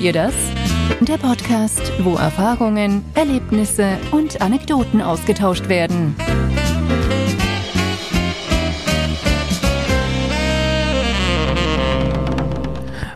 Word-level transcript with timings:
Ihr 0.00 0.14
das? 0.14 0.32
Der 1.02 1.18
Podcast, 1.18 1.92
wo 2.02 2.14
Erfahrungen, 2.14 3.04
Erlebnisse 3.14 3.98
und 4.12 4.40
Anekdoten 4.40 5.02
ausgetauscht 5.02 5.68
werden. 5.68 6.16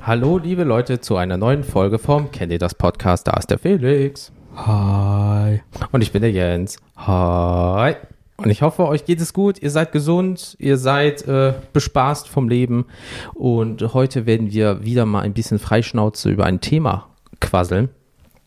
Hallo, 0.03 0.37
liebe 0.37 0.65
Leute, 0.65 1.01
zu 1.01 1.17
einer 1.17 1.39
neuen 1.39 1.65
Folge 1.65 1.99
vom 1.99 2.31
Kennt 2.31 2.53
ihr 2.53 2.59
das 2.59 2.75
Podcast? 2.75 3.29
Da 3.29 3.33
ist 3.39 3.51
der 3.51 3.59
Felix. 3.59 4.31
Hi. 4.55 5.63
Und 5.91 6.03
ich 6.03 6.13
bin 6.13 6.21
der 6.21 6.33
Jens. 6.33 6.77
Hi. 6.99 7.95
Und 8.37 8.51
ich 8.51 8.63
hoffe, 8.63 8.87
euch 8.87 9.05
geht 9.05 9.21
es 9.21 9.33
gut, 9.33 9.63
ihr 9.63 9.71
seid 9.71 9.93
gesund, 9.93 10.57
ihr 10.59 10.77
seid 10.77 11.27
äh, 11.29 11.55
bespaßt 11.73 12.29
vom 12.29 12.49
Leben. 12.49 12.87
Und 13.35 13.95
heute 13.95 14.27
werden 14.27 14.53
wir 14.53 14.85
wieder 14.85 15.07
mal 15.07 15.21
ein 15.21 15.35
bisschen 15.35 15.59
Freischnauze 15.59 16.31
über 16.31 16.45
ein 16.45 16.61
Thema 16.61 17.09
quasseln. 17.41 17.91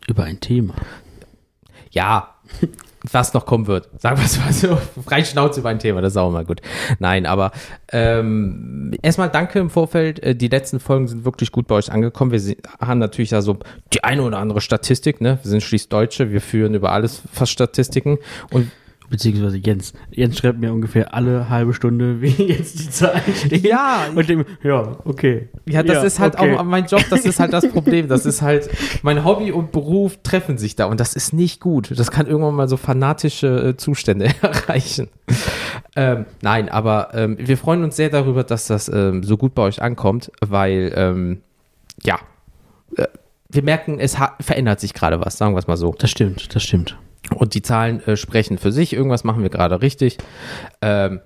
Über 0.08 0.24
ein 0.24 0.40
Thema. 0.40 0.74
Ja, 1.92 2.36
was 3.12 3.34
noch 3.34 3.46
kommen 3.46 3.68
wird. 3.68 3.90
Sagen 4.02 4.18
wir 4.18 4.26
es 4.26 4.38
mal 4.38 4.52
so. 4.52 4.78
Freischnauze 5.06 5.62
über 5.62 5.70
ein 5.70 5.80
Thema, 5.80 6.02
das 6.02 6.14
ist 6.14 6.18
auch 6.18 6.32
mal 6.32 6.44
gut. 6.44 6.62
Nein, 7.00 7.26
aber 7.26 7.52
ähm, 7.94 8.94
erstmal 9.02 9.30
danke 9.30 9.60
im 9.60 9.70
Vorfeld. 9.70 10.20
Äh, 10.20 10.36
Die 10.36 10.50
letzten 10.50 10.82
Folgen 10.82 11.08
sind 11.08 11.24
wirklich 11.24 11.54
gut 11.54 11.68
bei 11.68 11.76
euch 11.76 11.92
angekommen. 11.92 12.32
Wir 12.32 12.56
haben 12.82 13.00
natürlich 13.00 13.32
ja 13.32 13.42
so 13.42 13.58
die 13.94 14.04
eine 14.04 14.24
oder 14.24 14.40
andere 14.40 14.60
Statistik, 14.60 15.22
ne? 15.22 15.40
Wir 15.42 15.50
sind 15.50 15.64
schließlich 15.64 15.90
Deutsche, 15.90 16.32
wir 16.32 16.42
führen 16.42 16.74
über 16.74 16.92
alles 16.92 17.22
fast 17.32 17.54
Statistiken. 17.54 18.18
Und 18.52 18.70
Beziehungsweise 19.10 19.58
Jens. 19.58 19.94
Jens 20.12 20.38
schreibt 20.38 20.60
mir 20.60 20.74
ungefähr 20.74 21.14
alle 21.14 21.50
halbe 21.50 21.74
Stunde, 21.74 22.22
wie 22.22 22.28
jetzt 22.28 22.80
die 22.80 22.90
Zahlen 22.90 23.22
stehen. 23.36 23.64
Ja. 23.64 24.08
Und 24.14 24.28
dem, 24.28 24.46
ja, 24.64 24.98
okay. 25.06 25.50
Ja, 25.66 25.84
das 25.84 26.04
ist 26.04 26.20
halt 26.20 26.36
okay. 26.36 26.58
auch 26.58 26.64
mein 26.64 26.86
Job, 26.86 27.04
das 27.10 27.26
ist 27.26 27.40
halt 27.40 27.54
das 27.54 27.68
Problem. 27.70 28.08
Das 28.08 28.26
ist 28.26 28.42
halt, 28.42 28.70
mein 29.04 29.24
Hobby 29.24 29.52
und 29.52 29.72
Beruf 29.72 30.18
treffen 30.24 30.58
sich 30.58 30.76
da 30.76 30.86
und 30.86 31.00
das 31.00 31.14
ist 31.14 31.34
nicht 31.34 31.62
gut. 31.62 31.98
Das 31.98 32.12
kann 32.12 32.28
irgendwann 32.28 32.56
mal 32.56 32.68
so 32.68 32.78
fanatische 32.78 33.70
äh, 33.70 33.78
Zustände 33.78 34.30
erreichen. 34.42 35.08
Ähm, 35.96 36.26
nein, 36.42 36.70
aber 36.70 37.10
ähm, 37.14 37.38
wir 37.40 37.58
freuen 37.58 37.84
uns 37.84 37.96
sehr 37.96 38.10
darüber, 38.10 38.44
dass 38.44 38.68
das 38.68 38.90
ähm, 38.90 39.24
so 39.24 39.38
gut 39.38 39.56
bei 39.56 39.64
euch 39.64 39.82
ankommt, 39.82 40.32
weil, 40.42 40.94
ähm, 40.96 41.42
ja, 42.04 42.20
äh, 42.98 43.08
wir 43.50 43.64
merken, 43.64 44.00
es 44.00 44.18
verändert 44.42 44.82
sich 44.82 44.94
gerade 44.94 45.20
was, 45.24 45.38
sagen 45.38 45.56
wir 45.56 45.60
es 45.60 45.68
mal 45.68 45.78
so. 45.78 45.96
Das 45.98 46.12
stimmt, 46.12 46.54
das 46.54 46.64
stimmt. 46.64 46.98
Und 47.36 47.54
die 47.54 47.62
Zahlen 47.62 48.02
äh, 48.08 48.18
sprechen 48.18 48.58
für 48.58 48.72
sich. 48.72 48.94
Irgendwas 48.94 49.24
machen 49.24 49.44
wir 49.44 49.50
gerade 49.50 49.82
richtig. 49.82 50.18
Ähm, 50.82 51.22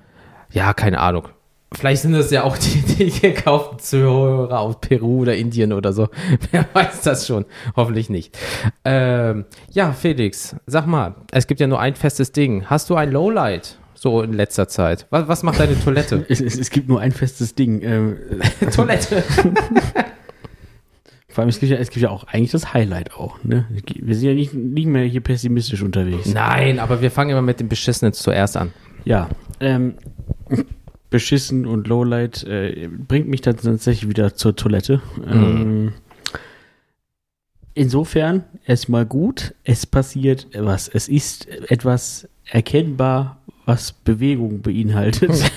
ja, 0.52 0.73
keine 0.73 0.99
Ahnung. 0.99 1.30
Vielleicht 1.73 2.02
sind 2.02 2.11
das 2.11 2.31
ja 2.31 2.43
auch 2.43 2.58
die, 2.58 2.81
die 2.81 3.11
gekauften 3.11 3.80
Zuhörer 3.80 4.59
aus 4.59 4.75
Peru 4.81 5.21
oder 5.21 5.35
Indien 5.35 5.71
oder 5.71 5.93
so. 5.93 6.09
Wer 6.52 6.66
weiß 6.73 7.02
das 7.02 7.25
schon? 7.25 7.45
Hoffentlich 7.75 8.09
nicht. 8.09 8.38
Ähm, 8.83 9.45
ja, 9.71 9.93
Felix, 9.93 10.55
sag 10.66 10.85
mal, 10.85 11.16
es 11.31 11.47
gibt 11.47 11.61
ja 11.61 11.67
nur 11.67 11.80
ein 11.80 11.95
festes 11.95 12.33
Ding. 12.33 12.65
Hast 12.65 12.89
du 12.89 12.95
ein 12.95 13.11
Lowlight 13.11 13.77
so 13.93 14.21
in 14.21 14.33
letzter 14.33 14.67
Zeit? 14.67 15.08
Was, 15.11 15.27
was 15.30 15.43
macht 15.43 15.59
deine 15.59 15.80
Toilette? 15.80 16.25
Es, 16.30 16.41
es, 16.41 16.58
es 16.58 16.69
gibt 16.71 16.89
nur 16.89 16.99
ein 16.99 17.13
festes 17.13 17.55
Ding. 17.55 17.81
Ähm, 17.83 18.17
Toilette. 18.73 19.23
Vor 21.31 21.41
allem, 21.41 21.49
es 21.49 21.59
gibt, 21.59 21.71
ja, 21.71 21.77
es 21.77 21.89
gibt 21.89 22.03
ja 22.03 22.09
auch 22.09 22.25
eigentlich 22.25 22.51
das 22.51 22.73
Highlight 22.73 23.13
auch. 23.13 23.43
Ne? 23.43 23.65
Wir 23.95 24.15
sind 24.15 24.27
ja 24.27 24.33
nicht, 24.33 24.53
nicht 24.53 24.87
mehr 24.87 25.05
hier 25.05 25.21
pessimistisch 25.21 25.81
unterwegs. 25.81 26.33
Nein, 26.33 26.79
aber 26.79 27.01
wir 27.01 27.11
fangen 27.11 27.31
immer 27.31 27.41
mit 27.41 27.59
dem 27.59 27.69
Beschissenen 27.69 28.13
zuerst 28.13 28.57
an. 28.57 28.73
Ja, 29.05 29.29
ähm, 29.59 29.95
beschissen 31.09 31.65
und 31.65 31.87
Lowlight 31.87 32.43
äh, 32.43 32.87
bringt 32.87 33.27
mich 33.27 33.41
dann 33.41 33.57
tatsächlich 33.57 34.09
wieder 34.09 34.35
zur 34.35 34.55
Toilette. 34.55 35.02
Ähm, 35.25 35.93
insofern 37.73 38.43
erstmal 38.65 39.05
gut, 39.05 39.53
es 39.63 39.85
passiert 39.85 40.47
was. 40.53 40.87
Es 40.87 41.07
ist 41.07 41.47
etwas 41.47 42.27
erkennbar, 42.45 43.41
was 43.65 43.91
Bewegung 43.91 44.61
beinhaltet. 44.61 45.31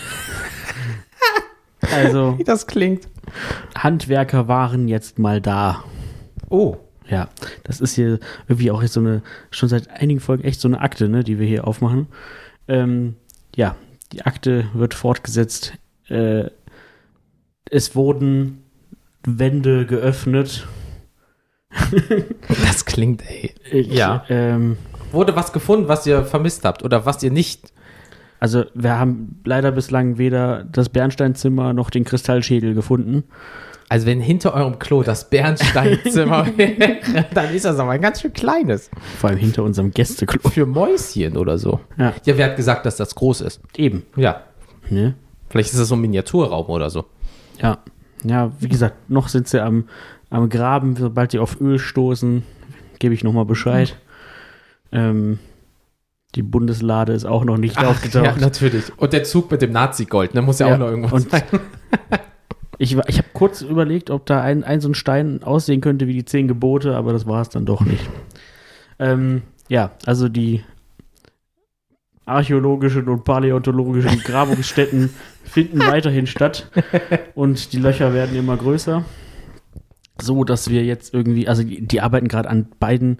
also, 1.92 2.34
Wie 2.38 2.44
das 2.44 2.66
klingt. 2.66 3.08
Handwerker 3.76 4.48
waren 4.48 4.88
jetzt 4.88 5.18
mal 5.18 5.40
da. 5.40 5.84
Oh. 6.48 6.76
Ja, 7.08 7.28
das 7.64 7.80
ist 7.80 7.94
hier 7.94 8.18
irgendwie 8.48 8.70
auch 8.70 8.82
jetzt 8.82 8.94
so 8.94 9.00
eine, 9.00 9.22
schon 9.50 9.68
seit 9.68 9.90
einigen 9.90 10.20
Folgen 10.20 10.44
echt 10.44 10.60
so 10.60 10.68
eine 10.68 10.80
Akte, 10.80 11.08
ne, 11.08 11.22
die 11.22 11.38
wir 11.38 11.46
hier 11.46 11.66
aufmachen. 11.66 12.06
Ähm, 12.66 13.16
ja, 13.54 13.76
die 14.12 14.22
Akte 14.22 14.66
wird 14.72 14.94
fortgesetzt. 14.94 15.74
Äh, 16.08 16.44
es 17.70 17.94
wurden 17.94 18.62
Wände 19.26 19.86
geöffnet. 19.86 20.66
Das 22.64 22.84
klingt, 22.84 23.22
ey. 23.28 23.54
Ich, 23.70 23.88
Ja. 23.88 24.24
Ähm, 24.28 24.76
Wurde 25.12 25.36
was 25.36 25.52
gefunden, 25.52 25.88
was 25.88 26.06
ihr 26.06 26.24
vermisst 26.24 26.64
habt 26.64 26.82
oder 26.82 27.06
was 27.06 27.22
ihr 27.22 27.30
nicht 27.30 27.72
also 28.44 28.64
wir 28.74 28.98
haben 28.98 29.40
leider 29.46 29.72
bislang 29.72 30.18
weder 30.18 30.64
das 30.64 30.90
Bernsteinzimmer 30.90 31.72
noch 31.72 31.88
den 31.88 32.04
Kristallschädel 32.04 32.74
gefunden. 32.74 33.24
Also 33.88 34.06
wenn 34.06 34.20
hinter 34.20 34.52
eurem 34.52 34.78
Klo 34.78 35.02
das 35.02 35.30
Bernsteinzimmer 35.30 36.46
wäre, 36.58 36.98
dann 37.32 37.54
ist 37.54 37.64
das 37.64 37.78
aber 37.78 37.92
ein 37.92 38.02
ganz 38.02 38.20
schön 38.20 38.34
kleines. 38.34 38.90
Vor 39.18 39.30
allem 39.30 39.38
hinter 39.38 39.62
unserem 39.62 39.92
Gästeklo. 39.92 40.50
Für 40.50 40.66
Mäuschen 40.66 41.38
oder 41.38 41.56
so. 41.56 41.80
Ja, 41.96 42.12
Ja, 42.26 42.36
wer 42.36 42.46
hat 42.50 42.56
gesagt, 42.56 42.84
dass 42.84 42.96
das 42.96 43.14
groß 43.14 43.40
ist? 43.40 43.62
eben. 43.78 44.02
Ja, 44.16 44.42
Ne? 44.90 45.14
vielleicht 45.48 45.70
ist 45.72 45.78
das 45.80 45.88
so 45.88 45.94
ein 45.94 46.02
Miniaturraum 46.02 46.66
oder 46.66 46.90
so. 46.90 47.06
Ja, 47.62 47.78
ja, 48.24 48.52
wie 48.60 48.68
gesagt, 48.68 49.08
noch 49.08 49.28
sind 49.28 49.48
sie 49.48 49.62
am, 49.62 49.84
am 50.28 50.50
Graben. 50.50 50.96
Sobald 50.96 51.32
die 51.32 51.38
auf 51.38 51.58
Öl 51.62 51.78
stoßen, 51.78 52.42
gebe 52.98 53.14
ich 53.14 53.24
nochmal 53.24 53.46
Bescheid. 53.46 53.96
Ähm, 54.92 55.38
die 56.34 56.42
Bundeslade 56.42 57.12
ist 57.12 57.24
auch 57.24 57.44
noch 57.44 57.58
nicht 57.58 57.80
ja, 57.80 57.88
aufgetaucht. 57.88 58.40
natürlich. 58.40 58.84
Und 58.96 59.12
der 59.12 59.24
Zug 59.24 59.50
mit 59.50 59.62
dem 59.62 59.72
Nazi-Gold, 59.72 60.34
ne, 60.34 60.42
muss 60.42 60.58
ja, 60.58 60.68
Ja, 60.68 60.74
auch 60.74 60.78
noch 60.78 60.88
irgendwo 60.88 61.18
sein. 61.18 61.42
ich 62.78 62.96
ich 62.96 63.18
habe 63.18 63.28
kurz 63.32 63.62
überlegt, 63.62 64.10
ob 64.10 64.26
da 64.26 64.40
ein, 64.40 64.64
ein 64.64 64.80
so 64.80 64.88
ein 64.88 64.94
Stein 64.94 65.42
aussehen 65.42 65.80
könnte 65.80 66.06
wie 66.06 66.12
die 66.14 66.24
zehn 66.24 66.48
Gebote, 66.48 66.96
aber 66.96 67.12
das 67.12 67.26
war 67.26 67.42
es 67.42 67.48
dann 67.48 67.66
doch 67.66 67.82
nicht. 67.82 68.08
Ähm, 68.98 69.42
ja, 69.68 69.92
also 70.06 70.28
die 70.28 70.62
archäologischen 72.26 73.08
und 73.08 73.24
paläontologischen 73.24 74.20
Grabungsstätten 74.20 75.10
finden 75.44 75.80
weiterhin 75.80 76.26
statt 76.26 76.70
und 77.34 77.72
die 77.72 77.78
Löcher 77.78 78.14
werden 78.14 78.34
immer 78.36 78.56
größer. 78.56 79.04
So, 80.20 80.44
dass 80.44 80.70
wir 80.70 80.84
jetzt 80.84 81.12
irgendwie, 81.12 81.48
also 81.48 81.64
die, 81.64 81.86
die 81.86 82.00
arbeiten 82.00 82.28
gerade 82.28 82.48
an 82.48 82.68
beiden, 82.78 83.18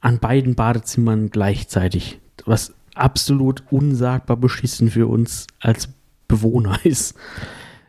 an 0.00 0.18
beiden 0.18 0.54
Badezimmern 0.54 1.30
gleichzeitig, 1.30 2.18
was 2.44 2.74
absolut 2.94 3.62
unsagbar 3.70 4.36
beschissen 4.36 4.90
für 4.90 5.06
uns 5.06 5.46
als 5.60 5.88
Bewohner 6.28 6.78
ist. 6.84 7.16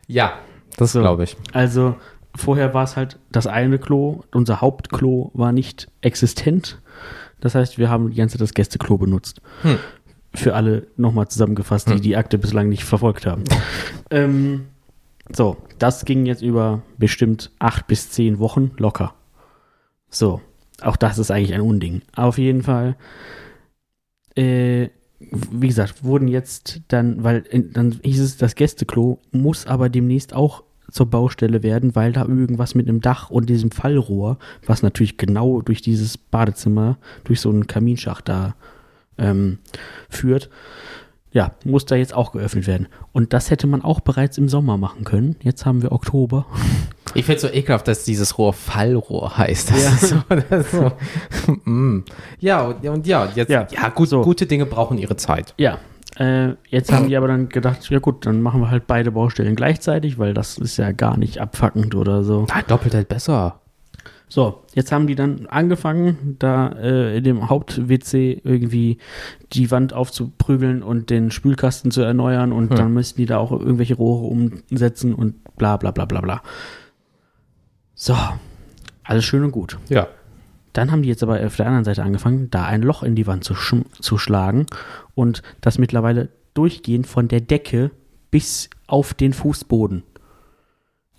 Ja, 0.08 0.34
das 0.78 0.92
So. 0.94 1.00
glaube 1.02 1.24
ich. 1.26 1.38
Also 1.54 1.96
vorher 2.36 2.74
war 2.74 2.84
es 2.84 2.96
halt 2.96 3.18
das 3.32 3.48
eine 3.48 3.80
Klo, 3.80 4.22
unser 4.34 4.62
Hauptklo 4.62 5.32
war 5.34 5.52
nicht 5.52 5.90
existent. 6.02 6.80
Das 7.40 7.56
heißt, 7.56 7.78
wir 7.78 7.90
haben 7.90 8.10
die 8.10 8.16
ganze 8.18 8.34
Zeit 8.38 8.42
das 8.42 8.54
Gästeklo 8.54 8.98
benutzt. 8.98 9.42
Hm. 9.62 9.78
Für 10.34 10.56
alle 10.56 10.88
nochmal 10.98 11.28
zusammengefasst, 11.30 11.88
die 11.90 11.94
Hm. 11.94 12.02
die 12.02 12.18
Akte 12.18 12.38
bislang 12.38 12.70
nicht 12.70 12.84
verfolgt 12.84 13.26
haben. 13.26 13.44
ähm, 14.12 14.68
so, 15.34 15.58
das 15.80 16.06
ging 16.06 16.26
jetzt 16.26 16.42
über 16.42 16.82
bestimmt 16.98 17.52
acht 17.60 17.88
bis 17.88 18.10
zehn 18.12 18.40
Wochen 18.40 18.72
locker. 18.78 19.14
So, 20.10 20.42
auch 20.82 20.96
das 20.96 21.18
ist 21.18 21.32
eigentlich 21.32 21.54
ein 21.54 21.62
Unding. 21.62 22.02
Auf 22.16 22.38
jeden 22.38 22.64
Fall, 22.64 22.96
äh, 24.36 24.90
wie 25.20 25.68
gesagt, 25.68 26.04
wurden 26.04 26.28
jetzt 26.28 26.82
dann, 26.90 27.24
weil 27.24 27.42
dann 27.72 28.00
hieß 28.04 28.20
es, 28.20 28.38
das 28.38 28.56
Gästeklo 28.56 29.20
muss 29.32 29.66
aber 29.66 29.90
demnächst 29.90 30.34
auch 30.34 30.64
zur 30.92 31.10
Baustelle 31.10 31.64
werden, 31.64 31.96
weil 31.96 32.14
da 32.14 32.26
irgendwas 32.26 32.76
mit 32.76 32.88
dem 32.88 33.02
Dach 33.02 33.30
und 33.30 33.50
diesem 33.50 33.72
Fallrohr, 33.72 34.38
was 34.66 34.84
natürlich 34.84 35.18
genau 35.18 35.62
durch 35.62 35.82
dieses 35.82 36.18
Badezimmer, 36.18 36.98
durch 37.24 37.42
so 37.42 37.50
einen 37.50 37.68
Kaminschacht 37.68 38.30
da 38.30 38.56
ähm, 39.18 39.60
führt, 40.10 40.50
ja, 41.32 41.56
muss 41.66 41.86
da 41.86 41.96
jetzt 41.96 42.14
auch 42.14 42.32
geöffnet 42.32 42.68
werden. 42.68 42.88
Und 43.12 43.34
das 43.34 43.52
hätte 43.52 43.68
man 43.68 43.82
auch 43.82 44.00
bereits 44.00 44.38
im 44.38 44.48
Sommer 44.48 44.78
machen 44.78 45.04
können. 45.04 45.36
Jetzt 45.42 45.66
haben 45.66 45.82
wir 45.82 45.92
Oktober. 45.92 46.46
Ich 47.18 47.26
finde 47.26 47.36
es 47.38 47.42
so 47.42 47.48
ekelhaft, 47.50 47.88
dass 47.88 48.04
dieses 48.04 48.38
Rohr 48.38 48.54
Fallrohr 48.54 49.38
heißt. 49.38 49.72
Das 49.72 49.84
Ja. 49.84 49.90
ist 49.90 50.10
so, 50.10 50.16
das 50.30 50.66
ist 50.66 50.72
so. 50.72 50.92
mm. 51.70 52.04
Ja, 52.40 52.62
und, 52.62 52.88
und 52.88 53.08
ja, 53.08 53.28
jetzt, 53.36 53.50
ja, 53.50 53.68
Ja, 53.72 53.90
gut, 53.90 54.10
so. 54.10 54.22
gute 54.22 54.46
Dinge 54.46 54.66
brauchen 54.66 54.98
ihre 54.98 55.16
Zeit. 55.18 55.54
Ja, 55.58 55.80
äh, 56.18 56.54
jetzt 56.70 56.92
haben 56.92 57.08
die 57.10 57.18
aber 57.18 57.28
dann 57.28 57.50
gedacht, 57.50 57.90
ja 57.90 58.00
gut, 58.00 58.26
dann 58.26 58.42
machen 58.42 58.62
wir 58.62 58.70
halt 58.72 58.88
beide 58.88 59.12
Baustellen 59.12 59.56
gleichzeitig, 59.56 60.18
weil 60.18 60.34
das 60.34 60.58
ist 60.58 60.78
ja 60.78 60.92
gar 60.92 61.18
nicht 61.18 61.40
abfuckend 61.40 61.96
oder 61.96 62.24
so. 62.24 62.46
Ah, 62.52 62.62
doppelt 62.62 62.94
halt 62.94 63.08
besser. 63.10 63.62
So, 64.30 64.64
jetzt 64.74 64.92
haben 64.92 65.08
die 65.08 65.16
dann 65.16 65.46
angefangen, 65.48 66.36
da 66.38 66.70
äh, 66.74 67.18
in 67.18 67.24
dem 67.24 67.50
Haupt-WC 67.50 68.42
irgendwie 68.44 68.98
die 69.54 69.72
Wand 69.72 69.94
aufzuprügeln 69.94 70.84
und 70.84 71.10
den 71.10 71.32
Spülkasten 71.32 71.92
zu 71.92 72.02
erneuern 72.02 72.52
und 72.52 72.72
Hm. 72.72 72.76
dann 72.76 72.94
müssten 72.94 73.18
die 73.22 73.26
da 73.26 73.38
auch 73.38 73.52
irgendwelche 73.54 73.96
Rohre 73.96 74.26
umsetzen 74.26 75.14
und 75.16 75.36
bla 75.56 75.78
bla 75.78 75.92
bla 75.92 76.04
bla 76.06 76.20
bla. 76.22 76.42
So, 78.00 78.16
Alles 79.04 79.26
schön 79.26 79.44
und 79.44 79.52
gut. 79.52 79.78
Ja. 79.90 80.08
Dann 80.74 80.92
haben 80.92 81.02
die 81.02 81.10
jetzt 81.10 81.24
aber 81.24 81.44
auf 81.44 81.56
der 81.56 81.66
anderen 81.66 81.84
Seite 81.86 82.04
angefangen, 82.04 82.52
da 82.52 82.64
ein 82.66 82.84
Loch 82.84 83.02
in 83.02 83.16
die 83.16 83.26
Wand 83.26 83.44
zu, 83.44 83.56
schm- 83.56 83.86
zu 84.00 84.20
schlagen 84.20 84.68
und 85.16 85.42
das 85.62 85.80
mittlerweile 85.80 86.30
durchgehend 86.54 87.08
von 87.08 87.28
der 87.28 87.42
Decke 87.42 87.90
bis 88.30 88.70
auf 88.86 89.14
den 89.16 89.34
Fußboden 89.34 90.04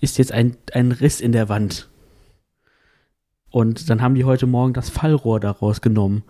ist 0.01 0.19
jetzt 0.19 0.31
ein, 0.31 0.57
ein 0.73 0.93
Riss 0.93 1.21
in 1.21 1.33
der 1.33 1.49
Wand. 1.49 1.89
Und 3.51 3.91
dann 3.91 4.01
haben 4.01 4.15
die 4.15 4.25
heute 4.25 4.47
Morgen 4.47 4.73
das 4.73 4.91
Fallrohr 4.91 5.41
daraus 5.41 5.81
genommen. 5.81 6.23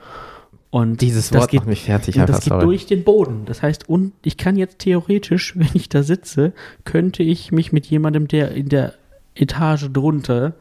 Und 0.71 1.03
Dieses 1.03 1.29
das 1.29 1.41
Wort 1.43 1.51
geht, 1.51 1.61
macht 1.61 1.69
mich 1.69 1.85
fertig. 1.85 2.15
und 2.15 2.23
einfach, 2.23 2.37
das 2.37 2.45
geht 2.45 2.53
sorry. 2.53 2.65
durch 2.65 2.87
den 2.87 3.05
Boden. 3.05 3.45
Das 3.45 3.61
heißt, 3.61 3.87
und 3.89 4.13
ich 4.23 4.39
kann 4.39 4.57
jetzt 4.57 4.79
theoretisch, 4.79 5.55
wenn 5.59 5.69
ich 5.75 5.91
da 5.91 6.03
sitze, 6.03 6.55
könnte 6.87 7.23
ich 7.23 7.53
mich 7.53 7.73
mit 7.73 7.85
jemandem, 7.87 8.27
der 8.29 8.53
in 8.53 8.71
der 8.71 8.95
Etage 9.39 9.91
drunter 9.93 10.55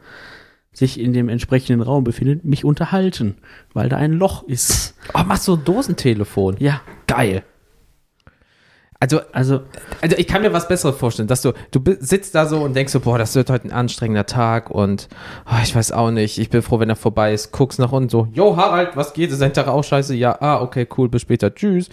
sich 0.72 1.00
in 1.00 1.12
dem 1.12 1.28
entsprechenden 1.28 1.80
Raum 1.80 2.04
befindet, 2.04 2.44
mich 2.44 2.64
unterhalten, 2.64 3.36
weil 3.74 3.88
da 3.88 3.96
ein 3.96 4.12
Loch 4.12 4.44
ist. 4.44 4.94
Oh, 5.12 5.24
machst 5.26 5.48
du 5.48 5.54
ein 5.54 5.64
Dosentelefon? 5.64 6.56
Ja, 6.58 6.80
Geil. 7.08 7.42
Also, 9.00 9.20
also 9.32 9.60
also 10.00 10.16
ich 10.16 10.26
kann 10.26 10.42
mir 10.42 10.52
was 10.52 10.66
Besseres 10.66 10.96
vorstellen, 10.96 11.28
dass 11.28 11.42
du, 11.42 11.52
du 11.70 11.80
sitzt 12.00 12.34
da 12.34 12.46
so 12.46 12.62
und 12.62 12.74
denkst 12.74 12.92
so, 12.92 12.98
boah, 12.98 13.16
das 13.16 13.32
wird 13.36 13.48
heute 13.48 13.68
ein 13.68 13.72
anstrengender 13.72 14.26
Tag 14.26 14.70
und 14.70 15.08
oh, 15.46 15.54
ich 15.62 15.74
weiß 15.74 15.92
auch 15.92 16.10
nicht, 16.10 16.38
ich 16.38 16.50
bin 16.50 16.62
froh, 16.62 16.80
wenn 16.80 16.88
er 16.88 16.96
vorbei 16.96 17.32
ist, 17.32 17.52
guckst 17.52 17.78
nach 17.78 17.92
unten 17.92 18.08
so, 18.08 18.26
yo 18.32 18.56
Harald, 18.56 18.96
was 18.96 19.12
geht, 19.12 19.30
ist 19.30 19.40
dein 19.40 19.52
Tag 19.52 19.68
auch 19.68 19.84
scheiße? 19.84 20.16
Ja, 20.16 20.36
ah, 20.40 20.60
okay, 20.60 20.86
cool, 20.96 21.08
bis 21.08 21.22
später, 21.22 21.54
tschüss. 21.54 21.90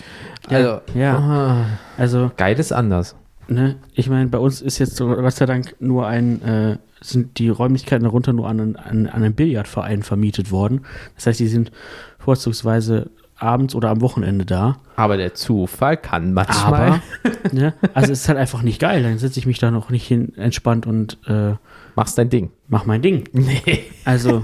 Also, 0.50 0.82
ja. 0.96 1.18
ah, 1.18 1.66
also 1.96 2.32
geil 2.38 2.60
ist 2.60 2.74
anders. 2.74 3.16
Ne, 3.48 3.76
ich 3.94 4.10
meine, 4.10 4.28
bei 4.28 4.38
uns 4.38 4.62
ist 4.62 4.80
jetzt 4.80 4.96
so, 4.96 5.08
Gott 5.08 5.34
sei 5.34 5.46
Dank 5.46 5.76
nur 5.80 6.08
ein, 6.08 6.42
äh, 6.42 6.78
sind 7.02 7.38
die 7.40 7.50
Räumlichkeiten 7.50 8.04
darunter 8.04 8.34
nur 8.34 8.48
an, 8.48 8.60
einen- 8.60 8.76
an, 8.76 9.08
an 9.08 9.24
einen 9.24 9.34
Billardverein 9.36 10.04
vermietet 10.04 10.52
worden. 10.52 10.82
Das 11.16 11.28
heißt, 11.28 11.40
die 11.40 11.48
sind 11.48 11.72
vorzugsweise 12.20 13.12
abends 13.38 13.76
oder 13.76 13.90
am 13.90 14.02
Wochenende 14.02 14.46
da. 14.46 14.78
Aber 14.96 15.18
der 15.18 15.34
Zufall 15.34 15.98
kann 15.98 16.34
manchmal. 16.34 16.74
Aber, 16.84 17.02
ne, 17.52 17.74
also 17.94 18.12
es 18.14 18.22
ist 18.22 18.30
halt 18.30 18.38
einfach 18.40 18.62
nicht 18.62 18.80
geil. 18.80 19.04
Dann 19.04 19.18
setze 19.18 19.40
ich 19.40 19.46
mich 19.46 19.60
da 19.60 19.72
noch 19.72 19.90
nicht 19.90 20.08
hin, 20.08 20.34
entspannt 20.38 20.88
und 20.88 21.18
äh, 21.28 21.54
Machst 21.96 22.18
dein 22.18 22.30
Ding. 22.30 22.52
mach 22.68 22.86
mein 22.86 23.02
Ding. 23.02 23.26
Nee. 23.34 23.84
Also, 24.06 24.44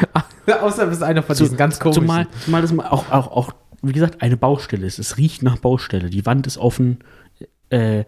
Außer 0.62 0.86
bist 0.86 1.02
einer 1.02 1.22
von 1.22 1.36
diesen 1.36 1.56
ganz 1.56 1.80
komischen. 1.80 2.02
zumal, 2.02 2.26
zumal 2.44 2.62
das 2.62 2.78
auch, 2.78 3.10
auch, 3.10 3.26
auch, 3.32 3.52
wie 3.82 3.92
gesagt, 3.92 4.22
eine 4.22 4.36
Baustelle 4.36 4.86
ist. 4.86 4.98
Es 4.98 5.16
riecht 5.16 5.42
nach 5.42 5.58
Baustelle. 5.58 6.08
Die 6.10 6.24
Wand 6.24 6.46
ist 6.46 6.56
offen. 6.58 6.98
Äh, 7.70 8.04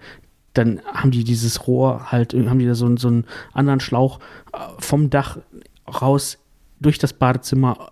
dann 0.59 0.81
haben 0.93 1.11
die 1.11 1.25
dieses 1.25 1.67
Rohr 1.67 2.11
halt, 2.13 2.35
haben 2.35 2.59
die 2.59 2.67
da 2.67 2.75
so, 2.75 2.85
einen- 2.87 2.97
so 2.99 3.09
einen 3.09 3.25
anderen 3.55 3.81
Schlauch 3.81 4.19
äh, 4.53 4.59
vom 4.79 5.09
Dach 5.11 5.39
raus 6.03 6.39
durch 6.81 6.99
das 6.99 7.13
Badezimmer 7.15 7.91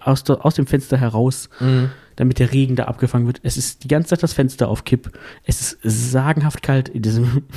aus, 0.00 0.28
aus 0.30 0.54
dem 0.54 0.66
Fenster 0.66 0.96
heraus, 0.96 1.48
Mhm. 1.60 1.90
damit 2.16 2.38
der 2.38 2.52
Regen 2.52 2.76
da 2.76 2.84
abgefangen 2.84 3.26
wird. 3.26 3.40
Es 3.42 3.56
ist 3.56 3.82
die 3.84 3.88
ganze 3.88 4.10
Zeit 4.10 4.22
das 4.22 4.32
Fenster 4.32 4.68
auf 4.68 4.84
Kipp. 4.84 5.10
Es 5.44 5.72
ist 5.72 6.10
sagenhaft 6.12 6.62
kalt 6.62 6.88
in 6.88 7.02
diesem. 7.02 7.42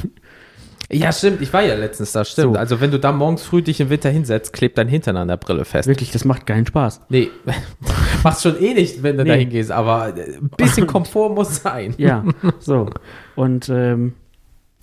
Ja, 0.90 1.12
stimmt, 1.12 1.42
ich 1.42 1.52
war 1.52 1.64
ja 1.64 1.76
letztens 1.76 2.14
da, 2.14 2.24
stimmt. 2.24 2.54
So. 2.54 2.60
Also 2.60 2.80
wenn 2.80 2.92
du 2.92 2.98
da 2.98 3.12
morgens 3.12 3.42
früh 3.44 3.62
dich 3.62 3.82
im 3.82 3.90
Winter 3.90 4.10
hinsetzt, 4.10 4.54
klebt 4.54 4.78
dein 4.78 4.88
Hintern 4.88 5.18
an 5.18 5.28
der 5.28 5.36
Brille 5.36 5.66
fest. 5.66 5.86
Wirklich, 5.86 6.12
das 6.12 6.24
macht 6.24 6.46
keinen 6.46 6.66
Spaß. 6.66 7.02
Nee, 7.10 7.30
machst 8.24 8.44
schon 8.44 8.58
eh 8.62 8.74
nicht, 8.74 9.04
wenn 9.04 9.18
du 9.18 9.24
Nee. 9.24 9.30
da 9.32 9.36
hingehst, 9.36 9.70
aber 9.70 10.04
ein 10.04 10.50
bisschen 10.56 10.88
Komfort 10.88 11.32
muss 11.36 11.62
sein. 11.62 11.94
Ja, 11.98 12.24
so. 12.60 12.90
Und 13.36 13.68
ähm, 13.68 14.14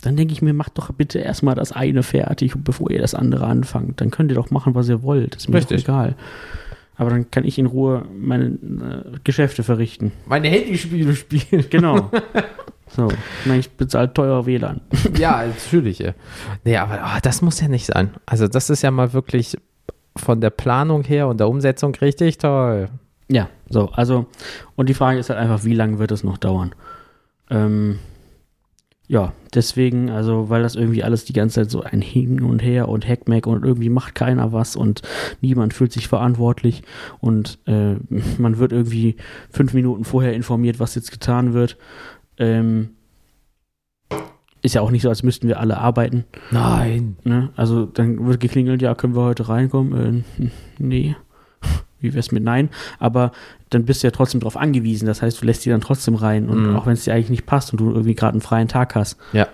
dann 0.04 0.16
denke 0.16 0.32
ich 0.32 0.42
mir, 0.42 0.52
macht 0.52 0.78
doch 0.78 0.92
bitte 0.92 1.18
erstmal 1.18 1.54
das 1.54 1.72
eine 1.72 2.02
fertig, 2.02 2.54
bevor 2.56 2.90
ihr 2.90 3.00
das 3.00 3.14
andere 3.14 3.46
anfangt. 3.46 4.00
Dann 4.00 4.10
könnt 4.10 4.30
ihr 4.30 4.34
doch 4.34 4.50
machen, 4.50 4.74
was 4.74 4.88
ihr 4.88 5.02
wollt. 5.02 5.36
ist 5.36 5.48
mir 5.48 5.60
doch 5.60 5.70
Richtig. 5.70 5.84
egal. 5.84 6.16
Aber 6.96 7.10
dann 7.10 7.30
kann 7.30 7.44
ich 7.44 7.58
in 7.58 7.66
Ruhe 7.66 8.04
meine 8.16 8.44
äh, 8.44 9.18
Geschäfte 9.24 9.62
verrichten. 9.62 10.12
Meine 10.26 10.48
Handyspiele 10.48 11.14
spielen. 11.14 11.64
Genau. 11.70 12.10
so. 12.88 13.08
Ich 13.08 13.46
meine, 13.46 13.60
ich 13.60 13.70
bezahle 13.70 14.12
teuer 14.12 14.46
WLAN. 14.46 14.80
ja, 15.18 15.44
natürlich. 15.46 15.98
ja. 15.98 16.12
Nee, 16.64 16.76
aber 16.76 17.02
ah, 17.02 17.20
das 17.20 17.42
muss 17.42 17.60
ja 17.60 17.68
nicht 17.68 17.86
sein. 17.86 18.10
Also 18.26 18.46
das 18.46 18.70
ist 18.70 18.82
ja 18.82 18.90
mal 18.90 19.12
wirklich 19.12 19.56
von 20.16 20.40
der 20.40 20.50
Planung 20.50 21.02
her 21.02 21.26
und 21.26 21.40
der 21.40 21.48
Umsetzung 21.48 21.94
richtig 21.96 22.38
toll. 22.38 22.88
Ja, 23.28 23.48
so. 23.68 23.88
Also, 23.90 24.26
und 24.76 24.88
die 24.88 24.94
Frage 24.94 25.18
ist 25.18 25.30
halt 25.30 25.40
einfach, 25.40 25.64
wie 25.64 25.74
lange 25.74 25.98
wird 25.98 26.12
es 26.12 26.22
noch 26.22 26.38
dauern? 26.38 26.74
Ähm, 27.50 27.98
ja, 29.06 29.34
deswegen, 29.52 30.08
also, 30.08 30.48
weil 30.48 30.62
das 30.62 30.76
irgendwie 30.76 31.04
alles 31.04 31.26
die 31.26 31.34
ganze 31.34 31.56
Zeit 31.60 31.70
so 31.70 31.82
ein 31.82 32.00
Hin 32.00 32.42
und 32.42 32.60
Her 32.60 32.88
und 32.88 33.06
Hackmack 33.06 33.46
und 33.46 33.62
irgendwie 33.64 33.90
macht 33.90 34.14
keiner 34.14 34.52
was 34.52 34.76
und 34.76 35.02
niemand 35.42 35.74
fühlt 35.74 35.92
sich 35.92 36.08
verantwortlich 36.08 36.82
und 37.20 37.58
äh, 37.66 37.94
man 38.38 38.58
wird 38.58 38.72
irgendwie 38.72 39.16
fünf 39.50 39.74
Minuten 39.74 40.04
vorher 40.04 40.32
informiert, 40.32 40.80
was 40.80 40.94
jetzt 40.94 41.12
getan 41.12 41.52
wird. 41.52 41.76
Ähm, 42.38 42.90
ist 44.62 44.74
ja 44.74 44.80
auch 44.80 44.90
nicht 44.90 45.02
so, 45.02 45.10
als 45.10 45.22
müssten 45.22 45.46
wir 45.46 45.60
alle 45.60 45.76
arbeiten. 45.76 46.24
Nein. 46.50 47.16
Ne? 47.24 47.50
Also 47.54 47.84
dann 47.84 48.26
wird 48.26 48.40
geklingelt, 48.40 48.80
ja, 48.80 48.94
können 48.94 49.14
wir 49.14 49.22
heute 49.22 49.50
reinkommen? 49.50 50.24
Äh, 50.38 50.50
nee. 50.78 51.16
Wie 52.04 52.14
wär's 52.14 52.30
mit 52.30 52.44
Nein? 52.44 52.68
Aber 53.00 53.32
dann 53.70 53.84
bist 53.84 54.02
du 54.02 54.06
ja 54.06 54.10
trotzdem 54.12 54.38
darauf 54.40 54.56
angewiesen. 54.56 55.06
Das 55.06 55.20
heißt, 55.22 55.42
du 55.42 55.46
lässt 55.46 55.64
die 55.64 55.70
dann 55.70 55.80
trotzdem 55.80 56.14
rein. 56.14 56.48
Und 56.48 56.70
Mhm. 56.70 56.76
auch 56.76 56.86
wenn 56.86 56.92
es 56.92 57.02
dir 57.04 57.12
eigentlich 57.14 57.30
nicht 57.30 57.46
passt 57.46 57.72
und 57.72 57.80
du 57.80 57.90
irgendwie 57.90 58.14
gerade 58.14 58.34
einen 58.34 58.40
freien 58.40 58.68
Tag 58.68 58.94
hast. 58.94 59.16
Ja. 59.32 59.48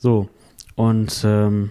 So. 0.00 0.28
Und 0.74 1.22
ähm, 1.24 1.70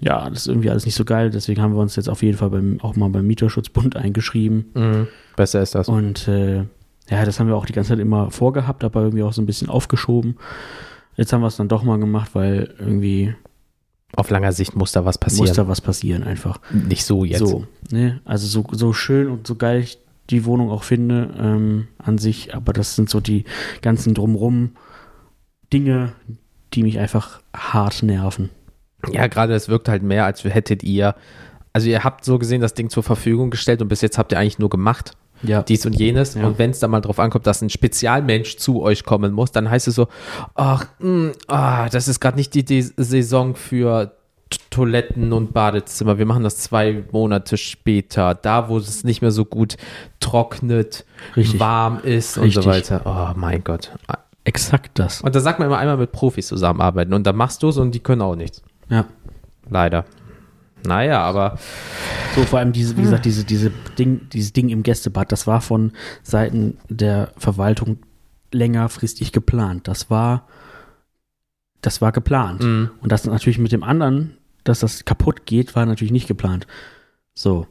ja, 0.00 0.28
das 0.28 0.40
ist 0.40 0.48
irgendwie 0.48 0.70
alles 0.70 0.84
nicht 0.84 0.96
so 0.96 1.04
geil. 1.04 1.30
Deswegen 1.30 1.62
haben 1.62 1.74
wir 1.74 1.80
uns 1.80 1.96
jetzt 1.96 2.08
auf 2.10 2.22
jeden 2.22 2.36
Fall 2.36 2.50
beim, 2.50 2.78
auch 2.82 2.96
mal 2.96 3.08
beim 3.10 3.26
Mieterschutzbund 3.26 3.96
eingeschrieben. 3.96 4.66
Mhm. 4.74 5.06
Besser 5.36 5.62
ist 5.62 5.74
das. 5.74 5.88
Und 5.88 6.26
äh, 6.28 6.64
ja, 7.10 7.24
das 7.24 7.38
haben 7.38 7.46
wir 7.48 7.56
auch 7.56 7.66
die 7.66 7.72
ganze 7.72 7.90
Zeit 7.90 7.98
immer 8.00 8.30
vorgehabt, 8.30 8.82
aber 8.82 9.02
irgendwie 9.02 9.22
auch 9.22 9.32
so 9.32 9.40
ein 9.42 9.46
bisschen 9.46 9.68
aufgeschoben. 9.68 10.36
Jetzt 11.16 11.32
haben 11.32 11.42
wir 11.42 11.46
es 11.48 11.56
dann 11.56 11.68
doch 11.68 11.82
mal 11.84 11.98
gemacht, 11.98 12.30
weil 12.34 12.74
irgendwie 12.78 13.34
Auf 14.16 14.30
langer 14.30 14.52
Sicht 14.52 14.76
muss 14.76 14.92
da 14.92 15.04
was 15.04 15.18
passieren. 15.18 15.48
muss 15.48 15.56
da 15.56 15.68
was 15.68 15.80
passieren 15.80 16.22
einfach. 16.22 16.60
Nicht 16.72 17.04
so 17.04 17.24
jetzt. 17.24 17.40
So, 17.40 17.66
ne? 17.90 18.20
Also 18.24 18.46
so, 18.46 18.66
so 18.72 18.92
schön 18.92 19.28
und 19.28 19.46
so 19.46 19.56
geil 19.56 19.80
ich 19.80 19.98
die 20.30 20.44
Wohnung 20.44 20.70
auch 20.70 20.84
finde 20.84 21.34
ähm, 21.38 21.88
an 21.98 22.18
sich, 22.18 22.54
aber 22.54 22.72
das 22.72 22.96
sind 22.96 23.10
so 23.10 23.20
die 23.20 23.44
ganzen 23.82 24.14
drumrum 24.14 24.72
Dinge, 25.72 26.12
die 26.72 26.82
mich 26.82 26.98
einfach 26.98 27.40
hart 27.54 28.02
nerven. 28.02 28.50
Ja, 29.10 29.26
gerade 29.26 29.54
es 29.54 29.68
wirkt 29.68 29.88
halt 29.88 30.02
mehr, 30.02 30.24
als 30.24 30.44
hättet 30.44 30.82
ihr, 30.82 31.14
also 31.72 31.88
ihr 31.88 32.04
habt 32.04 32.24
so 32.24 32.38
gesehen 32.38 32.62
das 32.62 32.74
Ding 32.74 32.88
zur 32.88 33.02
Verfügung 33.02 33.50
gestellt 33.50 33.82
und 33.82 33.88
bis 33.88 34.00
jetzt 34.00 34.16
habt 34.16 34.32
ihr 34.32 34.38
eigentlich 34.38 34.58
nur 34.58 34.70
gemacht, 34.70 35.12
Ja. 35.42 35.62
dies 35.62 35.84
und 35.84 35.94
jenes. 35.94 36.34
Ja. 36.34 36.46
Und 36.46 36.58
wenn 36.58 36.70
es 36.70 36.78
dann 36.78 36.90
mal 36.90 37.00
drauf 37.00 37.18
ankommt, 37.18 37.46
dass 37.46 37.60
ein 37.62 37.70
Spezialmensch 37.70 38.56
zu 38.56 38.82
euch 38.82 39.04
kommen 39.04 39.32
muss, 39.32 39.52
dann 39.52 39.70
heißt 39.70 39.88
es 39.88 39.94
so, 39.94 40.08
ach, 40.54 40.86
mh, 40.98 41.32
ah, 41.48 41.88
das 41.88 42.08
ist 42.08 42.20
gerade 42.20 42.36
nicht 42.36 42.54
die, 42.54 42.64
die 42.64 42.82
Saison 42.82 43.54
für 43.54 44.12
Toiletten 44.70 45.32
und 45.32 45.52
Badezimmer. 45.52 46.18
Wir 46.18 46.26
machen 46.26 46.42
das 46.42 46.58
zwei 46.58 47.04
Monate 47.12 47.56
später, 47.56 48.34
da 48.34 48.68
wo 48.68 48.78
es 48.78 49.04
nicht 49.04 49.22
mehr 49.22 49.30
so 49.30 49.44
gut 49.44 49.76
trocknet, 50.20 51.04
Richtig. 51.36 51.60
warm 51.60 52.00
ist 52.02 52.36
und 52.38 52.44
Richtig. 52.44 52.64
so 52.64 52.70
weiter. 52.70 53.02
Oh 53.04 53.38
mein 53.38 53.64
Gott. 53.64 53.92
Exakt 54.44 54.98
das. 54.98 55.22
Und 55.22 55.34
da 55.34 55.40
sagt 55.40 55.58
man 55.58 55.68
immer 55.68 55.78
einmal 55.78 55.96
mit 55.96 56.12
Profis 56.12 56.48
zusammenarbeiten 56.48 57.14
und 57.14 57.26
dann 57.26 57.36
machst 57.36 57.62
du 57.62 57.68
es 57.68 57.78
und 57.78 57.92
die 57.94 58.00
können 58.00 58.22
auch 58.22 58.36
nichts. 58.36 58.62
Ja. 58.90 59.06
Leider. 59.70 60.04
Naja, 60.86 61.20
aber 61.22 61.58
So, 62.34 62.42
vor 62.44 62.58
allem 62.58 62.72
diese, 62.72 62.96
wie 62.96 63.02
gesagt, 63.02 63.24
diese, 63.24 63.44
diese 63.44 63.70
Ding, 63.98 64.28
dieses 64.32 64.52
Ding 64.52 64.68
im 64.68 64.82
Gästebad, 64.82 65.30
das 65.32 65.46
war 65.46 65.60
von 65.60 65.92
Seiten 66.22 66.78
der 66.88 67.32
Verwaltung 67.38 67.98
längerfristig 68.52 69.32
geplant. 69.32 69.88
Das 69.88 70.10
war, 70.10 70.46
das 71.80 72.00
war 72.00 72.12
geplant. 72.12 72.62
mh, 72.62 72.90
Und 73.00 73.12
das 73.12 73.24
natürlich 73.24 73.58
mit 73.58 73.72
dem 73.72 73.82
anderen, 73.82 74.36
dass 74.64 74.80
das 74.80 75.04
kaputt 75.04 75.46
geht, 75.46 75.74
war 75.76 75.86
natürlich 75.86 76.12
nicht 76.12 76.28
geplant. 76.28 76.66
So. 77.34 77.66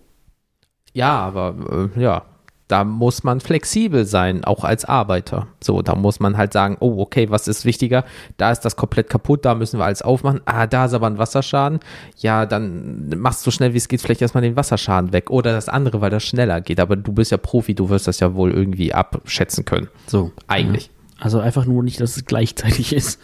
ja, 0.94 1.18
aber 1.20 1.90
äh, 1.96 2.02
ja, 2.02 2.24
da 2.68 2.84
muss 2.84 3.24
man 3.24 3.40
flexibel 3.40 4.06
sein, 4.06 4.44
auch 4.46 4.64
als 4.64 4.86
Arbeiter. 4.86 5.48
So, 5.62 5.82
da 5.82 5.96
muss 5.96 6.20
man 6.20 6.38
halt 6.38 6.54
sagen, 6.54 6.78
oh, 6.80 7.02
okay, 7.02 7.30
was 7.30 7.48
ist 7.48 7.66
wichtiger? 7.66 8.06
Da 8.38 8.52
ist 8.52 8.62
das 8.62 8.76
komplett 8.76 9.10
kaputt, 9.10 9.46
da 9.46 9.54
müssen 9.54 9.80
wir 9.80 9.86
alles 9.86 10.02
aufmachen. 10.02 10.42
Ah, 10.46 10.66
da 10.66 10.86
ist 10.86 10.94
aber 10.94 11.08
ein 11.08 11.18
Wasserschaden. 11.18 11.80
Ja, 12.18 12.46
dann 12.46 13.10
machst 13.18 13.42
du 13.42 13.52
so 13.52 13.56
schnell 13.56 13.74
wie 13.74 13.78
es 13.78 13.88
geht 13.88 14.02
vielleicht 14.02 14.22
erstmal 14.22 14.44
den 14.44 14.56
Wasserschaden 14.56 15.12
weg. 15.12 15.30
Oder 15.30 15.52
das 15.52 15.70
andere, 15.70 16.02
weil 16.02 16.10
das 16.10 16.24
schneller 16.24 16.62
geht. 16.62 16.80
Aber 16.80 16.96
du 16.96 17.12
bist 17.12 17.32
ja 17.32 17.38
Profi, 17.38 17.76
du 17.76 17.90
wirst 17.90 18.08
das 18.08 18.20
ja 18.20 18.34
wohl 18.34 18.52
irgendwie 18.52 18.94
abschätzen 18.94 19.66
können. 19.66 19.90
So. 20.08 20.32
Eigentlich. 20.48 20.90
Also 21.20 21.40
einfach 21.40 21.66
nur 21.66 21.84
nicht, 21.84 22.00
dass 22.02 22.18
es 22.18 22.26
gleichzeitig 22.26 22.94
ist. 22.94 23.20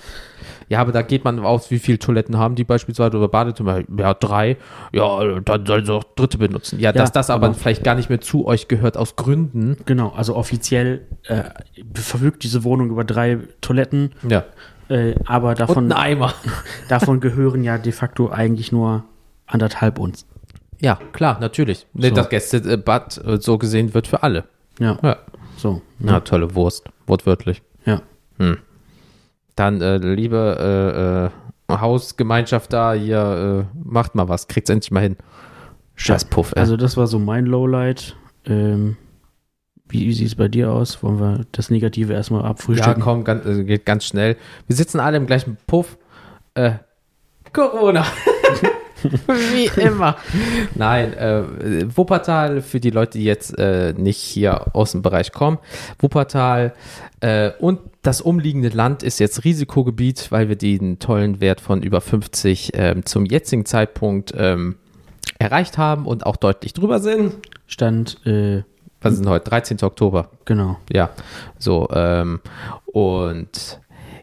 Ja, 0.70 0.80
aber 0.82 0.92
da 0.92 1.02
geht 1.02 1.24
man 1.24 1.40
aus, 1.40 1.72
wie 1.72 1.80
viele 1.80 1.98
Toiletten 2.00 2.38
haben 2.38 2.54
die 2.56 2.64
beispielsweise 2.64 3.18
oder 3.18 3.28
Badezimmer? 3.28 3.82
Ja, 3.98 4.14
drei. 4.14 4.56
Ja, 4.94 5.40
dann 5.40 5.66
sollen 5.66 5.86
sie 5.86 5.92
auch 5.94 6.04
dritte 6.16 6.38
benutzen. 6.38 6.80
Ja, 6.80 6.92
dass 6.94 7.12
das 7.12 7.30
aber, 7.32 7.48
aber- 7.48 7.56
vielleicht 7.56 7.84
gar 7.84 7.96
nicht 7.96 8.10
mehr 8.10 8.22
zu 8.22 8.46
euch 8.46 8.68
gehört 8.68 8.96
aus 8.96 9.16
Gründen. 9.16 9.78
Genau, 9.86 10.10
also 10.10 10.36
offiziell 10.36 11.02
äh, 11.24 11.44
verfügt 11.96 12.44
diese 12.44 12.64
Wohnung 12.64 12.92
über 12.92 13.04
drei 13.04 13.40
Toiletten, 13.62 14.12
Ja. 14.28 14.46
äh, 14.90 15.16
aber 15.26 15.56
davon, 15.56 15.90
davon 16.88 17.20
gehören 17.20 17.64
ja 17.64 17.78
de 17.80 17.92
facto 17.92 18.30
eigentlich 18.30 18.72
nur 18.72 19.04
anderthalb 19.48 19.98
uns. 20.00 20.26
Ja, 20.82 21.00
klar, 21.14 21.40
natürlich. 21.42 21.88
So. 21.96 22.10
Das 22.12 22.30
Gästebad 22.30 23.18
äh, 23.26 23.38
so 23.42 23.58
gesehen 23.58 23.94
wird 23.94 24.08
für 24.08 24.22
alle. 24.24 24.44
Ja, 24.80 24.98
Ja. 25.02 25.18
so. 25.58 25.82
Na, 25.98 26.20
tolle 26.22 26.54
Wurst, 26.56 26.86
wortwörtlich. 27.08 27.62
Ja. 27.86 28.02
Hm. 28.38 28.58
Dann, 29.60 29.82
äh, 29.82 29.98
liebe 29.98 31.32
äh, 31.70 31.74
äh, 31.74 31.78
Hausgemeinschaft 31.78 32.72
da, 32.72 32.94
hier, 32.94 33.68
äh, 33.74 33.78
macht 33.84 34.16
mal 34.16 34.30
was, 34.30 34.48
kriegt's 34.48 34.70
endlich 34.70 34.92
mal 34.92 35.02
hin. 35.02 35.18
Scheiß 35.96 36.26
Puff, 36.26 36.54
ey. 36.54 36.62
Also 36.62 36.78
das 36.78 36.96
war 36.96 37.08
so 37.08 37.20
mein 37.20 37.46
Lowlight. 37.46 38.16
Ähm, 38.46 38.96
wie 39.90 40.14
sieht 40.14 40.28
es 40.28 40.36
bei 40.36 40.48
dir 40.48 40.72
aus? 40.72 41.04
Wollen 41.04 41.20
wir 41.20 41.46
das 41.52 41.70
Negative 41.70 42.14
erstmal 42.14 42.44
ja, 42.44 42.48
abfrühstücken? 42.48 43.04
komm, 43.04 43.26
ganz, 43.26 43.46
äh, 43.46 43.66
geht 43.66 43.86
ganz 43.86 44.06
schnell. 44.06 44.38
Wir 44.68 44.78
sitzen 44.78 45.02
alle 45.02 45.18
im 45.18 45.26
gleichen 45.28 45.58
Puff. 45.68 45.98
Äh, 46.54 46.76
Corona. 47.52 48.06
Wie 49.54 49.82
immer. 49.82 50.18
Nein, 50.76 51.14
äh, 51.14 51.44
Wuppertal, 51.96 52.62
für 52.62 52.80
die 52.80 52.90
Leute, 52.90 53.18
die 53.18 53.26
jetzt 53.26 53.58
äh, 53.58 53.94
nicht 53.96 54.18
hier 54.18 54.76
aus 54.76 54.92
dem 54.92 55.02
Bereich 55.02 55.32
kommen, 55.32 55.58
Wuppertal 56.00 56.74
äh, 57.22 57.52
und 57.60 57.80
das 58.02 58.22
umliegende 58.22 58.70
Land 58.70 59.04
ist 59.04 59.20
jetzt 59.20 59.44
Risikogebiet, 59.44 60.32
weil 60.32 60.48
wir 60.48 60.56
den 60.56 61.00
tollen 61.00 61.42
Wert 61.42 61.60
von 61.60 61.84
über 61.84 62.02
50 62.02 62.72
ähm, 62.74 63.06
zum 63.06 63.26
jetzigen 63.26 63.66
Zeitpunkt 63.66 64.34
ähm, 64.38 64.76
erreicht 65.38 65.78
haben 65.78 66.06
und 66.06 66.26
auch 66.26 66.38
deutlich 66.38 66.74
drüber 66.74 67.00
sind. 67.00 67.36
Stand, 67.68 68.26
äh, 68.26 68.64
Was 69.02 69.14
ist 69.14 69.20
denn 69.20 69.30
heute? 69.30 69.50
13. 69.50 69.80
Oktober. 69.84 70.30
genau. 70.46 70.78
Ja, 70.92 71.10
so, 71.58 71.90
ähm, 71.92 72.40
und 72.86 73.80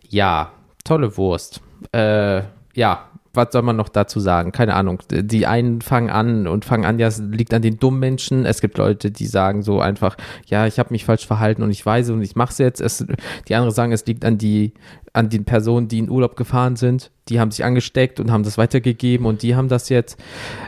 ja, 0.09 0.53
tolle 0.85 1.17
Wurst. 1.17 1.61
Äh, 1.93 2.43
ja, 2.75 3.09
was 3.37 3.49
soll 3.53 3.63
man 3.63 3.77
noch 3.77 3.89
dazu 3.89 4.19
sagen? 4.21 4.53
Keine 4.53 4.75
Ahnung. 4.75 5.03
Die 5.11 5.47
einen 5.47 5.81
fangen 5.83 6.11
an 6.11 6.47
und 6.47 6.65
fangen 6.65 6.85
an, 6.85 6.99
ja, 6.99 7.07
es 7.07 7.19
liegt 7.19 7.53
an 7.55 7.63
den 7.63 7.79
dummen 7.79 8.01
Menschen. 8.01 8.45
Es 8.47 8.61
gibt 8.61 8.79
Leute, 8.79 9.11
die 9.11 9.27
sagen 9.27 9.63
so 9.63 9.81
einfach, 9.81 10.17
ja, 10.47 10.67
ich 10.67 10.79
habe 10.79 10.91
mich 10.93 11.05
falsch 11.05 11.27
verhalten 11.27 11.63
und 11.63 11.71
ich 11.71 11.85
weiß 11.85 12.11
und 12.11 12.23
ich 12.23 12.37
mache 12.37 12.53
es 12.53 12.59
jetzt. 12.59 12.81
Es, 12.81 13.07
die 13.49 13.55
anderen 13.55 13.75
sagen, 13.75 13.93
es 13.93 14.07
liegt 14.07 14.25
an 14.25 14.39
die 14.39 14.73
an 15.13 15.31
den 15.31 15.47
Personen, 15.47 15.89
die 15.89 15.99
in 15.99 16.11
Urlaub 16.11 16.37
gefahren 16.37 16.77
sind. 16.77 17.11
Die 17.31 17.41
haben 17.41 17.51
sich 17.51 17.65
angesteckt 17.65 18.21
und 18.21 18.31
haben 18.31 18.43
das 18.43 18.59
weitergegeben 18.59 19.27
und 19.27 19.41
die 19.43 19.57
haben 19.57 19.69
das 19.69 19.89
jetzt. 19.89 20.19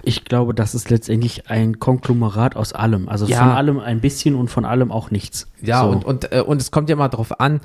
Ich 0.03 0.25
glaube, 0.25 0.55
das 0.55 0.75
ist 0.75 0.89
letztendlich 0.89 1.51
ein 1.51 1.79
Konglomerat 1.79 2.57
aus 2.57 2.73
allem. 2.73 3.11
Also 3.11 3.27
Ja. 3.27 3.41
von 3.41 3.51
allem 3.51 3.79
ein 3.79 4.01
bisschen 4.01 4.35
und 4.35 4.49
von 4.49 4.65
allem 4.65 4.91
auch 4.91 5.11
nichts. 5.11 5.49
Ja, 5.61 5.83
so. 5.83 5.91
und, 5.91 6.05
und, 6.07 6.33
äh, 6.33 6.41
und 6.41 6.63
es 6.63 6.71
kommt 6.71 6.89
ja 6.89 6.97
mal 6.97 7.09
drauf 7.09 7.41
an, 7.41 7.61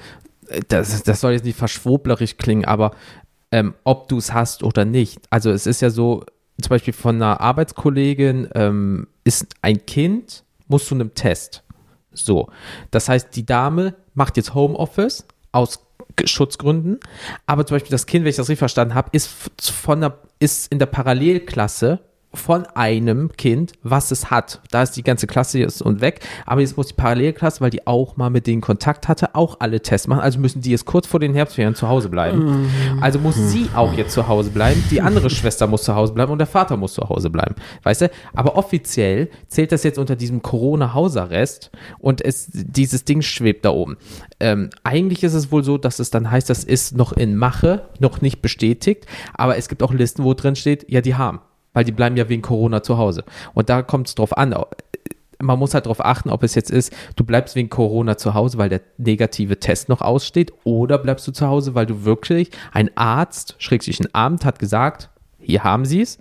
äh, 0.50 0.60
das, 0.68 1.04
das 1.04 1.22
soll 1.22 1.32
jetzt 1.32 1.46
nicht 1.46 1.58
verschwoblerisch 1.58 2.36
klingen, 2.38 2.66
aber 2.66 2.92
ähm, 3.54 3.76
ob 3.84 4.08
du 4.08 4.18
es 4.18 4.34
hast 4.34 4.64
oder 4.64 4.84
nicht. 4.84 5.22
Also 5.30 5.52
es 5.52 5.68
ist 5.68 5.82
ja 5.82 5.92
so, 5.92 6.26
zum 6.60 6.70
Beispiel 6.70 6.92
von 6.92 7.18
einer 7.18 7.40
Arbeitskollegin 7.40 8.50
ähm, 8.56 9.08
ist 9.24 9.46
ein 9.62 9.86
Kind, 9.86 10.44
muss 10.68 10.88
zu 10.88 10.96
einem 10.96 11.14
Test. 11.14 11.64
So. 12.12 12.50
Das 12.90 13.10
heißt, 13.10 13.36
die 13.36 13.46
Dame 13.46 13.94
macht 14.16 14.38
jetzt 14.38 14.56
Homeoffice 14.56 15.26
aus 15.52 15.86
Schutzgründen, 16.26 17.00
aber 17.46 17.66
zum 17.68 17.76
Beispiel 17.76 17.92
das 17.92 18.08
Kind, 18.08 18.24
wenn 18.24 18.32
ich 18.32 18.38
das 18.38 18.50
richtig 18.50 18.60
verstanden 18.60 18.96
habe, 18.96 19.10
ist, 19.12 19.30
ist 20.40 20.72
in 20.72 20.80
der 20.80 20.86
Parallelklasse 20.88 22.00
von 22.34 22.66
einem 22.75 23.32
Kind, 23.38 23.74
was 23.84 24.12
es 24.12 24.32
hat. 24.32 24.62
Da 24.72 24.84
ist 24.84 24.92
die 24.92 25.04
ganze 25.04 25.28
Klasse 25.28 25.60
jetzt 25.60 25.82
und 25.82 26.02
weg, 26.02 26.22
aber 26.46 26.62
jetzt 26.62 26.78
muss 26.78 26.88
die 26.88 26.94
Parallelklasse, 26.94 27.62
weil 27.62 27.70
die 27.70 27.86
auch 27.86 28.18
mal 28.18 28.30
mit 28.30 28.48
denen 28.48 28.62
Kontakt 28.62 29.08
hatte, 29.08 29.36
auch 29.36 29.58
alle 29.60 29.82
Tests 29.82 30.08
machen. 30.08 30.22
Also 30.22 30.40
müssen 30.40 30.62
die 30.62 30.72
jetzt 30.72 30.86
kurz 30.86 31.08
vor 31.08 31.20
den 31.20 31.34
Herbstferien 31.34 31.75
zu 31.75 31.88
Hause 31.88 32.10
bleiben. 32.10 32.70
Also 33.02 33.20
muss 33.20 33.36
sie 33.36 33.70
auch 33.75 33.94
jetzt 33.94 34.13
zu 34.13 34.28
Hause 34.28 34.50
bleiben. 34.50 34.84
Die 34.90 35.02
andere 35.02 35.30
Schwester 35.30 35.68
muss 35.68 35.84
zu 35.84 35.96
Hause 35.96 36.13
bleiben 36.13 36.32
und 36.32 36.40
der 36.40 36.48
Vater 36.48 36.78
muss 36.78 36.94
zu 36.94 37.08
Hause 37.08 37.30
bleiben. 37.30 37.56
Weißt 37.84 38.02
du? 38.02 38.12
Aber 38.34 38.56
offiziell 38.56 39.30
zählt 39.48 39.72
das 39.72 39.84
jetzt 39.84 40.00
unter 40.00 40.16
diesem 40.16 40.42
Corona-Hausarrest 40.42 41.72
und 42.00 42.22
es, 42.22 42.50
dieses 42.52 43.06
Ding 43.06 43.22
schwebt 43.22 43.66
da 43.66 43.70
oben. 43.70 43.98
Ähm, 44.40 44.70
eigentlich 44.84 45.24
ist 45.24 45.34
es 45.34 45.52
wohl 45.52 45.63
so, 45.63 45.78
dass 45.78 46.00
es 46.00 46.10
dann 46.10 46.32
heißt, 46.32 46.50
das 46.50 46.63
ist 46.63 46.98
noch 46.98 47.13
in 47.13 47.36
Mache, 47.36 47.88
noch 48.00 48.22
nicht 48.22 48.42
bestätigt, 48.42 49.06
aber 49.34 49.58
es 49.58 49.70
gibt 49.70 49.84
auch 49.84 49.94
Listen, 49.94 50.24
wo 50.24 50.34
drin 50.34 50.56
steht, 50.56 50.90
ja, 50.90 51.02
die 51.02 51.16
haben, 51.16 51.40
weil 51.74 51.84
die 51.84 51.92
bleiben 51.92 52.18
ja 52.18 52.30
wegen 52.30 52.42
Corona 52.42 52.84
zu 52.84 52.98
Hause. 52.98 53.24
Und 53.53 53.70
da 53.70 53.82
kommt 53.82 54.08
es 54.08 54.15
drauf 54.15 54.38
an. 54.38 54.56
Man 55.42 55.60
muss 55.60 55.74
halt 55.74 55.86
darauf 55.86 56.03
achten, 56.03 56.30
ob 56.30 56.44
es 56.44 56.56
jetzt 56.56 56.72
ist, 56.72 56.94
du 57.15 57.25
bleibst 57.25 57.56
wegen 57.56 57.70
Corona 57.70 58.18
zu 58.18 58.34
Hause, 58.34 58.58
weil 58.58 58.70
der 58.70 58.82
negative 58.98 59.60
Test 59.60 59.89
noch 59.89 60.01
aussteht, 60.01 60.53
oder 60.63 60.98
bleibst 60.98 61.27
du 61.27 61.32
zu 61.32 61.48
Hause, 61.48 61.75
weil 61.75 61.86
du 61.86 62.06
wirklich, 62.06 62.51
ein 62.72 62.96
Arzt, 62.96 63.56
schrägstrich 63.58 64.00
ein 64.00 64.08
Amt, 64.13 64.46
hat 64.46 64.60
gesagt, 64.60 65.10
hier 65.39 65.63
haben 65.63 65.84
sie 65.86 66.01
es. 66.01 66.20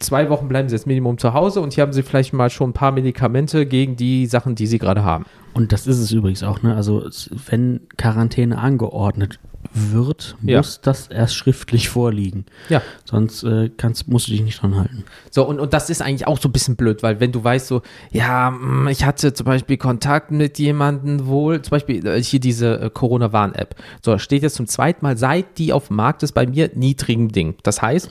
Zwei 0.00 0.30
Wochen 0.30 0.48
bleiben 0.48 0.68
sie 0.68 0.76
jetzt 0.76 0.86
Minimum 0.86 1.18
zu 1.18 1.34
Hause 1.34 1.60
und 1.60 1.72
hier 1.74 1.82
haben 1.82 1.92
sie 1.92 2.02
vielleicht 2.02 2.32
mal 2.32 2.50
schon 2.50 2.70
ein 2.70 2.74
paar 2.74 2.92
Medikamente 2.92 3.66
gegen 3.66 3.96
die 3.96 4.26
Sachen, 4.26 4.54
die 4.54 4.66
sie 4.66 4.78
gerade 4.78 5.02
haben. 5.02 5.24
Und 5.54 5.72
das 5.72 5.86
ist 5.88 5.98
es 5.98 6.12
übrigens 6.12 6.42
auch, 6.44 6.62
ne? 6.62 6.74
Also 6.76 7.08
wenn 7.48 7.80
Quarantäne 7.96 8.58
angeordnet 8.58 9.40
wird, 9.74 10.36
Ja. 10.42 10.58
muss 10.58 10.80
das 10.80 11.08
erst 11.08 11.34
schriftlich 11.34 11.88
vorliegen. 11.90 12.46
Ja. 12.68 12.80
Sonst 13.04 13.42
äh, 13.42 13.70
kannst, 13.76 14.06
musst 14.06 14.28
du 14.28 14.32
dich 14.32 14.42
nicht 14.42 14.62
dran 14.62 14.76
halten. 14.76 15.02
So, 15.32 15.44
und, 15.44 15.58
und 15.58 15.72
das 15.72 15.90
ist 15.90 16.00
eigentlich 16.00 16.28
auch 16.28 16.38
so 16.38 16.48
ein 16.48 16.52
bisschen 16.52 16.76
blöd, 16.76 17.02
weil 17.02 17.18
wenn 17.18 17.32
du 17.32 17.42
weißt, 17.42 17.66
so, 17.66 17.82
ja, 18.12 18.50
mm, 18.52 18.86
ich 18.88 19.04
hatte 19.04 19.34
zum 19.34 19.46
Beispiel 19.46 19.76
Kontakt 19.76 20.30
mit 20.30 20.60
jemandem 20.60 21.26
wohl, 21.26 21.60
zum 21.60 21.70
Beispiel 21.72 22.06
äh, 22.06 22.22
hier 22.22 22.38
diese 22.40 22.80
äh, 22.80 22.90
Corona-Warn-App. 22.90 23.74
So, 24.04 24.16
steht 24.18 24.42
jetzt 24.44 24.54
zum 24.54 24.68
zweiten 24.68 25.04
Mal, 25.04 25.16
seit 25.18 25.58
die 25.58 25.72
auf 25.72 25.88
dem 25.88 25.96
Markt 25.96 26.22
ist, 26.22 26.32
bei 26.32 26.46
mir 26.46 26.70
niedrigem 26.76 27.32
Ding. 27.32 27.56
Das 27.64 27.82
heißt, 27.82 28.10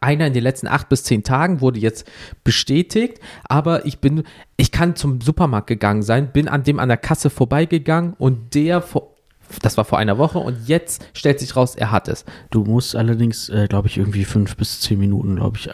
einer 0.00 0.26
in 0.26 0.32
den 0.32 0.42
letzten 0.42 0.66
acht 0.68 0.88
bis 0.88 1.04
zehn 1.04 1.22
Tagen 1.22 1.60
wurde 1.60 1.78
jetzt 1.80 2.06
bestätigt, 2.44 3.18
aber 3.44 3.86
ich 3.86 3.98
bin, 3.98 4.22
ich 4.56 4.72
kann 4.72 4.96
zum 4.96 5.20
Supermarkt 5.20 5.66
gegangen 5.66 6.02
sein, 6.02 6.32
bin 6.32 6.48
an 6.48 6.62
dem 6.62 6.78
an 6.78 6.88
der 6.88 6.96
Kasse 6.98 7.30
vorbeigegangen 7.30 8.14
und 8.18 8.54
der 8.54 8.82
vor, 8.82 9.10
das 9.62 9.76
war 9.76 9.84
vor 9.84 9.98
einer 9.98 10.18
Woche 10.18 10.38
und 10.38 10.66
jetzt 10.66 11.06
stellt 11.14 11.38
sich 11.40 11.54
raus, 11.56 11.74
er 11.76 11.90
hat 11.90 12.08
es. 12.08 12.24
Du 12.50 12.64
musst 12.64 12.96
allerdings, 12.96 13.48
äh, 13.48 13.66
glaube 13.68 13.88
ich, 13.88 13.98
irgendwie 13.98 14.24
fünf 14.24 14.56
bis 14.56 14.80
zehn 14.80 14.98
Minuten, 14.98 15.36
glaube 15.36 15.58
ich, 15.58 15.68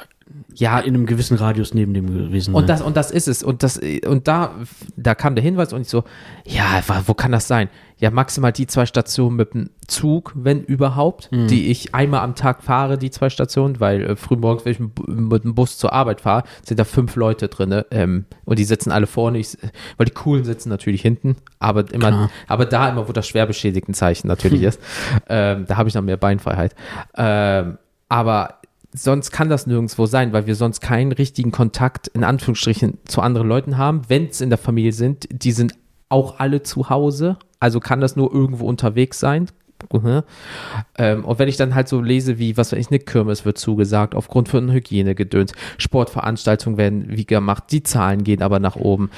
Ja, 0.54 0.80
in 0.80 0.94
einem 0.94 1.06
gewissen 1.06 1.36
Radius 1.36 1.72
neben 1.74 1.94
dem 1.94 2.06
gewesen 2.06 2.54
Und 2.54 2.66
sein. 2.66 2.78
das, 2.78 2.82
und 2.82 2.96
das 2.96 3.10
ist 3.10 3.28
es. 3.28 3.42
Und 3.42 3.62
das, 3.62 3.80
und 4.06 4.26
da, 4.28 4.54
da 4.96 5.14
kam 5.14 5.34
der 5.34 5.44
Hinweis 5.44 5.72
und 5.72 5.82
ich 5.82 5.88
so, 5.88 6.04
ja, 6.44 6.82
wo 7.06 7.14
kann 7.14 7.32
das 7.32 7.46
sein? 7.48 7.68
Ja, 8.00 8.10
maximal 8.10 8.50
die 8.50 8.66
zwei 8.66 8.86
Stationen 8.86 9.36
mit 9.36 9.52
dem 9.54 9.70
Zug, 9.86 10.32
wenn 10.34 10.62
überhaupt, 10.64 11.28
die 11.32 11.70
ich 11.70 11.94
einmal 11.94 12.20
am 12.20 12.34
Tag 12.34 12.62
fahre, 12.62 12.96
die 12.96 13.10
zwei 13.10 13.28
Stationen, 13.28 13.78
weil 13.78 14.02
äh, 14.02 14.16
frühmorgens, 14.16 14.64
wenn 14.64 14.72
ich 14.72 14.80
mit 14.80 14.96
dem 14.98 15.04
Bu- 15.04 15.12
mit 15.36 15.44
dem 15.44 15.54
Bus 15.54 15.76
zur 15.76 15.92
Arbeit 15.92 16.22
fahre, 16.22 16.44
sind 16.64 16.80
da 16.80 16.84
fünf 16.84 17.14
Leute 17.16 17.48
drin. 17.48 17.82
Ähm, 17.90 18.24
und 18.46 18.58
die 18.58 18.64
sitzen 18.64 18.90
alle 18.90 19.06
vorne, 19.06 19.38
ich, 19.38 19.56
weil 19.98 20.06
die 20.06 20.12
coolen 20.12 20.44
sitzen 20.44 20.70
natürlich 20.70 21.02
hinten, 21.02 21.36
aber 21.58 21.80
immer, 21.92 22.08
Klar. 22.08 22.30
aber 22.48 22.64
da 22.64 22.88
immer, 22.88 23.06
wo 23.06 23.12
das 23.12 23.28
schwer 23.28 23.44
beschädigten 23.46 23.92
Zeichen 23.94 24.28
natürlich 24.28 24.62
ist, 24.64 24.80
ähm, 25.28 25.66
da 25.68 25.76
habe 25.76 25.88
ich 25.90 25.94
noch 25.94 26.02
mehr 26.02 26.16
Beinfreiheit. 26.16 26.74
Ähm, 27.16 27.76
aber 28.08 28.54
sonst 28.92 29.30
kann 29.30 29.48
das 29.50 29.66
nirgendwo 29.66 30.06
sein, 30.06 30.32
weil 30.32 30.46
wir 30.46 30.54
sonst 30.54 30.80
keinen 30.80 31.12
richtigen 31.12 31.52
Kontakt 31.52 32.08
in 32.08 32.24
Anführungsstrichen 32.24 32.98
zu 33.04 33.20
anderen 33.20 33.46
Leuten 33.46 33.76
haben. 33.78 34.02
Wenn 34.08 34.26
es 34.28 34.40
in 34.40 34.48
der 34.48 34.58
Familie 34.58 34.92
sind, 34.92 35.28
die 35.30 35.52
sind 35.52 35.74
auch 36.10 36.38
alle 36.38 36.62
zu 36.62 36.90
Hause, 36.90 37.38
also 37.58 37.80
kann 37.80 38.00
das 38.00 38.16
nur 38.16 38.32
irgendwo 38.32 38.66
unterwegs 38.66 39.18
sein. 39.18 39.46
Mhm. 39.92 40.22
Ähm, 40.98 41.24
und 41.24 41.38
wenn 41.38 41.48
ich 41.48 41.56
dann 41.56 41.74
halt 41.74 41.88
so 41.88 42.02
lese, 42.02 42.38
wie, 42.38 42.56
was 42.58 42.72
weiß 42.72 42.78
ich, 42.78 42.90
eine 42.90 42.98
Kirmes 42.98 43.46
wird 43.46 43.56
zugesagt, 43.56 44.14
aufgrund 44.14 44.48
von 44.48 44.70
Hygienegedöns, 44.70 45.52
Sportveranstaltungen 45.78 46.76
werden 46.76 47.06
wie 47.08 47.24
gemacht, 47.24 47.64
die 47.70 47.82
Zahlen 47.82 48.22
gehen 48.22 48.42
aber 48.42 48.58
nach 48.58 48.76
oben. 48.76 49.10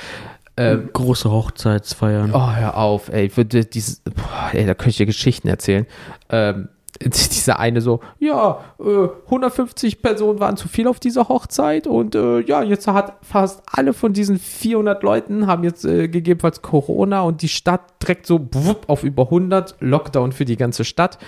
Ähm, 0.57 0.91
Große 0.93 1.31
Hochzeitsfeiern. 1.31 2.33
Oh, 2.35 2.53
hör 2.53 2.77
auf, 2.77 3.09
ey. 3.09 3.27
Ich 3.27 3.37
würde 3.37 3.65
dieses, 3.65 4.01
boah, 4.01 4.51
ey, 4.53 4.67
da 4.67 4.75
könnte 4.75 4.91
ich 4.91 4.97
dir 4.99 5.07
Geschichten 5.07 5.49
erzählen. 5.49 5.87
Ähm, 6.29 6.69
dieser 7.01 7.59
eine 7.59 7.81
so, 7.81 8.01
ja, 8.19 8.61
äh, 8.79 9.09
150 9.27 10.03
Personen 10.03 10.41
waren 10.41 10.57
zu 10.57 10.69
viel 10.69 10.87
auf 10.87 11.01
dieser 11.01 11.29
Hochzeit 11.29 11.87
und 11.87 12.15
äh, 12.15 12.41
ja, 12.41 12.63
jetzt 12.63 12.87
hat 12.87 13.15
fast 13.23 13.63
alle 13.67 13.93
von 13.93 14.13
diesen 14.13 14.39
400 14.39 15.03
Leuten 15.03 15.47
haben 15.47 15.65
jetzt 15.65 15.85
äh, 15.85 16.09
gegebenenfalls 16.09 16.63
Corona 16.63 17.23
und 17.23 17.43
die 17.43 17.49
Stadt 17.49 17.81
direkt 18.03 18.27
so 18.27 18.41
wupp, 18.53 18.89
auf 18.89 19.05
über 19.05 19.25
100, 19.25 19.77
Lockdown 19.81 20.33
für 20.33 20.45
die 20.45 20.57
ganze 20.57 20.85
Stadt. 20.85 21.19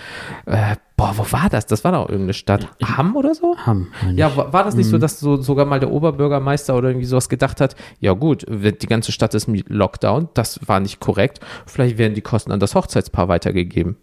Äh, 0.47 0.77
boah, 0.97 1.15
wo 1.17 1.25
war 1.31 1.49
das? 1.49 1.67
Das 1.67 1.85
war 1.85 1.93
doch 1.93 2.09
irgendeine 2.09 2.35
Stadt. 2.35 2.69
Hamm 2.83 3.17
oder 3.17 3.35
so? 3.35 3.57
Meine 4.03 4.19
Ja, 4.19 4.37
war, 4.37 4.53
war 4.53 4.65
das 4.65 4.75
nicht 4.75 4.89
so, 4.89 4.99
dass 4.99 5.19
so 5.19 5.41
sogar 5.41 5.67
mal 5.67 5.81
der 5.81 5.91
Oberbürgermeister 5.91 6.77
oder 6.77 6.89
irgendwie 6.89 7.07
sowas 7.07 7.29
gedacht 7.29 7.61
hat, 7.61 7.75
ja 8.01 8.13
gut, 8.13 8.45
die 8.49 8.87
ganze 8.87 9.13
Stadt 9.13 9.35
ist 9.35 9.49
im 9.49 9.63
Lockdown, 9.67 10.29
das 10.35 10.61
war 10.67 10.81
nicht 10.81 11.01
korrekt, 11.01 11.41
vielleicht 11.67 11.99
werden 11.99 12.15
die 12.15 12.21
Kosten 12.21 12.53
an 12.53 12.61
das 12.61 12.75
Hochzeitspaar 12.75 13.29
weitergegeben. 13.29 13.97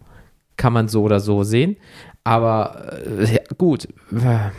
Kann 0.58 0.74
man 0.74 0.88
so 0.88 1.04
oder 1.04 1.20
so 1.20 1.44
sehen, 1.44 1.78
aber 2.24 3.00
äh, 3.06 3.40
gut, 3.58 3.88
äh, 4.12 4.50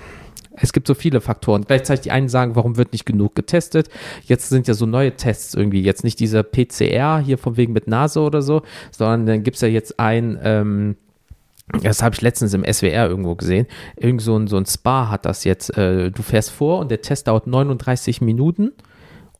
es 0.56 0.72
gibt 0.72 0.86
so 0.86 0.94
viele 0.94 1.20
Faktoren. 1.20 1.64
Gleichzeitig 1.66 2.02
die 2.02 2.10
einen 2.10 2.28
sagen, 2.28 2.56
warum 2.56 2.76
wird 2.76 2.92
nicht 2.92 3.06
genug 3.06 3.34
getestet? 3.34 3.88
Jetzt 4.24 4.48
sind 4.48 4.68
ja 4.68 4.74
so 4.74 4.86
neue 4.86 5.16
Tests 5.16 5.54
irgendwie, 5.54 5.82
jetzt 5.82 6.04
nicht 6.04 6.20
dieser 6.20 6.42
PCR 6.42 7.18
hier 7.18 7.38
von 7.38 7.56
wegen 7.56 7.72
mit 7.72 7.86
Nase 7.86 8.20
oder 8.20 8.42
so, 8.42 8.62
sondern 8.90 9.26
dann 9.26 9.42
gibt 9.42 9.56
es 9.56 9.60
ja 9.62 9.68
jetzt 9.68 9.98
ein, 9.98 10.38
ähm, 10.42 10.96
das 11.82 12.02
habe 12.02 12.14
ich 12.14 12.20
letztens 12.20 12.52
im 12.52 12.64
SWR 12.64 13.08
irgendwo 13.08 13.34
gesehen. 13.34 13.66
Irgend 13.96 14.20
so 14.20 14.36
ein, 14.36 14.46
so 14.46 14.56
ein 14.56 14.66
Spa 14.66 15.08
hat 15.08 15.24
das 15.24 15.44
jetzt. 15.44 15.76
Äh, 15.76 16.10
du 16.10 16.22
fährst 16.22 16.50
vor 16.50 16.80
und 16.80 16.90
der 16.90 17.00
Test 17.00 17.28
dauert 17.28 17.46
39 17.46 18.20
Minuten 18.20 18.72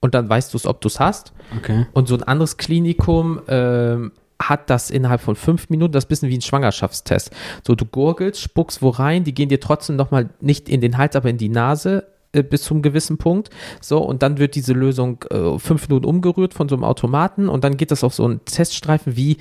und 0.01 0.15
dann 0.15 0.29
weißt 0.29 0.53
du 0.53 0.57
es, 0.57 0.67
ob 0.67 0.81
du 0.81 0.89
es 0.89 0.99
hast. 0.99 1.33
Okay. 1.59 1.87
Und 1.93 2.09
so 2.09 2.15
ein 2.15 2.23
anderes 2.23 2.57
Klinikum 2.57 3.41
ähm, 3.49 4.13
hat 4.49 4.71
das 4.71 4.91
innerhalb 4.91 5.21
von 5.21 5.37
fünf 5.37 5.71
Minuten, 5.71 5.93
das 5.93 6.05
ist 6.05 6.07
ein 6.07 6.09
bisschen 6.09 6.29
wie 6.31 6.39
ein 6.39 6.43
Schwangerschaftstest. 6.43 7.31
So, 7.67 7.75
du 7.75 7.85
gurgelst, 7.85 8.41
spuckst 8.41 8.83
wo 8.83 8.91
rein, 8.91 9.25
die 9.25 9.35
gehen 9.35 9.49
dir 9.49 9.61
trotzdem 9.61 9.97
nochmal 9.97 10.31
nicht 10.41 10.69
in 10.69 10.81
den 10.81 10.99
Hals, 10.99 11.17
aber 11.17 11.31
in 11.31 11.39
die 11.39 11.49
Nase 11.49 12.07
äh, 12.33 12.43
bis 12.43 12.63
zum 12.63 12.83
gewissen 12.83 13.19
Punkt. 13.19 13.51
So, 13.81 13.99
und 13.99 14.23
dann 14.23 14.39
wird 14.39 14.55
diese 14.55 14.73
Lösung 14.73 15.25
äh, 15.31 15.59
fünf 15.59 15.89
Minuten 15.89 16.07
umgerührt 16.07 16.55
von 16.55 16.69
so 16.69 16.75
einem 16.75 16.85
Automaten 16.85 17.49
und 17.49 17.65
dann 17.65 17.77
geht 17.77 17.91
das 17.91 18.05
auf 18.05 18.15
so 18.15 18.25
einen 18.25 18.45
Teststreifen 18.45 19.17
wie 19.17 19.37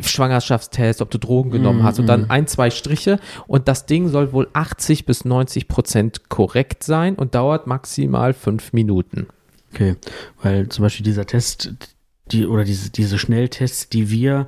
Schwangerschaftstest, 0.00 1.02
ob 1.02 1.10
du 1.10 1.18
Drogen 1.18 1.50
genommen 1.50 1.82
hast 1.82 1.98
und 1.98 2.06
dann 2.06 2.30
ein, 2.30 2.46
zwei 2.46 2.70
Striche 2.70 3.20
und 3.46 3.68
das 3.68 3.84
Ding 3.84 4.08
soll 4.08 4.32
wohl 4.32 4.48
80 4.52 5.04
bis 5.04 5.24
90 5.24 5.68
Prozent 5.68 6.28
korrekt 6.30 6.82
sein 6.82 7.14
und 7.16 7.34
dauert 7.34 7.66
maximal 7.66 8.32
fünf 8.32 8.72
Minuten. 8.72 9.26
Okay, 9.72 9.96
weil 10.42 10.68
zum 10.68 10.84
Beispiel 10.84 11.04
dieser 11.04 11.26
Test, 11.26 11.74
die 12.32 12.46
oder 12.46 12.64
diese, 12.64 12.90
diese 12.90 13.18
Schnelltests, 13.18 13.88
die 13.88 14.10
wir 14.10 14.46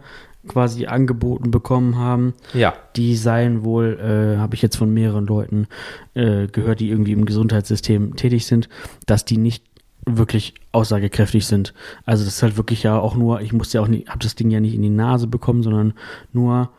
quasi 0.49 0.87
angeboten 0.87 1.51
bekommen 1.51 1.97
haben, 1.97 2.35
Ja. 2.55 2.75
die 2.95 3.17
seien 3.17 3.65
wohl, 3.65 3.99
äh, 3.99 4.39
habe 4.39 4.55
ich 4.55 4.63
jetzt 4.63 4.77
von 4.77 4.93
mehreren 4.95 5.27
Leuten 5.27 5.67
äh, 6.15 6.47
gehört, 6.47 6.81
die 6.81 6.89
irgendwie 6.89 7.13
im 7.13 7.25
Gesundheitssystem 7.27 8.15
tätig 8.17 8.47
sind, 8.47 8.69
dass 9.07 9.25
die 9.25 9.39
nicht 9.39 9.65
wirklich 10.09 10.55
aussagekräftig 10.71 11.47
sind. 11.47 11.75
Also 12.05 12.25
das 12.25 12.35
ist 12.35 12.43
halt 12.45 12.57
wirklich 12.57 12.85
ja 12.85 12.97
auch 12.97 13.17
nur, 13.17 13.41
ich 13.41 13.53
musste 13.53 13.79
ja 13.79 13.83
auch 13.83 13.89
nicht, 13.89 14.09
habe 14.09 14.21
das 14.21 14.37
Ding 14.37 14.51
ja 14.53 14.61
nicht 14.61 14.75
in 14.75 14.83
die 14.83 14.89
Nase 14.91 15.27
bekommen, 15.27 15.65
sondern 15.65 15.95
nur 16.33 16.71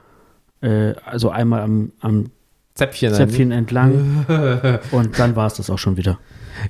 äh, 0.61 0.93
also 1.05 1.29
einmal 1.29 1.61
am, 1.61 1.91
am 1.99 2.31
Zäpfchen. 2.73 3.13
Zäpfchen 3.13 3.51
entlang 3.51 4.25
und 4.91 5.19
dann 5.19 5.35
war 5.35 5.47
es 5.47 5.55
das 5.55 5.69
auch 5.69 5.79
schon 5.79 5.97
wieder. 5.97 6.19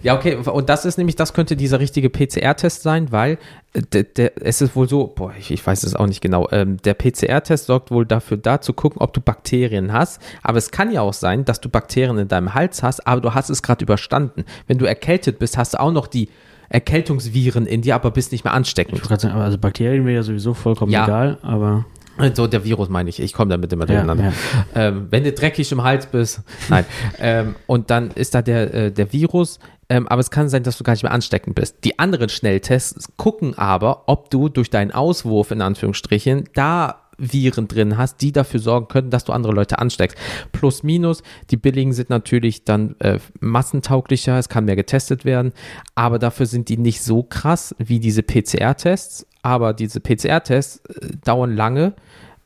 Ja, 0.03 0.15
okay, 0.15 0.35
und 0.35 0.69
das 0.69 0.85
ist 0.85 0.97
nämlich, 0.97 1.15
das 1.15 1.33
könnte 1.33 1.55
dieser 1.55 1.79
richtige 1.79 2.09
PCR-Test 2.09 2.83
sein, 2.83 3.11
weil 3.11 3.37
äh, 3.73 3.81
der, 3.81 4.03
der, 4.03 4.31
es 4.45 4.61
ist 4.61 4.75
wohl 4.75 4.87
so, 4.89 5.07
boah, 5.07 5.33
ich, 5.37 5.51
ich 5.51 5.65
weiß 5.65 5.83
es 5.83 5.95
auch 5.95 6.07
nicht 6.07 6.21
genau, 6.21 6.47
ähm, 6.51 6.77
der 6.83 6.93
PCR-Test 6.93 7.65
sorgt 7.67 7.91
wohl 7.91 8.05
dafür 8.05 8.37
da 8.37 8.61
zu 8.61 8.73
gucken, 8.73 9.01
ob 9.01 9.13
du 9.13 9.21
Bakterien 9.21 9.93
hast, 9.93 10.21
aber 10.43 10.57
es 10.57 10.71
kann 10.71 10.91
ja 10.91 11.01
auch 11.01 11.13
sein, 11.13 11.45
dass 11.45 11.61
du 11.61 11.69
Bakterien 11.69 12.17
in 12.17 12.27
deinem 12.27 12.53
Hals 12.53 12.83
hast, 12.83 13.05
aber 13.07 13.21
du 13.21 13.33
hast 13.33 13.49
es 13.49 13.61
gerade 13.63 13.83
überstanden. 13.83 14.45
Wenn 14.67 14.77
du 14.77 14.85
erkältet 14.85 15.39
bist, 15.39 15.57
hast 15.57 15.73
du 15.73 15.79
auch 15.79 15.91
noch 15.91 16.07
die 16.07 16.29
Erkältungsviren 16.69 17.65
in 17.65 17.81
dir, 17.81 17.95
aber 17.95 18.11
bist 18.11 18.31
nicht 18.31 18.43
mehr 18.43 18.53
Ich 18.53 18.57
ansteckend. 18.57 19.01
gerade 19.01 19.21
sagen, 19.21 19.35
also 19.39 19.57
Bakterien 19.57 20.05
wäre 20.05 20.15
ja 20.17 20.23
sowieso 20.23 20.53
vollkommen 20.53 20.91
Ja. 20.91 21.05
egal, 21.05 21.37
aber 21.41 21.85
So, 22.33 22.47
der 22.47 22.63
Virus 22.63 22.89
meine 22.89 23.09
ich. 23.09 23.19
Ich 23.19 23.31
komme 23.33 23.51
damit 23.51 23.71
immer 23.73 23.83
Ja, 23.87 23.93
durcheinander. 24.03 24.33
Ähm, 24.73 25.07
wenn 25.11 25.23
du 25.23 25.31
dreckig 25.31 25.71
im 25.71 25.83
Hals 25.83 26.07
bist, 26.07 26.41
nein. 26.69 26.85
ähm, 27.19 27.55
und 27.67 27.89
dann 27.91 28.11
ist 28.11 28.33
da 28.35 28.41
der, 28.41 28.73
äh, 28.73 28.91
der 28.91 29.11
Virus, 29.13 29.59
ähm, 29.89 30.07
aber 30.07 30.19
es 30.19 30.31
kann 30.31 30.49
sein, 30.49 30.63
dass 30.63 30.77
du 30.77 30.83
gar 30.83 30.93
nicht 30.93 31.03
mehr 31.03 31.11
ansteckend 31.11 31.55
bist. 31.55 31.83
Die 31.83 31.99
anderen 31.99 32.29
Schnelltests 32.29 33.09
gucken 33.17 33.57
aber, 33.57 34.03
ob 34.07 34.29
du 34.29 34.49
durch 34.49 34.69
deinen 34.69 34.91
Auswurf, 34.91 35.51
in 35.51 35.61
Anführungsstrichen, 35.61 36.49
da 36.53 37.07
Viren 37.17 37.67
drin 37.67 37.97
hast, 37.97 38.21
die 38.21 38.31
dafür 38.31 38.59
sorgen 38.59 38.87
können, 38.87 39.09
dass 39.09 39.25
du 39.25 39.33
andere 39.33 39.53
Leute 39.53 39.79
ansteckst. 39.79 40.17
Plus, 40.51 40.83
minus, 40.83 41.23
die 41.49 41.57
billigen 41.57 41.93
sind 41.93 42.09
natürlich 42.09 42.63
dann 42.63 42.95
äh, 42.99 43.19
massentauglicher, 43.39 44.37
es 44.37 44.49
kann 44.49 44.65
mehr 44.65 44.75
getestet 44.75 45.25
werden, 45.25 45.51
aber 45.95 46.19
dafür 46.19 46.45
sind 46.45 46.69
die 46.69 46.77
nicht 46.77 47.01
so 47.01 47.23
krass 47.23 47.75
wie 47.79 47.99
diese 47.99 48.23
PCR-Tests. 48.23 49.25
Aber 49.41 49.73
diese 49.73 49.99
PCR-Tests 49.99 50.81
äh, 50.89 51.07
dauern 51.23 51.55
lange. 51.55 51.93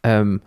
Ähm, 0.03 0.41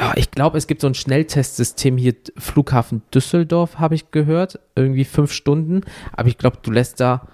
ja, 0.00 0.12
ich 0.16 0.30
glaube, 0.30 0.56
es 0.56 0.66
gibt 0.66 0.80
so 0.80 0.86
ein 0.86 0.94
Schnelltestsystem 0.94 1.98
hier, 1.98 2.14
Flughafen 2.38 3.02
Düsseldorf, 3.12 3.78
habe 3.78 3.94
ich 3.94 4.10
gehört. 4.10 4.58
Irgendwie 4.74 5.04
fünf 5.04 5.30
Stunden. 5.30 5.82
Aber 6.12 6.28
ich 6.28 6.38
glaube, 6.38 6.56
du 6.62 6.70
lässt 6.70 7.00
da, 7.00 7.28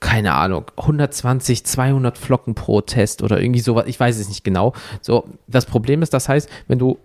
keine 0.00 0.32
Ahnung, 0.32 0.64
120, 0.78 1.66
200 1.66 2.16
Flocken 2.16 2.54
pro 2.54 2.80
Test 2.80 3.22
oder 3.22 3.38
irgendwie 3.38 3.60
sowas. 3.60 3.84
Ich 3.86 4.00
weiß 4.00 4.18
es 4.18 4.28
nicht 4.28 4.44
genau. 4.44 4.72
So, 5.02 5.28
das 5.46 5.66
Problem 5.66 6.00
ist, 6.00 6.14
das 6.14 6.26
heißt, 6.26 6.48
wenn 6.68 6.78
du, 6.78 6.98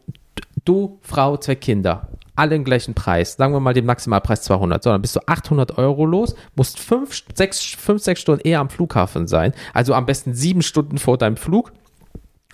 du, 0.63 0.97
Frau, 1.01 1.35
zwei 1.35 1.55
Kinder, 1.55 2.07
alle 2.37 2.55
im 2.55 2.63
gleichen 2.63 2.93
Preis, 2.93 3.33
sagen 3.33 3.53
wir 3.53 3.59
mal 3.59 3.73
den 3.73 3.85
Maximalpreis 3.85 4.43
200, 4.43 4.81
so, 4.81 4.91
dann 4.91 5.01
bist 5.01 5.13
du 5.13 5.19
800 5.25 5.77
Euro 5.77 6.05
los, 6.05 6.35
musst 6.55 6.79
fünf, 6.79 7.21
sechs, 7.35 7.61
fünf, 7.61 8.01
sechs 8.01 8.21
Stunden 8.21 8.47
eher 8.47 8.61
am 8.61 8.69
Flughafen 8.69 9.27
sein. 9.27 9.51
Also 9.73 9.93
am 9.93 10.05
besten 10.05 10.33
sieben 10.33 10.61
Stunden 10.61 10.99
vor 10.99 11.17
deinem 11.17 11.35
Flug. 11.35 11.73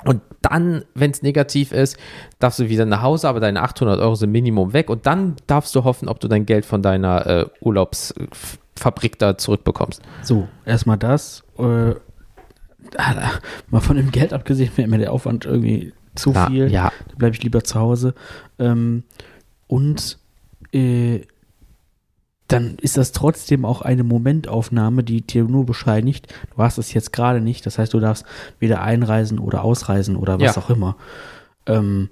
Und 0.05 0.21
dann, 0.41 0.83
wenn 0.93 1.11
es 1.11 1.21
negativ 1.23 1.71
ist, 1.71 1.97
darfst 2.39 2.59
du 2.59 2.69
wieder 2.69 2.85
nach 2.85 3.01
Hause, 3.01 3.27
aber 3.27 3.39
deine 3.39 3.61
800 3.63 3.99
Euro 3.99 4.15
sind 4.15 4.31
Minimum 4.31 4.71
weg. 4.73 4.89
Und 4.89 5.05
dann 5.07 5.35
darfst 5.47 5.73
du 5.75 5.83
hoffen, 5.83 6.07
ob 6.07 6.19
du 6.19 6.27
dein 6.27 6.45
Geld 6.45 6.65
von 6.65 6.81
deiner 6.81 7.25
äh, 7.25 7.45
Urlaubsfabrik 7.61 9.17
da 9.19 9.37
zurückbekommst. 9.37 10.01
So, 10.21 10.47
erstmal 10.65 10.97
das. 10.97 11.43
Äh, 11.57 11.95
mal 13.69 13.79
von 13.81 13.97
dem 13.97 14.11
Geld 14.11 14.33
abgesehen, 14.33 14.71
wäre 14.75 14.87
mir 14.89 14.99
der 14.99 15.11
Aufwand 15.13 15.45
irgendwie 15.45 15.93
zu 16.15 16.31
Ja, 16.33 16.47
viel. 16.47 16.71
ja. 16.71 16.91
Da 17.09 17.15
bleibe 17.17 17.35
ich 17.35 17.43
lieber 17.43 17.63
zu 17.63 17.79
Hause. 17.79 18.13
Ähm, 18.59 19.03
und 19.67 20.17
äh, 20.73 21.21
dann 22.47 22.75
ist 22.79 22.97
das 22.97 23.11
trotzdem 23.11 23.65
auch 23.65 23.81
eine 23.81 24.03
Momentaufnahme, 24.03 25.03
die 25.03 25.21
dir 25.21 25.45
nur 25.45 25.65
bescheinigt, 25.65 26.33
du 26.55 26.61
hast 26.61 26.77
es 26.77 26.93
jetzt 26.93 27.11
gerade 27.11 27.41
nicht. 27.41 27.65
Das 27.65 27.77
heißt, 27.79 27.93
du 27.93 27.99
darfst 27.99 28.25
weder 28.59 28.81
einreisen 28.81 29.39
oder 29.39 29.63
ausreisen 29.63 30.15
oder 30.15 30.39
was 30.39 30.55
Ja. 30.55 30.61
auch 30.61 30.69
immer. 30.69 30.95
Ähm, 31.65 32.09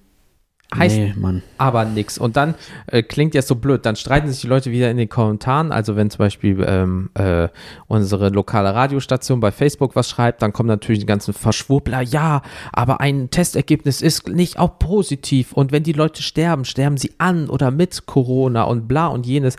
Heißt- 0.73 0.95
nee, 0.95 1.13
Mann. 1.15 1.43
aber 1.59 1.85
nix. 1.85 2.17
Und 2.17 2.35
dann 2.35 2.55
äh, 2.87 3.03
klingt 3.03 3.35
jetzt 3.35 3.47
so 3.47 3.53
blöd, 3.53 3.85
dann 3.85 3.95
streiten 3.95 4.27
sich 4.27 4.41
die 4.41 4.47
Leute 4.47 4.71
wieder 4.71 4.89
in 4.89 4.97
den 4.97 5.07
Kommentaren. 5.07 5.71
Also 5.71 5.95
wenn 5.95 6.09
zum 6.09 6.17
Beispiel 6.17 6.65
ähm, 6.67 7.11
äh, 7.13 7.49
unsere 7.85 8.29
lokale 8.29 8.73
Radiostation 8.73 9.39
bei 9.39 9.51
Facebook 9.51 9.95
was 9.95 10.09
schreibt, 10.09 10.41
dann 10.41 10.51
kommen 10.51 10.65
natürlich 10.69 10.97
die 11.01 11.05
ganzen 11.05 11.35
Verschwurbler, 11.35 12.01
ja, 12.01 12.41
aber 12.71 13.01
ein 13.01 13.29
Testergebnis 13.29 14.01
ist 14.01 14.27
nicht 14.29 14.57
auch 14.57 14.79
positiv. 14.79 15.53
Und 15.53 15.71
wenn 15.71 15.83
die 15.83 15.93
Leute 15.93 16.23
sterben, 16.23 16.65
sterben 16.65 16.97
sie 16.97 17.13
an 17.19 17.49
oder 17.49 17.69
mit 17.69 18.07
Corona 18.07 18.63
und 18.63 18.87
bla 18.87 19.05
und 19.07 19.27
jenes. 19.27 19.57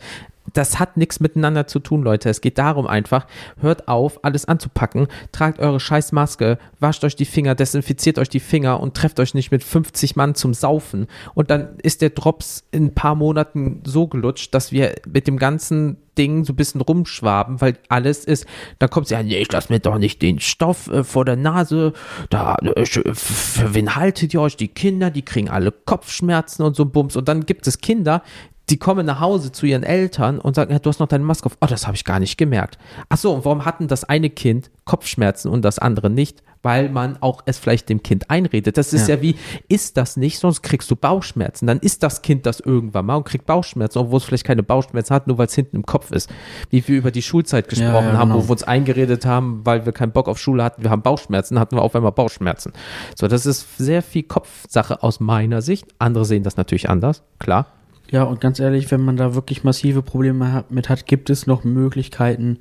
Das 0.54 0.78
hat 0.78 0.96
nichts 0.96 1.20
miteinander 1.20 1.66
zu 1.66 1.78
tun, 1.80 2.02
Leute. 2.02 2.30
Es 2.30 2.40
geht 2.40 2.56
darum 2.58 2.86
einfach, 2.86 3.26
hört 3.60 3.88
auf, 3.88 4.24
alles 4.24 4.46
anzupacken, 4.46 5.08
tragt 5.32 5.58
eure 5.60 5.78
scheiß 5.80 6.12
Maske, 6.12 6.58
wascht 6.80 7.04
euch 7.04 7.16
die 7.16 7.24
Finger, 7.26 7.54
desinfiziert 7.54 8.18
euch 8.18 8.28
die 8.30 8.40
Finger 8.40 8.80
und 8.80 8.94
trefft 8.94 9.20
euch 9.20 9.34
nicht 9.34 9.50
mit 9.50 9.62
50 9.62 10.16
Mann 10.16 10.34
zum 10.34 10.54
Saufen. 10.54 11.08
Und 11.34 11.50
dann 11.50 11.76
ist 11.82 12.00
der 12.00 12.10
Drops 12.10 12.64
in 12.70 12.86
ein 12.86 12.94
paar 12.94 13.14
Monaten 13.14 13.82
so 13.84 14.06
gelutscht, 14.06 14.54
dass 14.54 14.72
wir 14.72 14.94
mit 15.06 15.26
dem 15.26 15.36
ganzen 15.38 15.98
Ding 16.16 16.44
so 16.44 16.52
ein 16.52 16.56
bisschen 16.56 16.80
rumschwaben, 16.80 17.60
weil 17.60 17.76
alles 17.88 18.24
ist, 18.24 18.46
da 18.78 18.86
kommt 18.86 19.08
sie 19.08 19.14
ja, 19.14 19.22
nee, 19.24 19.36
ich 19.38 19.50
lass 19.50 19.68
mir 19.68 19.80
doch 19.80 19.98
nicht 19.98 20.22
den 20.22 20.38
Stoff 20.38 20.86
äh, 20.86 21.02
vor 21.02 21.24
der 21.24 21.34
Nase, 21.34 21.92
da, 22.30 22.54
äh, 22.62 22.82
sch- 22.82 23.12
für 23.14 23.74
wen 23.74 23.96
haltet 23.96 24.32
ihr 24.32 24.40
euch? 24.40 24.56
Die 24.56 24.68
Kinder, 24.68 25.10
die 25.10 25.24
kriegen 25.24 25.50
alle 25.50 25.72
Kopfschmerzen 25.72 26.62
und 26.62 26.76
so 26.76 26.84
Bums. 26.84 27.16
Und 27.16 27.26
dann 27.26 27.46
gibt 27.46 27.66
es 27.66 27.80
Kinder, 27.80 28.22
die 28.70 28.78
kommen 28.78 29.04
nach 29.04 29.20
Hause 29.20 29.52
zu 29.52 29.66
ihren 29.66 29.82
Eltern 29.82 30.38
und 30.38 30.54
sagen, 30.54 30.72
ja, 30.72 30.78
du 30.78 30.88
hast 30.88 30.98
noch 30.98 31.08
deine 31.08 31.24
Maske 31.24 31.46
auf. 31.46 31.58
Oh, 31.60 31.66
das 31.66 31.86
habe 31.86 31.96
ich 31.96 32.04
gar 32.04 32.18
nicht 32.18 32.38
gemerkt. 32.38 32.78
Ach 33.10 33.18
so, 33.18 33.32
und 33.32 33.44
warum 33.44 33.64
hatten 33.64 33.88
das 33.88 34.04
eine 34.04 34.30
Kind 34.30 34.70
Kopfschmerzen 34.84 35.50
und 35.50 35.62
das 35.62 35.78
andere 35.78 36.08
nicht? 36.08 36.42
Weil 36.62 36.88
man 36.88 37.18
auch 37.20 37.42
es 37.44 37.58
vielleicht 37.58 37.90
dem 37.90 38.02
Kind 38.02 38.30
einredet. 38.30 38.78
Das 38.78 38.94
ist 38.94 39.06
ja, 39.06 39.16
Ja. 39.16 39.22
wie, 39.22 39.36
ist 39.68 39.98
das 39.98 40.16
nicht, 40.16 40.38
sonst 40.38 40.62
kriegst 40.62 40.90
du 40.90 40.96
Bauchschmerzen. 40.96 41.66
Dann 41.66 41.78
ist 41.78 42.02
das 42.02 42.22
Kind 42.22 42.46
das 42.46 42.58
irgendwann 42.60 43.04
mal 43.04 43.16
und 43.16 43.24
kriegt 43.24 43.44
Bauchschmerzen, 43.44 43.98
obwohl 43.98 44.16
es 44.16 44.24
vielleicht 44.24 44.46
keine 44.46 44.62
Bauchschmerzen 44.62 45.14
hat, 45.14 45.26
nur 45.26 45.36
weil 45.36 45.46
es 45.46 45.54
hinten 45.54 45.76
im 45.76 45.84
Kopf 45.84 46.10
ist. 46.10 46.32
Wie 46.70 46.88
wir 46.88 46.96
über 46.96 47.10
die 47.10 47.20
Schulzeit 47.20 47.68
gesprochen 47.68 48.06
ja, 48.06 48.12
haben, 48.14 48.30
genau. 48.30 48.42
wo 48.42 48.48
wir 48.48 48.52
uns 48.52 48.62
eingeredet 48.62 49.26
haben, 49.26 49.60
weil 49.64 49.84
wir 49.84 49.92
keinen 49.92 50.12
Bock 50.12 50.26
auf 50.26 50.38
Schule 50.38 50.64
hatten, 50.64 50.82
wir 50.82 50.90
haben 50.90 51.02
Bauchschmerzen, 51.02 51.58
hatten 51.58 51.76
wir 51.76 51.82
auf 51.82 51.94
einmal 51.94 52.12
Bauchschmerzen. 52.12 52.72
So, 53.14 53.28
das 53.28 53.44
ist 53.44 53.76
sehr 53.76 54.00
viel 54.00 54.22
Kopfsache 54.22 55.02
aus 55.02 55.20
meiner 55.20 55.60
Sicht. 55.60 55.86
Andere 55.98 56.24
sehen 56.24 56.44
das 56.44 56.56
natürlich 56.56 56.88
anders, 56.88 57.22
klar. 57.38 57.66
Ja, 58.14 58.22
und 58.22 58.40
ganz 58.40 58.60
ehrlich, 58.60 58.92
wenn 58.92 59.00
man 59.00 59.16
da 59.16 59.34
wirklich 59.34 59.64
massive 59.64 60.00
Probleme 60.00 60.52
hat, 60.52 60.70
mit 60.70 60.88
hat, 60.88 61.06
gibt 61.06 61.30
es 61.30 61.48
noch 61.48 61.64
Möglichkeiten, 61.64 62.60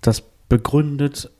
das 0.00 0.20
begründet 0.48 1.30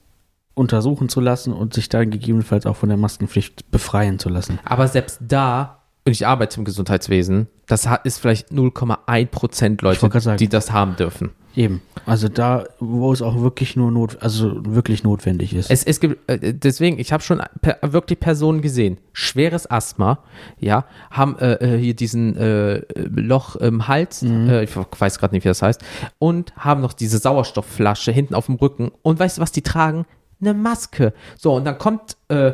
untersuchen 0.55 1.09
zu 1.09 1.21
lassen 1.21 1.53
und 1.53 1.75
sich 1.75 1.89
dann 1.89 2.13
gegebenenfalls 2.13 2.65
auch 2.65 2.77
von 2.77 2.91
der 2.91 2.97
Maskenpflicht 2.97 3.69
befreien 3.73 4.21
zu 4.21 4.29
lassen. 4.29 4.61
Aber 4.65 4.87
selbst 4.87 5.19
da, 5.27 5.80
und 6.05 6.13
ich 6.13 6.27
arbeite 6.27 6.59
im 6.59 6.65
Gesundheitswesen, 6.65 7.49
das 7.67 7.89
ist 8.05 8.19
vielleicht 8.19 8.51
0,1 8.51 9.27
Prozent 9.27 9.83
Leute, 9.83 10.37
die 10.37 10.49
das 10.49 10.73
haben 10.73 10.97
dürfen. 10.97 11.31
Eben. 11.57 11.83
Also 12.07 12.29
da, 12.29 12.65
wo 12.79 13.13
es 13.13 13.23
auch 13.23 13.41
wirklich 13.41 13.75
nur 13.75 13.91
not, 13.91 14.19
also 14.21 14.65
wirklich 14.65 15.03
notwendig 15.03 15.53
ist. 15.53 15.71
Es, 15.71 15.83
es 15.83 15.99
gibt, 15.99 16.31
äh, 16.31 16.55
deswegen, 16.55 16.99
ich 16.99 17.13
habe 17.13 17.23
schon 17.23 17.43
wirklich 17.83 18.21
Personen 18.21 18.63
gesehen, 18.63 18.99
schweres 19.13 19.69
Asthma, 19.69 20.21
ja, 20.59 20.85
haben 21.11 21.37
äh, 21.39 21.55
äh, 21.55 21.79
hier 21.79 21.95
diesen 21.95 22.37
äh, 22.37 22.83
Loch 22.95 23.57
im 23.57 23.89
Hals, 23.89 24.23
äh, 24.23 24.63
ich 24.63 24.71
weiß 24.77 25.19
gerade 25.19 25.35
nicht, 25.35 25.45
wie 25.45 25.49
das 25.49 25.63
heißt, 25.63 25.83
und 26.19 26.55
haben 26.57 26.81
noch 26.81 26.93
diese 26.93 27.19
Sauerstoffflasche 27.19 28.13
hinten 28.13 28.35
auf 28.35 28.47
dem 28.47 28.55
Rücken. 28.55 28.93
Und 29.03 29.19
weißt 29.19 29.39
du, 29.39 29.43
was 29.43 29.51
die 29.51 29.63
tragen? 29.63 30.07
Eine 30.41 30.55
Maske. 30.55 31.13
So, 31.37 31.55
und 31.55 31.65
dann 31.65 31.79
kommt, 31.79 32.17
äh, 32.29 32.53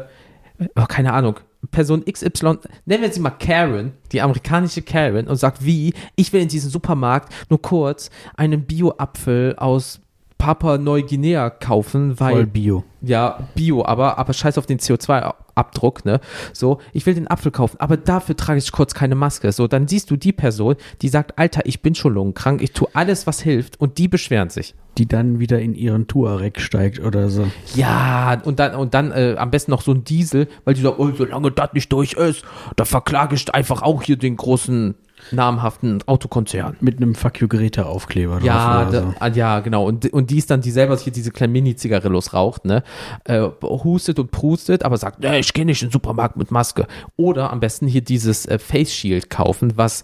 oh, 0.75 0.87
keine 0.89 1.13
Ahnung, 1.13 1.37
Person 1.71 2.05
XY, 2.05 2.59
nennen 2.85 3.03
wir 3.03 3.13
sie 3.13 3.21
mal 3.21 3.31
Karen, 3.31 3.93
die 4.13 4.21
amerikanische 4.21 4.83
Karen, 4.83 5.29
und 5.29 5.37
sagt, 5.37 5.65
wie, 5.65 5.95
ich 6.17 6.33
will 6.33 6.43
in 6.43 6.49
diesem 6.49 6.71
Supermarkt 6.71 7.33
nur 7.51 7.61
kurz 7.61 8.11
einen 8.37 8.65
Bio-Apfel 8.65 9.57
aus 9.57 10.01
Papua 10.39 10.79
Neuguinea 10.79 11.51
kaufen, 11.51 12.21
weil 12.21 12.35
Voll 12.35 12.47
Bio. 12.47 12.85
ja, 13.01 13.49
Bio, 13.55 13.85
aber, 13.85 14.19
aber 14.19 14.33
scheiß 14.33 14.59
auf 14.59 14.67
den 14.67 14.79
CO2-Abdruck, 14.79 16.05
ne? 16.05 16.21
So, 16.53 16.79
ich 16.93 17.07
will 17.07 17.15
den 17.15 17.27
Apfel 17.29 17.51
kaufen, 17.51 17.77
aber 17.81 17.97
dafür 17.97 18.37
trage 18.37 18.59
ich 18.59 18.71
kurz 18.71 18.95
keine 18.95 19.15
Maske. 19.15 19.51
So, 19.53 19.67
dann 19.67 19.89
siehst 19.89 20.11
du 20.11 20.17
die 20.17 20.33
Person, 20.33 20.77
die 21.03 21.09
sagt, 21.09 21.39
Alter, 21.39 21.63
ich 21.65 21.81
bin 21.81 21.95
schon 21.95 22.15
lungenkrank, 22.15 22.63
ich 22.63 22.73
tue 22.73 22.89
alles, 22.93 23.27
was 23.27 23.41
hilft 23.41 23.81
und 23.81 23.99
die 23.99 24.09
beschweren 24.09 24.51
sich. 24.51 24.75
Die 24.99 25.07
dann 25.07 25.41
wieder 25.41 25.59
in 25.61 25.75
ihren 25.75 26.07
Touareg 26.07 26.61
steigt 26.61 27.01
oder 27.01 27.29
so. 27.29 27.47
Ja, 27.75 28.41
und 28.45 28.59
dann, 28.59 28.75
und 28.75 28.95
dann 28.95 29.13
äh, 29.13 29.37
am 29.39 29.51
besten 29.51 29.71
noch 29.71 29.83
so 29.83 29.93
ein 29.93 30.05
Diesel, 30.05 30.49
weil 30.65 30.75
die 30.75 30.83
sagen, 30.83 30.97
oh, 30.99 31.11
solange 31.17 31.51
das 31.51 31.73
nicht 31.73 31.93
durch 31.93 32.13
ist, 32.15 32.45
da 32.77 32.85
verklage 32.85 33.35
ich 33.35 33.55
einfach 33.55 33.83
auch 33.83 34.03
hier 34.03 34.17
den 34.17 34.37
großen 34.37 34.95
namhaften 35.31 36.03
Autokonzern. 36.07 36.77
Mit 36.81 36.97
einem 36.99 37.15
Fuck 37.15 37.41
you 37.41 37.49
Greta 37.49 37.83
Aufkleber 37.85 38.41
Ja, 38.43 38.83
drauf 38.83 38.93
da, 38.93 38.99
oder 38.99 39.03
so. 39.11 39.15
ah, 39.21 39.29
ja, 39.29 39.61
genau. 39.61 39.85
Und, 39.87 40.13
und 40.13 40.31
die 40.31 40.39
ist 40.39 40.51
dann, 40.51 40.61
die 40.61 40.71
selber 40.71 40.97
hier 40.97 41.13
diese 41.13 41.31
kleinen 41.31 41.53
Mini-Zigarillos 41.53 42.33
raucht, 42.33 42.65
ne? 42.65 42.83
Äh, 43.25 43.49
hustet 43.63 44.19
und 44.19 44.31
prustet, 44.31 44.85
aber 44.85 44.97
sagt, 44.97 45.21
nee, 45.21 45.39
ich 45.39 45.53
gehe 45.53 45.65
nicht 45.67 45.83
in 45.83 45.89
den 45.89 45.93
Supermarkt 45.93 46.37
mit 46.37 46.51
Maske. 46.51 46.87
Oder 47.17 47.51
am 47.53 47.61
besten 47.61 47.87
hier 47.87 48.01
dieses 48.03 48.47
äh, 48.47 48.59
Face 48.59 48.93
Shield 48.93 49.31
kaufen, 49.31 49.73
was 49.77 50.03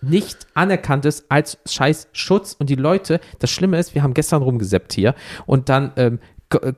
nicht 0.00 0.46
anerkannt 0.54 1.04
ist 1.04 1.26
als 1.28 1.58
scheiß 1.64 2.08
Schutz. 2.12 2.56
Und 2.58 2.68
die 2.70 2.74
Leute, 2.74 3.20
das 3.38 3.50
Schlimme 3.50 3.78
ist, 3.78 3.94
wir 3.94 4.02
haben 4.02 4.14
gestern 4.14 4.42
rumgeseppt 4.42 4.92
hier 4.92 5.14
und 5.46 5.68
dann 5.68 5.92
ähm, 5.96 6.18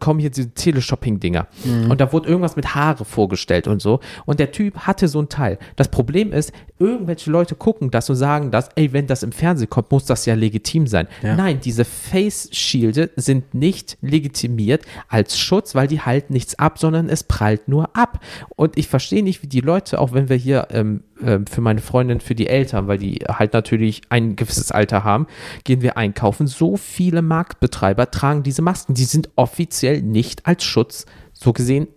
kommen 0.01 0.21
hier 0.21 0.31
diese 0.31 0.51
Teleshopping-Dinger. 0.51 1.47
Und 1.89 2.01
da 2.01 2.13
wurde 2.13 2.29
irgendwas 2.29 2.57
mit 2.57 2.75
Haare 2.75 3.05
vorgestellt 3.05 3.69
und 3.69 3.83
so. 3.83 4.01
Und 4.27 4.41
der 4.41 4.53
Typ 4.53 4.79
hatte 4.79 5.09
so 5.09 5.21
ein 5.21 5.29
Teil. 5.29 5.59
Das 5.77 5.89
Problem 5.89 6.33
ist, 6.33 6.53
irgendwelche 6.79 7.31
Leute 7.31 7.55
gucken 7.55 7.91
das 7.91 8.11
und 8.11 8.17
sagen 8.17 8.51
das, 8.51 8.69
ey, 8.75 8.93
wenn 8.93 9.07
das 9.07 9.23
im 9.23 9.33
Fernsehen 9.33 9.71
kommt, 9.71 9.91
muss 9.91 10.05
das 10.05 10.27
ja 10.27 10.35
legitim 10.35 10.87
sein. 10.87 11.09
Ja. 11.23 11.37
Nein, 11.37 11.61
diese 11.61 11.85
Face-Shielde 11.85 13.11
sind 13.17 13.55
nicht 13.55 13.97
legitimiert 14.01 14.83
als 15.09 15.39
Schutz, 15.39 15.75
weil 15.75 15.87
die 15.87 16.01
halten 16.01 16.33
nichts 16.33 16.59
ab, 16.59 16.79
sondern 16.79 17.09
es 17.09 17.25
prallt 17.25 17.69
nur 17.69 17.97
ab. 17.97 18.21
Und 18.57 18.77
ich 18.77 18.89
verstehe 18.89 19.23
nicht, 19.23 19.43
wie 19.43 19.47
die 19.47 19.61
Leute, 19.61 20.01
auch 20.01 20.13
wenn 20.13 20.29
wir 20.29 20.37
hier 20.37 20.69
ähm, 20.71 21.03
ähm, 21.23 21.47
für 21.47 21.61
meine 21.61 21.81
Freundin, 21.81 22.21
für 22.21 22.35
die 22.35 22.49
Eltern, 22.49 22.89
weil 22.89 22.99
die 22.99 23.21
halt 23.29 23.53
natürlich 23.53 24.03
ein 24.09 24.37
gewisses 24.37 24.73
Alter 24.73 25.05
haben, 25.05 25.27
gehen 25.65 25.81
wir 25.81 25.97
einkaufen. 25.97 26.47
So 26.47 26.77
viele 26.77 27.23
Marktbetreiber 27.23 28.11
tragen 28.11 28.43
diese 28.43 28.63
Masken. 28.63 28.95
Die 28.95 29.05
sind 29.05 29.31
offiziell 29.37 29.64
nicht 30.03 30.47
als 30.47 30.65
Schutz 30.65 31.07
so 31.33 31.53
gesehen 31.53 31.89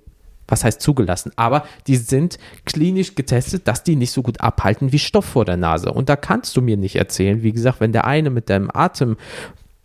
was 0.48 0.64
heißt 0.64 0.82
zugelassen, 0.82 1.32
aber 1.36 1.66
die 1.88 1.98
sind 1.98 2.38
klinisch 2.66 3.16
getestet, 3.16 3.68
dass 3.68 3.84
die 3.84 3.96
nicht 3.96 4.12
so 4.12 4.22
gut 4.22 4.42
abhalten 4.42 4.92
wie 4.92 5.00
Stoff 5.00 5.26
vor 5.26 5.46
der 5.46 5.58
Nase. 5.58 5.92
Und 5.92 6.10
da 6.10 6.16
kannst 6.16 6.56
du 6.56 6.62
mir 6.62 6.78
nicht 6.78 6.96
erzählen, 6.96 7.44
wie 7.44 7.52
gesagt, 7.52 7.82
wenn 7.82 7.92
der 7.92 8.06
eine 8.06 8.30
mit 8.30 8.50
dem 8.50 8.74
Atem 8.74 9.18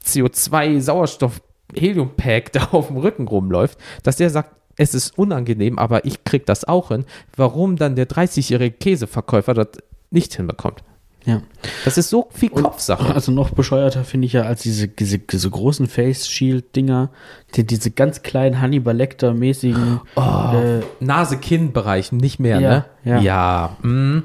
CO2 0.04 0.80
Sauerstoff 0.80 1.40
Helium 1.74 2.10
Pack 2.16 2.52
da 2.52 2.68
auf 2.72 2.88
dem 2.88 2.98
Rücken 2.98 3.26
rumläuft, 3.26 3.78
dass 4.02 4.16
der 4.16 4.30
sagt, 4.30 4.54
es 4.76 4.94
ist 4.94 5.18
unangenehm, 5.18 5.78
aber 5.78 6.04
ich 6.06 6.24
krieg 6.24 6.46
das 6.46 6.64
auch 6.64 6.88
hin. 6.88 7.04
Warum 7.36 7.76
dann 7.76 7.96
der 7.96 8.08
30-jährige 8.08 8.76
Käseverkäufer 8.76 9.54
das 9.54 9.68
nicht 10.10 10.34
hinbekommt? 10.34 10.82
Ja. 11.24 11.40
Das 11.84 11.98
ist 11.98 12.10
so 12.10 12.28
viel 12.32 12.50
Kopfsache. 12.50 13.14
Also 13.14 13.30
noch 13.30 13.50
bescheuerter 13.50 14.02
finde 14.04 14.26
ich 14.26 14.32
ja 14.32 14.42
als 14.42 14.62
diese, 14.62 14.88
diese, 14.88 15.18
diese 15.18 15.48
großen 15.50 15.86
Face 15.86 16.28
Shield 16.28 16.74
Dinger, 16.74 17.10
die, 17.54 17.64
diese 17.64 17.90
ganz 17.92 18.22
kleinen 18.22 18.60
Hannibal 18.60 18.96
Lecter 18.96 19.32
mäßigen. 19.32 20.00
Äh, 20.16 20.80
Nase-Kinn-Bereich, 21.00 22.12
nicht 22.12 22.40
mehr, 22.40 22.60
Ja, 22.60 22.70
ne? 22.70 22.84
ja. 23.04 23.18
ja 23.20 23.76
mm. 23.88 24.24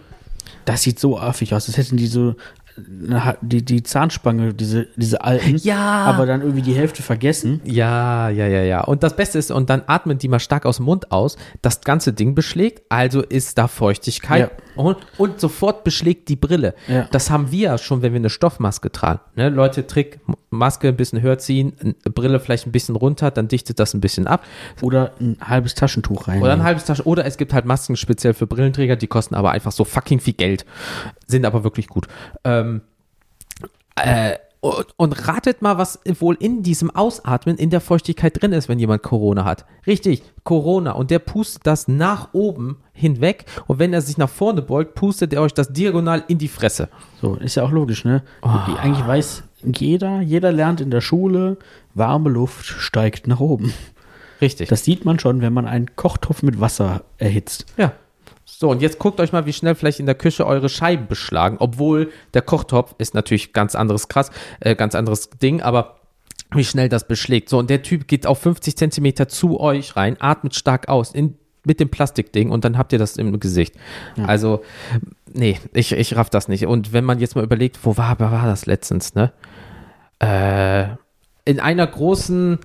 das 0.66 0.82
sieht 0.82 1.00
so 1.00 1.20
affig 1.20 1.54
aus. 1.54 1.68
Das 1.68 1.78
hätten 1.78 1.98
die 1.98 2.08
so 2.08 2.36
eine- 3.10 3.38
die, 3.42 3.64
die 3.66 3.82
Zahnspange, 3.84 4.54
diese, 4.54 4.88
diese 4.96 5.22
alten, 5.24 5.58
Ja. 5.58 6.06
aber 6.06 6.26
dann 6.26 6.42
irgendwie 6.42 6.62
die 6.62 6.76
Hälfte 6.76 7.02
vergessen. 7.04 7.60
Ja, 7.64 8.30
ja, 8.30 8.48
ja, 8.48 8.62
ja. 8.62 8.84
Und 8.84 9.02
das 9.04 9.16
Beste 9.16 9.40
ist, 9.40 9.50
und 9.52 9.70
dann 9.70 9.84
atmen 9.88 10.18
die 10.18 10.28
mal 10.28 10.40
stark 10.40 10.66
aus 10.66 10.78
dem 10.78 10.86
Mund 10.86 11.12
aus, 11.12 11.38
das 11.62 11.82
ganze 11.82 12.14
Ding 12.14 12.36
beschlägt, 12.36 12.84
also 12.90 13.22
ist 13.22 13.58
da 13.58 13.68
Feuchtigkeit 13.68 14.52
und, 14.78 14.98
und 15.18 15.40
sofort 15.40 15.84
beschlägt 15.84 16.30
die 16.30 16.36
Brille. 16.36 16.74
Ja. 16.88 17.08
Das 17.12 17.30
haben 17.30 17.52
wir 17.52 17.60
ja 17.60 17.78
schon, 17.78 18.02
wenn 18.02 18.13
wir 18.13 18.20
eine 18.20 18.30
Stoffmaske 18.30 18.92
tragen. 18.92 19.20
Ne? 19.36 19.50
Leute, 19.50 19.88
Trick, 19.88 20.20
Maske 20.50 20.88
ein 20.90 20.96
bisschen 20.96 21.22
höher 21.22 21.38
ziehen, 21.38 21.96
Brille 22.04 22.40
vielleicht 22.40 22.68
ein 22.68 22.72
bisschen 22.72 22.96
runter, 22.96 23.32
dann 23.32 23.48
dichtet 23.48 23.80
das 23.80 23.94
ein 23.94 24.02
bisschen 24.02 24.28
ab. 24.28 24.44
Oder 24.82 25.12
ein 25.20 25.38
halbes 25.42 25.76
Taschentuch 25.76 26.28
rein. 26.28 26.42
Oder 26.42 26.54
ein 26.54 26.63
halbes 26.63 26.86
Tasche. 26.86 27.04
Oder 27.06 27.26
es 27.26 27.38
gibt 27.38 27.54
halt 27.54 27.66
Masken 27.66 27.96
speziell 27.96 28.34
für 28.34 28.48
Brillenträger, 28.48 28.96
die 28.96 29.08
kosten 29.08 29.36
aber 29.36 29.52
einfach 29.52 29.72
so 29.72 29.84
fucking 29.84 30.20
viel 30.20 30.34
Geld. 30.34 30.66
Sind 31.28 31.46
aber 31.46 31.63
wirklich 31.63 31.88
gut. 31.88 32.08
Ähm, 32.44 32.82
äh, 33.96 34.38
und, 34.60 34.88
und 34.98 35.28
ratet 35.28 35.62
mal, 35.62 35.78
was 35.78 36.00
wohl 36.20 36.36
in 36.39 36.63
diesem 36.63 36.89
Ausatmen 36.89 37.58
in 37.58 37.70
der 37.70 37.82
Feuchtigkeit 37.82 38.41
drin 38.41 38.54
ist, 38.54 38.70
wenn 38.70 38.80
jemand 38.80 39.04
Corona 39.04 39.46
hat. 39.46 39.65
Richtig, 39.86 40.24
Corona. 40.43 40.91
Und 40.91 41.12
der 41.12 41.20
pustet 41.20 41.67
das 41.67 41.88
nach 41.88 42.34
oben 42.34 42.78
hinweg. 42.93 43.46
Und 43.67 43.80
wenn 43.80 43.93
er 43.93 44.02
sich 44.02 44.17
nach 44.17 44.30
vorne 44.30 44.62
beugt, 44.62 44.96
pustet 44.96 45.34
er 45.34 45.41
euch 45.41 45.54
das 45.54 45.72
diagonal 45.74 46.24
in 46.28 46.38
die 46.38 46.48
Fresse. 46.48 46.89
So, 47.22 47.36
ist 47.36 47.56
ja 47.56 47.63
auch 47.63 47.72
logisch, 47.72 48.04
ne? 48.04 48.24
Die, 48.43 48.78
eigentlich 48.78 49.06
weiß 49.06 49.43
jeder, 49.63 50.22
jeder 50.22 50.52
lernt 50.52 50.82
in 50.82 50.91
der 50.91 51.02
Schule, 51.02 51.58
warme 51.93 52.30
Luft 52.30 52.65
steigt 52.65 53.28
nach 53.28 53.39
oben. 53.39 53.74
Richtig. 54.41 54.70
Das 54.70 54.84
sieht 54.84 55.06
man 55.06 55.20
schon, 55.20 55.41
wenn 55.41 55.54
man 55.54 55.65
einen 55.65 55.96
Kochtopf 55.96 56.43
mit 56.43 56.60
Wasser 56.60 57.04
erhitzt. 57.17 57.65
Ja. 57.78 57.93
So, 58.50 58.72
und 58.72 58.82
jetzt 58.82 58.98
guckt 58.98 59.20
euch 59.20 59.34
mal, 59.34 59.46
wie 59.46 59.52
schnell 59.52 59.76
vielleicht 59.76 60.00
in 60.00 60.06
der 60.06 60.16
Küche 60.16 60.48
eure 60.48 60.70
Scheiben 60.70 61.08
beschlagen. 61.08 61.58
Obwohl 61.60 62.12
der 62.34 62.42
Kochtopf 62.42 62.96
ist 62.98 63.14
natürlich 63.14 63.52
ganz 63.52 63.76
anderes 63.76 64.08
krass, 64.08 64.32
äh, 64.62 64.74
ganz 64.74 64.96
anderes 64.96 65.30
Ding, 65.32 65.62
aber 65.62 65.98
wie 66.52 66.64
schnell 66.64 66.88
das 66.88 67.08
beschlägt. 67.08 67.50
So, 67.50 67.60
und 67.60 67.70
der 67.70 67.84
Typ 67.84 68.08
geht 68.08 68.26
auf 68.26 68.40
50 68.40 68.78
Zentimeter 68.78 69.28
zu 69.28 69.60
euch 69.60 69.98
rein, 69.98 70.16
atmet 70.22 70.56
stark 70.56 70.88
aus 70.88 71.12
in, 71.12 71.36
mit 71.66 71.82
dem 71.82 71.90
Plastikding 71.90 72.50
und 72.50 72.64
dann 72.64 72.78
habt 72.78 72.94
ihr 72.94 73.00
das 73.00 73.18
im 73.18 73.38
Gesicht. 73.38 73.76
Also, 74.26 74.64
nee, 75.34 75.60
ich, 75.74 75.92
ich 75.92 76.16
raff 76.16 76.30
das 76.30 76.48
nicht. 76.48 76.66
Und 76.66 76.94
wenn 76.94 77.04
man 77.04 77.20
jetzt 77.20 77.36
mal 77.36 77.44
überlegt, 77.44 77.80
wo 77.84 77.98
war, 77.98 78.18
war 78.22 78.46
das 78.46 78.66
letztens, 78.66 79.14
ne? 79.14 79.34
Äh, 80.20 80.96
in 81.44 81.60
einer 81.60 81.86
großen 81.86 82.60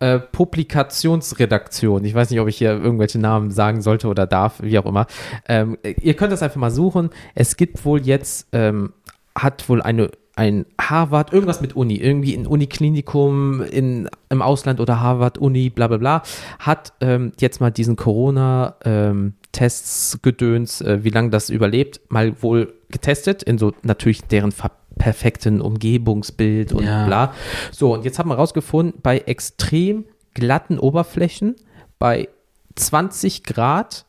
äh, 0.00 0.18
Publikationsredaktion. 0.18 2.04
Ich 2.04 2.14
weiß 2.14 2.30
nicht, 2.30 2.40
ob 2.40 2.48
ich 2.48 2.58
hier 2.58 2.70
irgendwelche 2.70 3.18
Namen 3.18 3.50
sagen 3.50 3.82
sollte 3.82 4.08
oder 4.08 4.26
darf, 4.26 4.62
wie 4.62 4.78
auch 4.78 4.86
immer. 4.86 5.06
Ähm, 5.48 5.76
ihr 5.82 6.14
könnt 6.14 6.32
das 6.32 6.42
einfach 6.42 6.56
mal 6.56 6.70
suchen. 6.70 7.10
Es 7.34 7.56
gibt 7.56 7.84
wohl 7.84 8.00
jetzt, 8.00 8.48
ähm, 8.52 8.92
hat 9.34 9.68
wohl 9.68 9.82
eine 9.82 10.10
ein 10.38 10.64
Harvard, 10.80 11.32
irgendwas 11.32 11.60
mit 11.60 11.74
Uni, 11.74 11.96
irgendwie 11.96 12.36
ein 12.36 12.46
Uniklinikum 12.46 13.60
in, 13.60 14.08
im 14.28 14.40
Ausland 14.40 14.78
oder 14.78 15.00
Harvard-Uni, 15.00 15.70
bla 15.70 15.88
bla 15.88 15.96
bla, 15.96 16.22
hat 16.60 16.92
ähm, 17.00 17.32
jetzt 17.40 17.60
mal 17.60 17.72
diesen 17.72 17.96
Corona-Tests 17.96 20.20
gedöns, 20.22 20.80
äh, 20.80 21.02
wie 21.02 21.10
lange 21.10 21.30
das 21.30 21.50
überlebt, 21.50 22.02
mal 22.08 22.40
wohl 22.40 22.72
getestet, 22.88 23.42
in 23.42 23.58
so 23.58 23.72
natürlich 23.82 24.22
deren 24.22 24.52
ver 24.52 24.70
perfekten 24.98 25.60
Umgebungsbild 25.60 26.72
und 26.72 26.84
Ja. 26.84 27.06
bla. 27.06 27.34
So, 27.72 27.94
und 27.94 28.04
jetzt 28.04 28.18
haben 28.18 28.28
wir 28.28 28.34
rausgefunden, 28.34 29.00
bei 29.02 29.18
extrem 29.18 30.04
glatten 30.34 30.78
Oberflächen, 30.78 31.56
bei 31.98 32.28
20 32.76 33.44
Grad, 33.44 34.04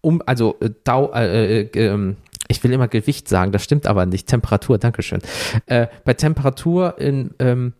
um, 0.00 0.22
also 0.26 0.56
äh, 0.60 0.70
Dau, 0.84 1.12
äh, 1.12 1.62
äh, 1.62 1.70
ähm, 1.74 2.16
ich 2.48 2.62
will 2.62 2.72
immer 2.72 2.88
Gewicht 2.88 3.28
sagen, 3.28 3.52
das 3.52 3.64
stimmt 3.64 3.86
aber 3.86 4.04
nicht, 4.06 4.28
Temperatur, 4.28 4.78
Dankeschön. 4.78 5.20
Äh, 5.66 5.86
bei 6.04 6.14
Temperatur 6.14 6.98
in 6.98 7.30
ähm, 7.38 7.72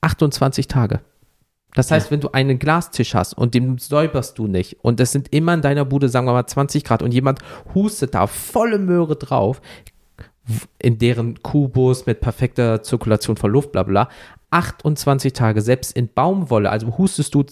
28 0.00 0.68
Tage. 0.68 1.00
Das 1.74 1.90
heißt, 1.90 2.10
wenn 2.10 2.20
du 2.20 2.30
einen 2.32 2.58
Glastisch 2.58 3.14
hast 3.14 3.34
und 3.34 3.54
den 3.54 3.78
säuberst 3.78 4.38
du 4.38 4.46
nicht 4.46 4.78
und 4.82 4.98
es 5.00 5.12
sind 5.12 5.32
immer 5.32 5.54
in 5.54 5.60
deiner 5.62 5.84
Bude, 5.84 6.08
sagen 6.08 6.26
wir 6.26 6.32
mal 6.32 6.46
20 6.46 6.82
Grad 6.82 7.02
und 7.02 7.12
jemand 7.12 7.40
hustet 7.74 8.14
da 8.14 8.26
volle 8.26 8.78
Möhre 8.78 9.16
drauf, 9.16 9.60
in 10.78 10.98
deren 10.98 11.42
Kubus 11.42 12.06
mit 12.06 12.20
perfekter 12.20 12.82
Zirkulation 12.82 13.36
von 13.36 13.50
Luft, 13.50 13.72
bla 13.72 13.82
bla, 13.82 14.08
28 14.50 15.32
Tage, 15.32 15.60
selbst 15.60 15.96
in 15.96 16.08
Baumwolle, 16.12 16.70
also 16.70 16.96
hustest 16.96 17.34
du, 17.34 17.44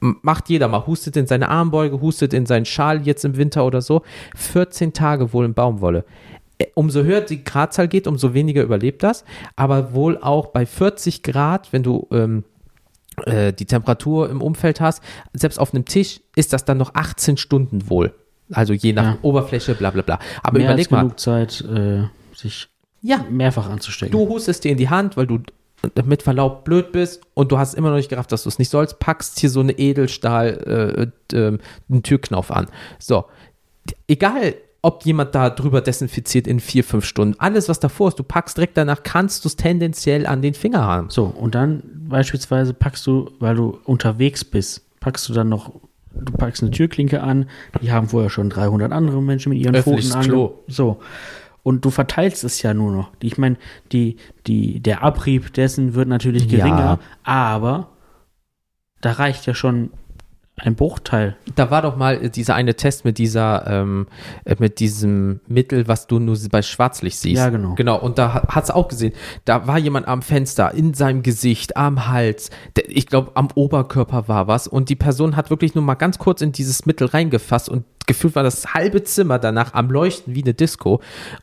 macht 0.00 0.48
jeder 0.48 0.68
mal, 0.68 0.86
hustet 0.86 1.16
in 1.16 1.26
seine 1.26 1.48
Armbeuge, 1.48 2.00
hustet 2.00 2.34
in 2.34 2.44
seinen 2.46 2.66
Schal 2.66 3.02
jetzt 3.06 3.24
im 3.24 3.36
Winter 3.36 3.64
oder 3.64 3.80
so, 3.80 4.02
14 4.36 4.92
Tage 4.92 5.32
wohl 5.32 5.46
in 5.46 5.54
Baumwolle. 5.54 6.04
Äh, 6.58 6.66
Umso 6.74 7.02
höher 7.02 7.22
die 7.22 7.42
Gradzahl 7.42 7.88
geht, 7.88 8.06
umso 8.06 8.34
weniger 8.34 8.62
überlebt 8.62 9.02
das, 9.02 9.24
aber 9.56 9.94
wohl 9.94 10.18
auch 10.18 10.48
bei 10.48 10.66
40 10.66 11.22
Grad, 11.22 11.72
wenn 11.72 11.82
du 11.82 12.06
ähm, 12.12 12.44
äh, 13.24 13.52
die 13.54 13.66
Temperatur 13.66 14.28
im 14.28 14.42
Umfeld 14.42 14.80
hast, 14.80 15.02
selbst 15.32 15.58
auf 15.58 15.72
einem 15.72 15.86
Tisch 15.86 16.20
ist 16.36 16.52
das 16.52 16.64
dann 16.66 16.76
noch 16.78 16.94
18 16.94 17.38
Stunden 17.38 17.88
wohl. 17.88 18.12
Also 18.52 18.74
je 18.74 18.92
nach 18.92 19.04
Ja. 19.14 19.18
Oberfläche, 19.22 19.74
bla 19.74 19.90
bla 19.90 20.02
bla. 20.02 20.18
Aber 20.42 20.58
Mehr 20.58 20.68
überleg 20.68 20.86
als 20.86 20.90
mal, 20.90 21.00
genug 21.02 21.18
Zeit, 21.18 21.60
äh, 21.62 22.02
sich 22.34 22.68
ja, 23.02 23.24
mehrfach 23.28 23.68
anzustecken. 23.68 24.12
Du 24.12 24.28
hustest 24.28 24.64
dir 24.64 24.70
in 24.72 24.78
die 24.78 24.88
Hand, 24.88 25.16
weil 25.16 25.26
du 25.26 25.40
mit 26.04 26.22
Verlaub 26.22 26.64
blöd 26.64 26.92
bist 26.92 27.22
und 27.34 27.50
du 27.50 27.58
hast 27.58 27.74
immer 27.74 27.90
noch 27.90 27.96
nicht 27.96 28.08
gerafft, 28.08 28.30
dass 28.32 28.44
du 28.44 28.48
es 28.48 28.58
nicht 28.58 28.70
sollst, 28.70 28.98
packst 28.98 29.40
hier 29.40 29.50
so 29.50 29.60
eine 29.60 29.72
Edelstahl, 29.72 31.10
äh, 31.32 31.36
äh, 31.36 31.58
einen 31.90 32.02
Türknauf 32.02 32.50
an. 32.50 32.68
So, 32.98 33.24
egal, 34.06 34.54
ob 34.82 35.04
jemand 35.04 35.34
da 35.34 35.50
drüber 35.50 35.80
desinfiziert 35.80 36.46
in 36.46 36.60
vier, 36.60 36.82
fünf 36.82 37.04
Stunden. 37.04 37.36
Alles, 37.38 37.68
was 37.68 37.78
davor 37.78 38.08
ist, 38.08 38.18
du 38.18 38.24
packst 38.24 38.56
direkt 38.56 38.76
danach, 38.76 39.02
kannst 39.04 39.44
du 39.44 39.48
es 39.48 39.56
tendenziell 39.56 40.26
an 40.26 40.42
den 40.42 40.54
Finger 40.54 40.84
haben. 40.84 41.08
So, 41.08 41.24
und 41.24 41.54
dann 41.54 41.82
beispielsweise 42.08 42.74
packst 42.74 43.06
du, 43.06 43.30
weil 43.38 43.54
du 43.54 43.78
unterwegs 43.84 44.44
bist, 44.44 44.82
packst 45.00 45.28
du 45.28 45.32
dann 45.32 45.48
noch, 45.48 45.72
du 46.14 46.32
packst 46.32 46.62
eine 46.62 46.72
Türklinke 46.72 47.22
an, 47.22 47.48
die 47.80 47.92
haben 47.92 48.08
vorher 48.08 48.28
schon 48.28 48.50
300 48.50 48.90
andere 48.90 49.22
Menschen 49.22 49.50
mit 49.50 49.58
ihren 49.58 49.74
Öffentliches 49.76 50.12
Pfoten 50.12 50.28
Klo. 50.28 50.46
an. 50.46 50.52
So. 50.66 51.00
Und 51.62 51.84
du 51.84 51.90
verteilst 51.90 52.42
es 52.44 52.62
ja 52.62 52.74
nur 52.74 52.92
noch. 52.92 53.12
Ich 53.22 53.38
meine, 53.38 53.56
die, 53.92 54.16
die, 54.46 54.80
der 54.80 55.02
Abrieb 55.02 55.52
dessen 55.54 55.94
wird 55.94 56.08
natürlich 56.08 56.50
Ja. 56.50 56.58
geringer, 56.58 56.98
aber 57.22 57.88
da 59.00 59.12
reicht 59.12 59.46
ja 59.46 59.54
schon 59.54 59.90
ein 60.62 60.76
Bruchteil. 60.76 61.36
Da 61.56 61.70
war 61.70 61.82
doch 61.82 61.96
mal 61.96 62.24
äh, 62.24 62.30
dieser 62.30 62.54
eine 62.54 62.74
Test 62.74 63.04
mit 63.04 63.18
dieser, 63.18 63.66
ähm, 63.66 64.06
äh, 64.44 64.56
mit 64.58 64.80
diesem 64.80 65.40
Mittel, 65.46 65.88
was 65.88 66.06
du 66.06 66.18
nur 66.18 66.38
bei 66.50 66.62
Schwarzlicht 66.62 67.18
siehst. 67.18 67.38
Ja, 67.38 67.50
genau. 67.50 67.74
Genau, 67.74 67.98
und 67.98 68.18
da 68.18 68.46
hat 68.48 68.64
es 68.64 68.70
auch 68.70 68.88
gesehen, 68.88 69.12
da 69.44 69.66
war 69.66 69.78
jemand 69.78 70.06
am 70.08 70.22
Fenster, 70.22 70.72
in 70.72 70.94
seinem 70.94 71.22
Gesicht, 71.22 71.76
am 71.76 72.08
Hals, 72.08 72.50
der, 72.76 72.88
ich 72.88 73.06
glaube, 73.06 73.32
am 73.34 73.48
Oberkörper 73.54 74.28
war 74.28 74.46
was 74.46 74.68
und 74.68 74.88
die 74.88 74.96
Person 74.96 75.36
hat 75.36 75.50
wirklich 75.50 75.74
nur 75.74 75.84
mal 75.84 75.94
ganz 75.94 76.18
kurz 76.18 76.40
in 76.40 76.52
dieses 76.52 76.86
Mittel 76.86 77.08
reingefasst 77.08 77.68
und 77.68 77.84
gefühlt 78.06 78.34
war 78.36 78.42
das 78.42 78.74
halbe 78.74 79.02
Zimmer 79.02 79.38
danach 79.38 79.74
am 79.74 79.90
Leuchten 79.90 80.34
wie 80.34 80.42
eine 80.42 80.54
Disco 80.54 81.00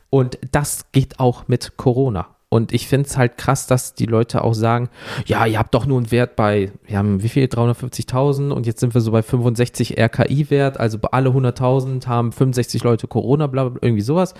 und 0.08 0.38
das 0.50 0.86
geht 0.92 1.20
auch 1.20 1.46
mit 1.48 1.76
Corona. 1.76 2.28
Und 2.52 2.72
ich 2.72 2.88
finde 2.88 3.08
es 3.08 3.16
halt 3.16 3.38
krass, 3.38 3.68
dass 3.68 3.94
die 3.94 4.06
Leute 4.06 4.42
auch 4.42 4.54
sagen, 4.54 4.88
ja, 5.24 5.46
ihr 5.46 5.56
habt 5.56 5.72
doch 5.72 5.86
nur 5.86 5.98
einen 5.98 6.10
Wert 6.10 6.34
bei, 6.34 6.72
wir 6.84 6.98
haben 6.98 7.22
wie 7.22 7.28
viel, 7.28 7.44
350.000 7.44 8.50
und 8.50 8.66
jetzt 8.66 8.80
sind 8.80 8.92
wir 8.92 9.00
so 9.00 9.12
bei 9.12 9.22
65 9.22 9.96
RKI-Wert, 9.96 10.78
also 10.80 10.98
bei 10.98 11.08
alle 11.12 11.30
100.000 11.30 12.08
haben 12.08 12.32
65 12.32 12.82
Leute 12.82 13.06
Corona, 13.06 13.46
bla, 13.46 13.62
bla, 13.62 13.70
bla, 13.70 13.82
irgendwie 13.82 14.02
sowas. 14.02 14.34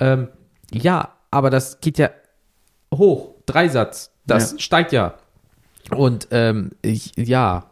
Ähm, 0.00 0.26
ja, 0.72 1.10
aber 1.30 1.50
das 1.50 1.80
geht 1.80 1.98
ja 1.98 2.10
hoch, 2.92 3.30
Dreisatz, 3.46 4.10
das 4.26 4.52
Ja. 4.52 4.58
steigt 4.58 4.90
ja. 4.90 5.14
Und 5.96 6.28
ähm, 6.32 6.70
ich, 6.82 7.12
ja, 7.16 7.66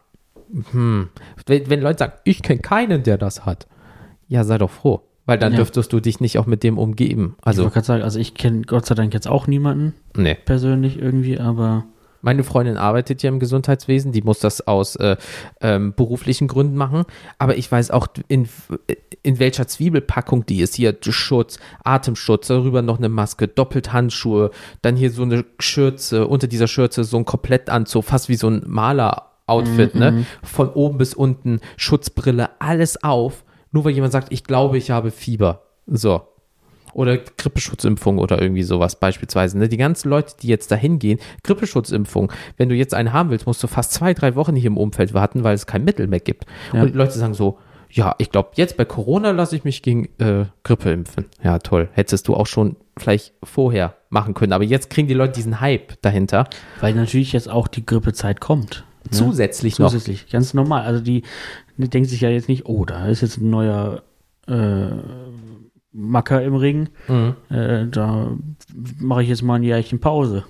hm. 0.70 1.08
wenn, 1.46 1.68
wenn 1.68 1.80
Leute 1.80 1.98
sagen, 1.98 2.12
ich 2.22 2.42
kenne 2.42 2.60
keinen, 2.60 3.02
der 3.02 3.18
das 3.18 3.44
hat, 3.44 3.66
ja, 4.28 4.44
sei 4.44 4.56
doch 4.58 4.70
froh, 4.70 5.02
weil 5.30 5.38
dann 5.38 5.52
Ja. 5.52 5.58
dürftest 5.58 5.92
du 5.92 6.00
dich 6.00 6.18
nicht 6.20 6.38
auch 6.38 6.46
mit 6.46 6.64
dem 6.64 6.76
umgeben. 6.76 7.36
ich 7.38 7.46
Also, 7.46 7.62
wollte 7.62 7.74
gerade 7.74 7.86
sagen, 7.86 8.02
also 8.02 8.18
ich 8.18 8.34
kenne 8.34 8.62
Gott 8.62 8.84
sei 8.86 8.96
Dank 8.96 9.14
jetzt 9.14 9.28
auch 9.28 9.46
niemanden 9.46 9.94
nee. 10.16 10.34
persönlich 10.44 10.98
irgendwie, 11.00 11.38
aber 11.38 11.84
Meine 12.22 12.42
Freundin 12.44 12.76
arbeitet 12.76 13.22
ja 13.22 13.30
im 13.30 13.38
Gesundheitswesen, 13.38 14.10
die 14.12 14.20
muss 14.22 14.40
das 14.40 14.66
aus 14.66 14.96
äh, 14.96 15.16
ähm, 15.62 15.94
beruflichen 15.96 16.48
Gründen 16.48 16.76
machen, 16.76 17.04
aber 17.38 17.56
ich 17.56 17.70
weiß 17.72 17.92
auch, 17.92 18.08
in, 18.28 18.46
in 19.22 19.38
welcher 19.38 19.66
Zwiebelpackung 19.68 20.44
die 20.44 20.60
ist. 20.60 20.74
Hier 20.74 20.94
Schutz, 21.00 21.58
Atemschutz, 21.82 22.48
darüber 22.48 22.82
noch 22.82 22.98
eine 22.98 23.08
Maske, 23.08 23.48
doppelt 23.48 23.92
Handschuhe, 23.94 24.50
dann 24.82 24.96
hier 24.96 25.10
so 25.12 25.22
eine 25.22 25.44
Schürze, 25.60 26.26
unter 26.26 26.46
dieser 26.48 26.66
Schürze 26.68 27.04
so 27.04 27.16
ein 27.16 27.24
Komplettanzug, 27.24 28.04
fast 28.04 28.28
wie 28.28 28.34
so 28.36 28.48
ein 28.48 28.64
Maler-Outfit, 28.66 29.94
ne? 29.94 30.26
Von 30.42 30.68
oben 30.70 30.98
bis 30.98 31.14
unten, 31.14 31.60
Schutzbrille, 31.76 32.50
alles 32.58 33.02
auf, 33.02 33.44
nur 33.72 33.84
weil 33.84 33.92
jemand 33.92 34.12
sagt, 34.12 34.32
ich 34.32 34.44
glaube, 34.44 34.78
ich 34.78 34.90
habe 34.90 35.10
Fieber. 35.10 35.62
So. 35.86 36.22
Oder 36.92 37.18
Grippeschutzimpfung 37.18 38.18
oder 38.18 38.42
irgendwie 38.42 38.64
sowas 38.64 38.98
beispielsweise. 38.98 39.58
Ne? 39.58 39.68
Die 39.68 39.76
ganzen 39.76 40.08
Leute, 40.08 40.34
die 40.42 40.48
jetzt 40.48 40.72
dahin 40.72 40.98
gehen, 40.98 41.20
Grippeschutzimpfung, 41.44 42.32
wenn 42.56 42.68
du 42.68 42.74
jetzt 42.74 42.94
eine 42.94 43.12
haben 43.12 43.30
willst, 43.30 43.46
musst 43.46 43.62
du 43.62 43.68
fast 43.68 43.92
zwei, 43.92 44.12
drei 44.12 44.34
Wochen 44.34 44.56
hier 44.56 44.66
im 44.66 44.76
Umfeld 44.76 45.14
warten, 45.14 45.44
weil 45.44 45.54
es 45.54 45.66
kein 45.66 45.84
Mittel 45.84 46.08
mehr 46.08 46.20
gibt. 46.20 46.46
Ja. 46.72 46.82
Und 46.82 46.92
die 46.92 46.98
Leute 46.98 47.16
sagen 47.16 47.34
so, 47.34 47.58
ja, 47.92 48.14
ich 48.18 48.30
glaube, 48.30 48.50
jetzt 48.54 48.76
bei 48.76 48.84
Corona 48.84 49.30
lasse 49.32 49.56
ich 49.56 49.64
mich 49.64 49.82
gegen 49.82 50.08
äh, 50.18 50.46
Grippe 50.62 50.92
impfen. 50.92 51.26
Ja, 51.42 51.58
toll. 51.58 51.88
Hättest 51.92 52.28
du 52.28 52.34
auch 52.34 52.46
schon 52.46 52.76
vielleicht 52.96 53.34
vorher 53.42 53.94
machen 54.10 54.34
können. 54.34 54.52
Aber 54.52 54.64
jetzt 54.64 54.90
kriegen 54.90 55.08
die 55.08 55.14
Leute 55.14 55.32
diesen 55.34 55.60
Hype 55.60 56.00
dahinter. 56.02 56.48
weil 56.80 56.94
natürlich 56.94 57.32
jetzt 57.32 57.48
auch 57.48 57.68
die 57.68 57.84
Grippezeit 57.84 58.40
kommt. 58.40 58.84
ne? 59.04 59.10
Zusätzlich 59.10 59.78
noch. 59.78 59.90
Zusätzlich, 59.90 60.28
ganz 60.30 60.54
normal. 60.54 60.82
Also 60.82 61.00
die, 61.00 61.22
denken 61.88 62.08
sich 62.08 62.20
ja 62.20 62.28
jetzt 62.30 62.48
nicht, 62.48 62.66
oh, 62.66 62.84
da 62.84 63.06
ist 63.06 63.20
jetzt 63.22 63.38
ein 63.38 63.50
neuer 63.50 64.02
äh, 64.46 64.88
Macker 65.92 66.42
im 66.42 66.54
Ring, 66.54 66.88
Mhm. 67.08 67.34
äh, 67.50 67.86
da 67.88 68.32
mache 68.98 69.22
ich 69.22 69.28
jetzt 69.28 69.42
mal 69.42 69.56
ein 69.56 69.62
Jährchen 69.62 69.98
Pause. 70.00 70.44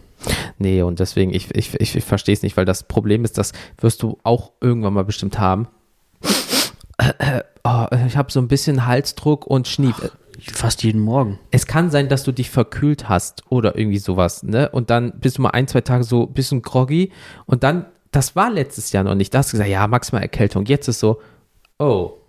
Nee, 0.58 0.82
und 0.82 1.00
deswegen, 1.00 1.32
ich, 1.32 1.54
ich, 1.54 1.74
ich, 1.80 1.96
ich 1.96 2.04
verstehe 2.04 2.34
es 2.34 2.42
nicht, 2.42 2.56
weil 2.58 2.66
das 2.66 2.82
Problem 2.84 3.24
ist, 3.24 3.38
das 3.38 3.52
wirst 3.80 4.02
du 4.02 4.18
auch 4.22 4.52
irgendwann 4.60 4.92
mal 4.92 5.04
bestimmt 5.04 5.38
haben. 5.38 5.68
Oh, 7.64 7.86
ich 8.06 8.16
habe 8.16 8.30
so 8.30 8.40
ein 8.40 8.48
bisschen 8.48 8.86
Halsdruck 8.86 9.46
und 9.46 9.68
Schnief. 9.68 9.96
Fast 10.52 10.82
jeden 10.82 11.00
Morgen. 11.00 11.38
Es 11.50 11.66
kann 11.66 11.90
sein, 11.90 12.08
dass 12.08 12.24
du 12.24 12.32
dich 12.32 12.50
verkühlt 12.50 13.08
hast 13.08 13.42
oder 13.50 13.76
irgendwie 13.76 13.98
sowas, 13.98 14.42
ne? 14.42 14.70
Und 14.70 14.88
dann 14.90 15.12
bist 15.20 15.36
du 15.38 15.42
mal 15.42 15.50
ein, 15.50 15.66
zwei 15.68 15.82
Tage 15.82 16.04
so 16.04 16.26
ein 16.26 16.32
bisschen 16.32 16.62
groggy 16.62 17.10
und 17.46 17.62
dann, 17.62 17.86
das 18.10 18.36
war 18.36 18.50
letztes 18.50 18.92
Jahr 18.92 19.04
noch 19.04 19.14
nicht. 19.14 19.32
Da 19.32 19.38
hast 19.38 19.52
du 19.52 19.56
gesagt, 19.56 19.70
ja, 19.70 19.86
maximal 19.86 20.22
Erkältung. 20.22 20.64
Jetzt 20.66 20.88
ist 20.88 21.00
so, 21.00 21.20
oh, 21.78 22.20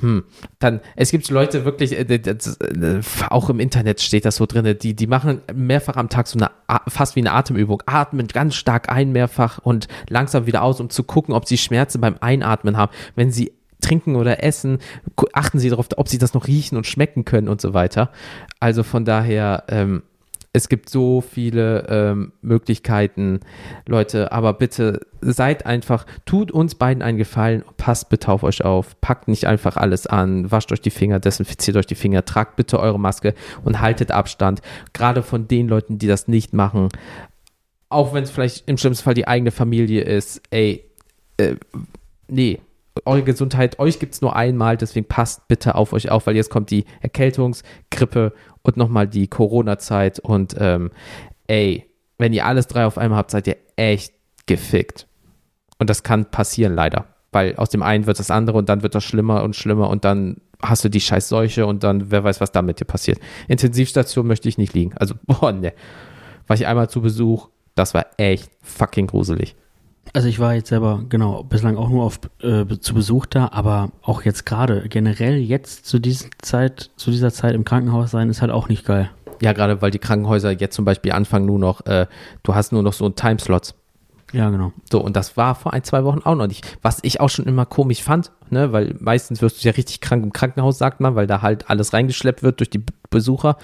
hm, 0.00 0.24
dann, 0.60 0.80
es 0.94 1.10
gibt 1.10 1.28
Leute 1.28 1.64
wirklich, 1.64 1.92
äh, 1.92 2.02
äh, 2.02 3.00
auch 3.30 3.50
im 3.50 3.58
Internet 3.58 4.00
steht 4.00 4.24
das 4.24 4.36
so 4.36 4.46
drin, 4.46 4.76
die, 4.80 4.94
die 4.94 5.06
machen 5.08 5.40
mehrfach 5.52 5.96
am 5.96 6.08
Tag 6.08 6.28
so 6.28 6.38
eine, 6.38 6.50
fast 6.86 7.16
wie 7.16 7.20
eine 7.20 7.32
Atemübung, 7.32 7.82
atmen 7.86 8.28
ganz 8.28 8.54
stark 8.54 8.90
ein 8.90 9.10
mehrfach 9.10 9.58
und 9.58 9.88
langsam 10.08 10.46
wieder 10.46 10.62
aus, 10.62 10.80
um 10.80 10.88
zu 10.90 11.02
gucken, 11.02 11.34
ob 11.34 11.48
sie 11.48 11.58
Schmerzen 11.58 12.00
beim 12.00 12.14
Einatmen 12.20 12.76
haben. 12.76 12.92
Wenn 13.16 13.32
sie 13.32 13.52
trinken 13.80 14.16
oder 14.16 14.42
essen, 14.42 14.78
achten 15.32 15.58
sie 15.58 15.70
darauf, 15.70 15.88
ob 15.96 16.08
sie 16.08 16.18
das 16.18 16.34
noch 16.34 16.46
riechen 16.46 16.76
und 16.76 16.86
schmecken 16.86 17.24
können 17.24 17.48
und 17.48 17.60
so 17.60 17.74
weiter. 17.74 18.10
Also 18.60 18.82
von 18.84 19.04
daher, 19.04 19.64
ähm, 19.68 20.02
es 20.52 20.68
gibt 20.68 20.88
so 20.88 21.20
viele 21.20 21.86
ähm, 21.88 22.32
Möglichkeiten, 22.40 23.40
Leute, 23.86 24.32
aber 24.32 24.54
bitte 24.54 25.00
seid 25.20 25.66
einfach, 25.66 26.06
tut 26.24 26.50
uns 26.50 26.74
beiden 26.74 27.02
einen 27.02 27.18
Gefallen, 27.18 27.64
passt 27.76 28.08
bitte 28.08 28.30
auf 28.30 28.42
euch 28.42 28.64
auf, 28.64 29.00
packt 29.00 29.28
nicht 29.28 29.46
einfach 29.46 29.76
alles 29.76 30.06
an, 30.06 30.50
wascht 30.50 30.72
euch 30.72 30.80
die 30.80 30.90
Finger, 30.90 31.20
desinfiziert 31.20 31.76
euch 31.76 31.86
die 31.86 31.94
Finger, 31.94 32.24
tragt 32.24 32.56
bitte 32.56 32.78
eure 32.80 32.98
Maske 32.98 33.34
und 33.64 33.80
haltet 33.80 34.10
Abstand. 34.10 34.60
Gerade 34.92 35.22
von 35.22 35.48
den 35.48 35.68
Leuten, 35.68 35.98
die 35.98 36.06
das 36.06 36.28
nicht 36.28 36.52
machen, 36.52 36.88
auch 37.88 38.12
wenn 38.12 38.24
es 38.24 38.30
vielleicht 38.30 38.68
im 38.68 38.76
schlimmsten 38.76 39.04
Fall 39.04 39.14
die 39.14 39.28
eigene 39.28 39.50
Familie 39.50 40.02
ist, 40.02 40.42
ey, 40.50 40.84
äh, 41.38 41.54
nee, 42.28 42.60
eure 43.04 43.22
Gesundheit, 43.22 43.78
euch 43.78 43.98
gibt 43.98 44.14
es 44.14 44.20
nur 44.20 44.36
einmal, 44.36 44.76
deswegen 44.76 45.06
passt 45.06 45.48
bitte 45.48 45.74
auf 45.74 45.92
euch 45.92 46.10
auf, 46.10 46.26
weil 46.26 46.36
jetzt 46.36 46.50
kommt 46.50 46.70
die 46.70 46.84
Erkältungs-, 47.00 47.62
Grippe 47.90 48.32
und 48.62 48.76
nochmal 48.76 49.08
die 49.08 49.28
Corona-Zeit 49.28 50.18
und 50.18 50.56
ähm, 50.58 50.90
ey, 51.46 51.86
wenn 52.18 52.32
ihr 52.32 52.44
alles 52.44 52.66
drei 52.66 52.84
auf 52.84 52.98
einmal 52.98 53.18
habt, 53.18 53.30
seid 53.30 53.46
ihr 53.46 53.56
echt 53.76 54.12
gefickt. 54.48 55.06
Und 55.78 55.88
das 55.88 56.02
kann 56.02 56.24
passieren 56.24 56.74
leider, 56.74 57.06
weil 57.30 57.54
aus 57.54 57.70
dem 57.70 57.84
einen 57.84 58.06
wird 58.06 58.18
das 58.18 58.32
andere 58.32 58.58
und 58.58 58.68
dann 58.68 58.82
wird 58.82 58.96
das 58.96 59.04
schlimmer 59.04 59.44
und 59.44 59.54
schlimmer 59.54 59.88
und 59.88 60.04
dann 60.04 60.38
hast 60.60 60.84
du 60.84 60.88
die 60.88 61.00
scheiß 61.00 61.28
Seuche 61.28 61.66
und 61.66 61.84
dann 61.84 62.10
wer 62.10 62.24
weiß, 62.24 62.40
was 62.40 62.50
da 62.50 62.62
mit 62.62 62.80
dir 62.80 62.84
passiert. 62.84 63.20
Intensivstation 63.46 64.26
möchte 64.26 64.48
ich 64.48 64.58
nicht 64.58 64.74
liegen. 64.74 64.92
Also, 64.96 65.14
boah, 65.26 65.52
ne. 65.52 65.72
War 66.48 66.56
ich 66.56 66.66
einmal 66.66 66.88
zu 66.88 67.00
Besuch, 67.00 67.48
das 67.74 67.94
war 67.94 68.06
echt 68.16 68.50
fucking 68.62 69.06
gruselig. 69.06 69.54
Also 70.14 70.26
ich 70.26 70.38
war 70.38 70.54
jetzt 70.54 70.70
selber, 70.70 71.04
genau, 71.08 71.44
bislang 71.44 71.76
auch 71.76 71.90
nur 71.90 72.04
auf, 72.04 72.20
äh, 72.42 72.64
zu 72.80 72.94
Besuch 72.94 73.26
da, 73.26 73.50
aber 73.52 73.92
auch 74.02 74.22
jetzt 74.22 74.46
gerade, 74.46 74.88
generell 74.88 75.36
jetzt 75.36 75.84
zu, 75.84 75.98
diesen 75.98 76.30
Zeit, 76.40 76.90
zu 76.96 77.10
dieser 77.10 77.30
Zeit 77.30 77.54
im 77.54 77.64
Krankenhaus 77.64 78.10
sein, 78.10 78.30
ist 78.30 78.40
halt 78.40 78.50
auch 78.50 78.70
nicht 78.70 78.86
geil. 78.86 79.10
Ja, 79.42 79.52
gerade 79.52 79.82
weil 79.82 79.90
die 79.90 79.98
Krankenhäuser 79.98 80.50
jetzt 80.52 80.74
zum 80.74 80.86
Beispiel 80.86 81.12
anfangen 81.12 81.46
nur 81.46 81.58
noch, 81.58 81.84
äh, 81.86 82.06
du 82.42 82.54
hast 82.54 82.72
nur 82.72 82.82
noch 82.82 82.94
so 82.94 83.08
Timeslots. 83.10 83.74
Ja, 84.32 84.50
genau. 84.50 84.72
So, 84.90 85.00
und 85.02 85.16
das 85.16 85.36
war 85.36 85.54
vor 85.54 85.72
ein, 85.72 85.84
zwei 85.84 86.04
Wochen 86.04 86.20
auch 86.24 86.34
noch 86.34 86.46
nicht. 86.46 86.78
Was 86.82 86.98
ich 87.02 87.20
auch 87.20 87.30
schon 87.30 87.46
immer 87.46 87.64
komisch 87.64 88.02
fand, 88.02 88.30
ne, 88.50 88.72
weil 88.72 88.94
meistens 88.98 89.40
wirst 89.40 89.62
du 89.62 89.68
ja 89.68 89.74
richtig 89.74 90.00
krank 90.00 90.22
im 90.22 90.32
Krankenhaus, 90.32 90.78
sagt 90.78 91.00
man, 91.00 91.14
weil 91.14 91.26
da 91.26 91.40
halt 91.40 91.70
alles 91.70 91.92
reingeschleppt 91.92 92.42
wird 92.42 92.60
durch 92.60 92.70
die 92.70 92.82
Besucher. 93.10 93.56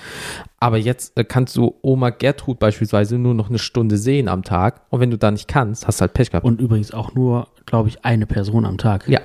Aber 0.61 0.79
jetzt 0.79 1.18
äh, 1.18 1.24
kannst 1.24 1.57
du 1.57 1.74
Oma 1.83 2.11
Gertrud 2.11 2.59
beispielsweise 2.59 3.18
nur 3.18 3.35
noch 3.35 3.50
eine 3.50 3.59
Stunde 3.59 3.98
sehen 3.98 4.29
am 4.29 4.42
Tag. 4.42 4.81
Und 4.88 5.00
wenn 5.00 5.11
du 5.11 5.18
da 5.18 5.31
nicht 5.31 5.48
kannst, 5.48 5.87
hast 5.87 6.00
du 6.00 6.03
halt 6.03 6.14
Pech 6.14 6.31
gehabt. 6.31 6.46
Und 6.46 6.61
übrigens 6.61 6.92
auch 6.92 7.14
nur, 7.14 7.48
glaube 7.66 7.90
ich, 7.90 8.05
eine 8.05 8.27
Person 8.27 8.64
am 8.64 8.79
Tag. 8.79 9.07
ja. 9.09 9.20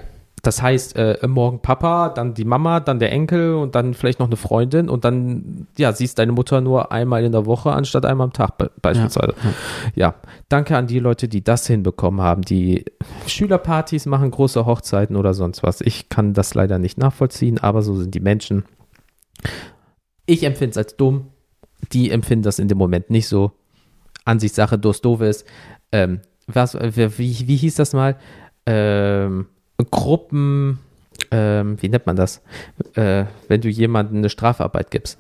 Das 0.49 0.63
heißt, 0.63 0.95
äh, 0.95 1.19
morgen 1.27 1.59
Papa, 1.59 2.09
dann 2.09 2.33
die 2.33 2.43
Mama, 2.43 2.79
dann 2.79 2.97
der 2.97 3.11
Enkel 3.11 3.53
und 3.53 3.75
dann 3.75 3.93
vielleicht 3.93 4.17
noch 4.17 4.25
eine 4.25 4.35
Freundin 4.35 4.89
und 4.89 5.05
dann, 5.05 5.67
ja, 5.77 5.93
siehst 5.93 6.17
deine 6.17 6.31
Mutter 6.31 6.59
nur 6.59 6.91
einmal 6.91 7.23
in 7.23 7.33
der 7.33 7.45
Woche 7.45 7.71
anstatt 7.71 8.03
einmal 8.03 8.25
am 8.25 8.33
Tag 8.33 8.57
be 8.57 8.71
beispielsweise. 8.81 9.35
Ja, 9.93 10.15
danke 10.47 10.75
an 10.75 10.87
die 10.87 10.97
Leute, 10.97 11.27
die 11.27 11.43
das 11.43 11.67
hinbekommen 11.67 12.21
haben, 12.21 12.41
die 12.41 12.83
Schülerpartys 13.27 14.07
machen, 14.07 14.31
große 14.31 14.65
Hochzeiten 14.65 15.17
oder 15.17 15.35
sonst 15.35 15.61
was. 15.61 15.81
Ich 15.81 16.09
kann 16.09 16.33
das 16.33 16.55
leider 16.55 16.79
nicht 16.79 16.97
nachvollziehen, 16.97 17.59
aber 17.59 17.83
so 17.83 17.95
sind 17.95 18.15
die 18.15 18.19
Menschen. 18.19 18.65
Ich 20.25 20.41
empfinde 20.41 20.71
es 20.71 20.77
als 20.77 20.97
dumm. 20.97 21.27
Die 21.91 22.09
empfinden 22.09 22.41
das 22.41 22.57
in 22.57 22.67
dem 22.67 22.79
Moment 22.79 23.11
nicht 23.11 23.27
so. 23.27 23.51
Ansichtssache, 24.25 24.79
Durst 24.79 25.05
doof 25.05 25.21
ist. 25.21 25.45
Ähm, 25.91 26.21
was, 26.47 26.73
wie, 26.73 27.47
wie 27.47 27.55
hieß 27.55 27.75
das 27.75 27.93
mal? 27.93 28.17
Ähm, 28.65 29.45
Gruppen, 29.91 30.79
ähm, 31.31 31.77
wie 31.81 31.89
nennt 31.89 32.05
man 32.05 32.15
das? 32.15 32.41
Äh, 32.95 33.25
wenn 33.47 33.61
du 33.61 33.69
jemandem 33.69 34.17
eine 34.17 34.29
Strafarbeit 34.29 34.91
gibst. 34.91 35.17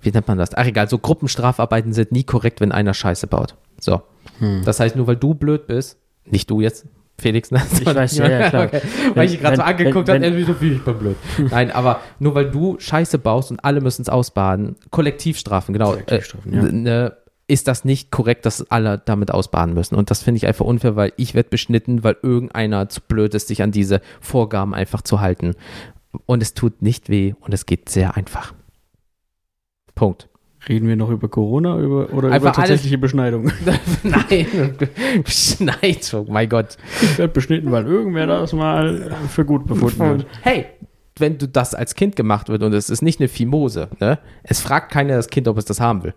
Wie 0.00 0.10
nennt 0.10 0.26
man 0.26 0.38
das? 0.38 0.54
Ach 0.54 0.66
egal, 0.66 0.88
so 0.88 0.98
Gruppenstrafarbeiten 0.98 1.92
sind 1.92 2.10
nie 2.12 2.24
korrekt, 2.24 2.60
wenn 2.60 2.72
einer 2.72 2.94
Scheiße 2.94 3.26
baut. 3.28 3.54
So. 3.78 4.02
Hm. 4.38 4.62
Das 4.64 4.80
heißt, 4.80 4.96
nur 4.96 5.06
weil 5.06 5.16
du 5.16 5.34
blöd 5.34 5.66
bist, 5.66 5.98
nicht 6.24 6.50
du 6.50 6.60
jetzt, 6.60 6.86
Felix, 7.18 7.50
ne? 7.52 7.62
Ich 7.72 7.86
weiß, 7.86 8.16
ja, 8.16 8.28
ja, 8.28 8.48
klar. 8.50 8.64
Okay. 8.64 8.80
Weil 9.14 9.26
ich 9.26 9.32
dich 9.32 9.40
gerade 9.40 9.56
so 9.56 9.62
Wenn- 9.62 9.68
angeguckt 9.68 10.08
wenn- 10.08 10.24
habe, 10.24 10.36
wie 10.36 10.44
viel 10.54 10.72
ich 10.72 10.84
bin 10.84 10.98
blöd. 10.98 11.16
Nein, 11.50 11.70
aber 11.70 12.00
nur 12.18 12.34
weil 12.34 12.50
du 12.50 12.76
Scheiße 12.80 13.18
baust 13.18 13.50
und 13.52 13.64
alle 13.64 13.80
müssen 13.80 14.02
es 14.02 14.08
ausbaden, 14.08 14.74
Kollektivstrafen, 14.90 15.72
genau, 15.72 15.90
Kollektivstrafen, 15.92 16.52
äh, 16.52 16.56
ja. 16.56 16.62
ne, 16.72 17.16
ist 17.52 17.68
das 17.68 17.84
nicht 17.84 18.10
korrekt, 18.10 18.46
dass 18.46 18.70
alle 18.70 18.96
damit 19.04 19.30
ausbaden 19.30 19.74
müssen. 19.74 19.94
Und 19.94 20.10
das 20.10 20.22
finde 20.22 20.38
ich 20.38 20.46
einfach 20.46 20.64
unfair, 20.64 20.96
weil 20.96 21.12
ich 21.18 21.34
werde 21.34 21.50
beschnitten, 21.50 22.02
weil 22.02 22.16
irgendeiner 22.22 22.88
zu 22.88 23.02
blöd 23.02 23.34
ist, 23.34 23.48
sich 23.48 23.62
an 23.62 23.72
diese 23.72 24.00
Vorgaben 24.22 24.72
einfach 24.72 25.02
zu 25.02 25.20
halten. 25.20 25.54
Und 26.24 26.42
es 26.42 26.54
tut 26.54 26.80
nicht 26.80 27.10
weh 27.10 27.34
und 27.40 27.52
es 27.52 27.66
geht 27.66 27.90
sehr 27.90 28.16
einfach. 28.16 28.54
Punkt. 29.94 30.30
Reden 30.66 30.88
wir 30.88 30.96
noch 30.96 31.10
über 31.10 31.28
Corona 31.28 31.78
über, 31.78 32.10
oder 32.14 32.28
über 32.28 32.32
Einfach 32.32 32.54
tatsächliche 32.54 32.96
Beschneidung? 32.96 33.50
Nein, 34.02 34.78
Beschneidung, 35.22 36.32
mein 36.32 36.48
Gott. 36.48 36.78
Ich 37.02 37.18
werde 37.18 37.34
beschnitten, 37.34 37.70
weil 37.70 37.84
irgendwer 37.84 38.26
das 38.26 38.54
mal 38.54 39.14
für 39.28 39.44
gut 39.44 39.66
befunden 39.66 39.98
wird. 39.98 40.26
Hey, 40.40 40.66
wenn 41.18 41.36
du 41.36 41.48
das 41.48 41.74
als 41.74 41.96
Kind 41.96 42.16
gemacht 42.16 42.48
wird 42.48 42.62
und 42.62 42.72
es 42.72 42.88
ist 42.88 43.02
nicht 43.02 43.20
eine 43.20 43.28
Fimose, 43.28 43.90
ne? 44.00 44.20
Es 44.42 44.62
fragt 44.62 44.90
keiner 44.90 45.16
das 45.16 45.28
Kind, 45.28 45.48
ob 45.48 45.58
es 45.58 45.66
das 45.66 45.80
haben 45.80 46.04
will. 46.04 46.14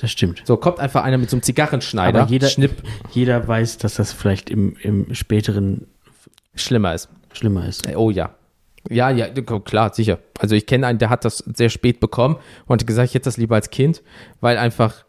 Das 0.00 0.10
stimmt. 0.10 0.42
So 0.44 0.56
kommt 0.56 0.80
einfach 0.80 1.04
einer 1.04 1.18
mit 1.18 1.30
so 1.30 1.36
einem 1.36 1.42
Zigarrenschneider, 1.42 2.22
Aber 2.22 2.30
jeder- 2.30 2.48
Schnipp, 2.48 2.82
Jeder 3.12 3.46
weiß, 3.46 3.78
dass 3.78 3.94
das 3.94 4.12
vielleicht 4.12 4.50
im, 4.50 4.76
im 4.82 5.14
späteren 5.14 5.86
schlimmer 6.54 6.94
ist. 6.94 7.08
schlimmer 7.32 7.66
ist. 7.66 7.86
Oh 7.96 8.10
ja. 8.10 8.34
Ja, 8.90 9.08
ja, 9.10 9.28
klar, 9.30 9.94
sicher. 9.94 10.18
Also 10.38 10.54
ich 10.56 10.66
kenne 10.66 10.86
einen, 10.86 10.98
der 10.98 11.08
hat 11.10 11.24
das 11.24 11.38
sehr 11.38 11.70
spät 11.70 12.00
bekommen 12.00 12.36
und 12.66 12.80
hat 12.82 12.86
gesagt, 12.86 13.08
ich 13.08 13.14
hätte 13.14 13.24
das 13.24 13.36
lieber 13.38 13.54
als 13.54 13.70
Kind, 13.70 14.02
weil 14.40 14.58
einfach 14.58 15.04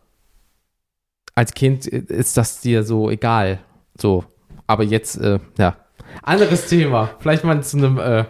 als 1.33 1.53
Kind 1.53 1.85
ist 1.85 2.37
das 2.37 2.61
dir 2.61 2.83
so 2.83 3.09
egal. 3.09 3.59
So. 3.99 4.23
Aber 4.67 4.83
jetzt, 4.83 5.17
äh, 5.17 5.39
ja. 5.57 5.75
Anderes 6.23 6.67
Thema. 6.67 7.09
Vielleicht 7.19 7.43
mal 7.43 7.61
zu 7.63 7.77
einem, 7.77 7.97
äh, 7.99 8.25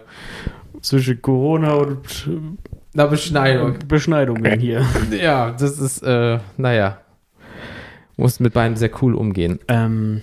Zwischen 0.82 1.22
Corona 1.22 1.74
und 1.74 2.28
einer 2.96 3.08
Beschneidung. 3.08 3.76
Beschneidungen 3.88 4.60
hier. 4.60 4.86
Ja, 5.12 5.52
das 5.52 5.80
ist, 5.80 6.02
äh, 6.02 6.40
naja. 6.58 7.00
Muss 8.18 8.40
mit 8.40 8.54
beiden 8.54 8.78
sehr 8.78 8.92
cool 9.02 9.14
umgehen. 9.14 9.60
ähm, 9.68 10.22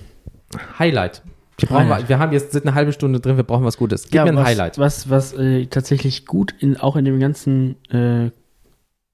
Highlight. 0.79 1.23
Wir, 1.59 1.69
brauchen, 1.69 1.85
Highlight. 1.85 2.09
wir 2.09 2.19
haben 2.19 2.33
jetzt 2.33 2.53
sind 2.53 2.67
eine 2.67 2.75
halbe 2.75 2.93
Stunde 2.93 3.21
drin, 3.21 3.37
wir 3.37 3.45
brauchen 3.45 3.65
was 3.65 3.77
Gutes. 3.77 4.05
Gib 4.05 4.15
ja, 4.15 4.25
mir 4.25 4.31
ein 4.31 4.37
was, 4.37 4.47
Highlight. 4.47 4.79
Was, 4.79 5.11
was 5.11 5.33
äh, 5.35 5.67
tatsächlich 5.67 6.27
gut 6.27 6.55
in, 6.59 6.77
auch 6.79 6.97
in 6.97 7.05
dem 7.05 7.21
ganzen 7.21 7.77
äh, 7.91 8.31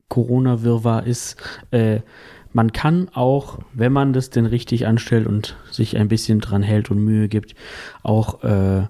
Corona-Wirrwarr 0.08 1.06
ist, 1.06 1.36
äh, 1.70 2.00
man 2.52 2.72
kann 2.72 3.08
auch, 3.12 3.58
wenn 3.74 3.92
man 3.92 4.12
das 4.12 4.30
denn 4.30 4.46
richtig 4.46 4.86
anstellt 4.86 5.26
und 5.26 5.56
sich 5.70 5.96
ein 5.96 6.08
bisschen 6.08 6.40
dran 6.40 6.62
hält 6.62 6.90
und 6.90 7.04
Mühe 7.04 7.28
gibt, 7.28 7.54
auch 8.02 8.42
äh, 8.42 8.86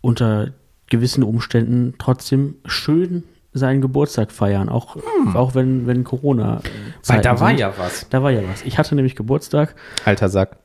unter 0.00 0.52
gewissen 0.88 1.22
Umständen 1.22 1.94
trotzdem 1.98 2.56
schön 2.64 3.24
seinen 3.58 3.80
Geburtstag 3.80 4.32
feiern, 4.32 4.68
auch, 4.68 4.96
auch 5.34 5.54
wenn, 5.54 5.86
wenn 5.86 6.04
Corona. 6.04 6.56
Hm. 6.62 6.94
Weil 7.06 7.20
da 7.20 7.38
war 7.40 7.48
sind. 7.48 7.60
ja 7.60 7.74
was. 7.76 8.08
Da 8.08 8.22
war 8.22 8.30
ja 8.30 8.40
was. 8.48 8.62
Ich 8.62 8.78
hatte 8.78 8.94
nämlich 8.94 9.16
Geburtstag, 9.16 9.74
Alter 10.04 10.28
Sack. 10.28 10.56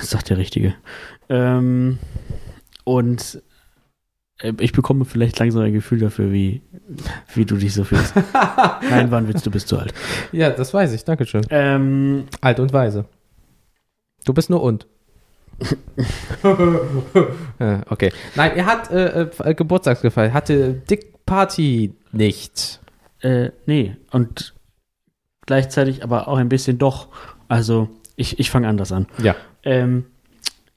sagt 0.00 0.30
der 0.30 0.38
Richtige. 0.38 0.74
Ähm, 1.28 1.98
und 2.84 3.42
äh, 4.40 4.52
ich 4.60 4.72
bekomme 4.72 5.04
vielleicht 5.04 5.38
langsam 5.38 5.62
ein 5.62 5.72
Gefühl 5.72 5.98
dafür, 5.98 6.32
wie, 6.32 6.62
wie 7.34 7.44
du 7.44 7.56
dich 7.56 7.74
so 7.74 7.84
fühlst. 7.84 8.14
Nein, 8.90 9.10
wann 9.10 9.28
willst 9.28 9.44
du, 9.46 9.50
bist 9.50 9.70
du 9.72 9.76
alt. 9.76 9.92
Ja, 10.32 10.50
das 10.50 10.72
weiß 10.72 10.92
ich. 10.92 11.04
Dankeschön. 11.04 11.42
Ähm, 11.50 12.24
Alt 12.40 12.60
und 12.60 12.72
weise. 12.72 13.04
Du 14.24 14.32
bist 14.32 14.50
nur 14.50 14.62
und. 14.62 14.86
Okay. 17.90 18.12
Nein, 18.36 18.52
er 18.54 18.66
hat 18.66 18.90
äh, 18.92 19.22
äh, 19.22 19.54
Geburtstagsgefeiert, 19.54 20.32
hatte 20.32 20.74
Dick 20.74 21.12
Party 21.28 21.94
nicht. 22.12 22.80
äh, 23.20 23.50
nee, 23.66 23.96
und 24.12 24.54
gleichzeitig 25.46 26.02
aber 26.02 26.28
auch 26.28 26.36
ein 26.38 26.48
bisschen 26.48 26.78
doch. 26.78 27.08
Also, 27.48 27.88
ich, 28.16 28.38
ich 28.38 28.50
fange 28.50 28.68
anders 28.68 28.92
an. 28.92 29.06
Ja. 29.22 29.34
Ähm, 29.62 30.06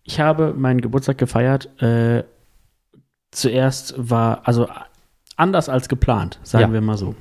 ich 0.04 0.20
habe 0.20 0.54
meinen 0.54 0.82
Geburtstag 0.82 1.18
gefeiert. 1.18 1.70
Äh, 1.82 2.24
zuerst 3.32 3.94
war, 3.98 4.42
also 4.48 4.68
anders 5.38 5.70
als 5.70 5.88
geplant, 5.90 6.40
sagen 6.44 6.70
Ja. 6.70 6.74
wir 6.74 6.82
mal 6.82 6.98
so. 6.98 7.16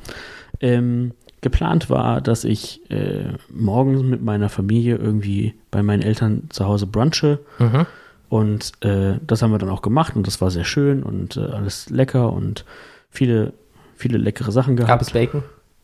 Ähm, 0.60 1.12
geplant 1.40 1.88
war, 1.88 2.20
dass 2.20 2.44
ich 2.44 2.90
äh, 2.90 3.32
morgens 3.48 4.02
mit 4.02 4.22
meiner 4.22 4.48
Familie 4.48 4.96
irgendwie 4.96 5.54
bei 5.70 5.82
meinen 5.82 6.02
Eltern 6.02 6.44
zu 6.50 6.66
Hause 6.66 6.86
brunche. 6.86 7.38
Mhm. 7.58 7.86
Und 8.28 8.72
äh, 8.84 9.14
das 9.26 9.42
haben 9.42 9.50
wir 9.50 9.58
dann 9.58 9.70
auch 9.70 9.82
gemacht 9.82 10.14
und 10.16 10.26
das 10.26 10.40
war 10.40 10.50
sehr 10.50 10.64
schön 10.64 11.02
und 11.02 11.36
äh, 11.36 11.40
alles 11.40 11.90
lecker 11.90 12.32
und 12.32 12.64
viele, 13.10 13.52
viele 13.94 14.18
leckere 14.18 14.52
Sachen 14.52 14.76
gehabt. 14.76 14.88
Gab 14.88 15.02
es 15.02 15.10
Bacon? 15.10 15.42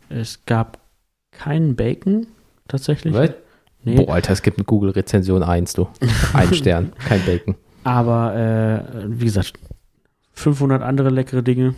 Es 0.09 0.45
gab 0.47 0.79
keinen 1.33 1.77
Bacon 1.77 2.27
tatsächlich. 2.69 3.15
Was? 3.15 3.31
Nee. 3.85 3.97
Boah, 3.97 4.15
Alter, 4.15 4.33
es 4.33 4.43
gibt 4.43 4.59
eine 4.59 4.65
Google-Rezension 4.65 5.43
1, 5.43 5.75
du. 5.75 5.89
Ein 6.33 6.55
Stern, 6.55 6.93
kein 7.09 7.25
Bacon. 7.25 7.55
Aber 7.85 8.35
äh, 8.35 9.05
wie 9.07 9.27
gesagt, 9.27 9.53
500 10.33 10.83
andere 10.83 11.11
leckere 11.11 11.43
Dinge, 11.43 11.75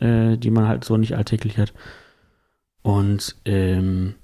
äh, 0.00 0.36
die 0.36 0.50
man 0.50 0.66
halt 0.66 0.84
so 0.84 0.96
nicht 0.96 1.14
alltäglich 1.14 1.58
hat. 1.58 1.72
Und 2.82 3.36
ähm, 3.44 4.14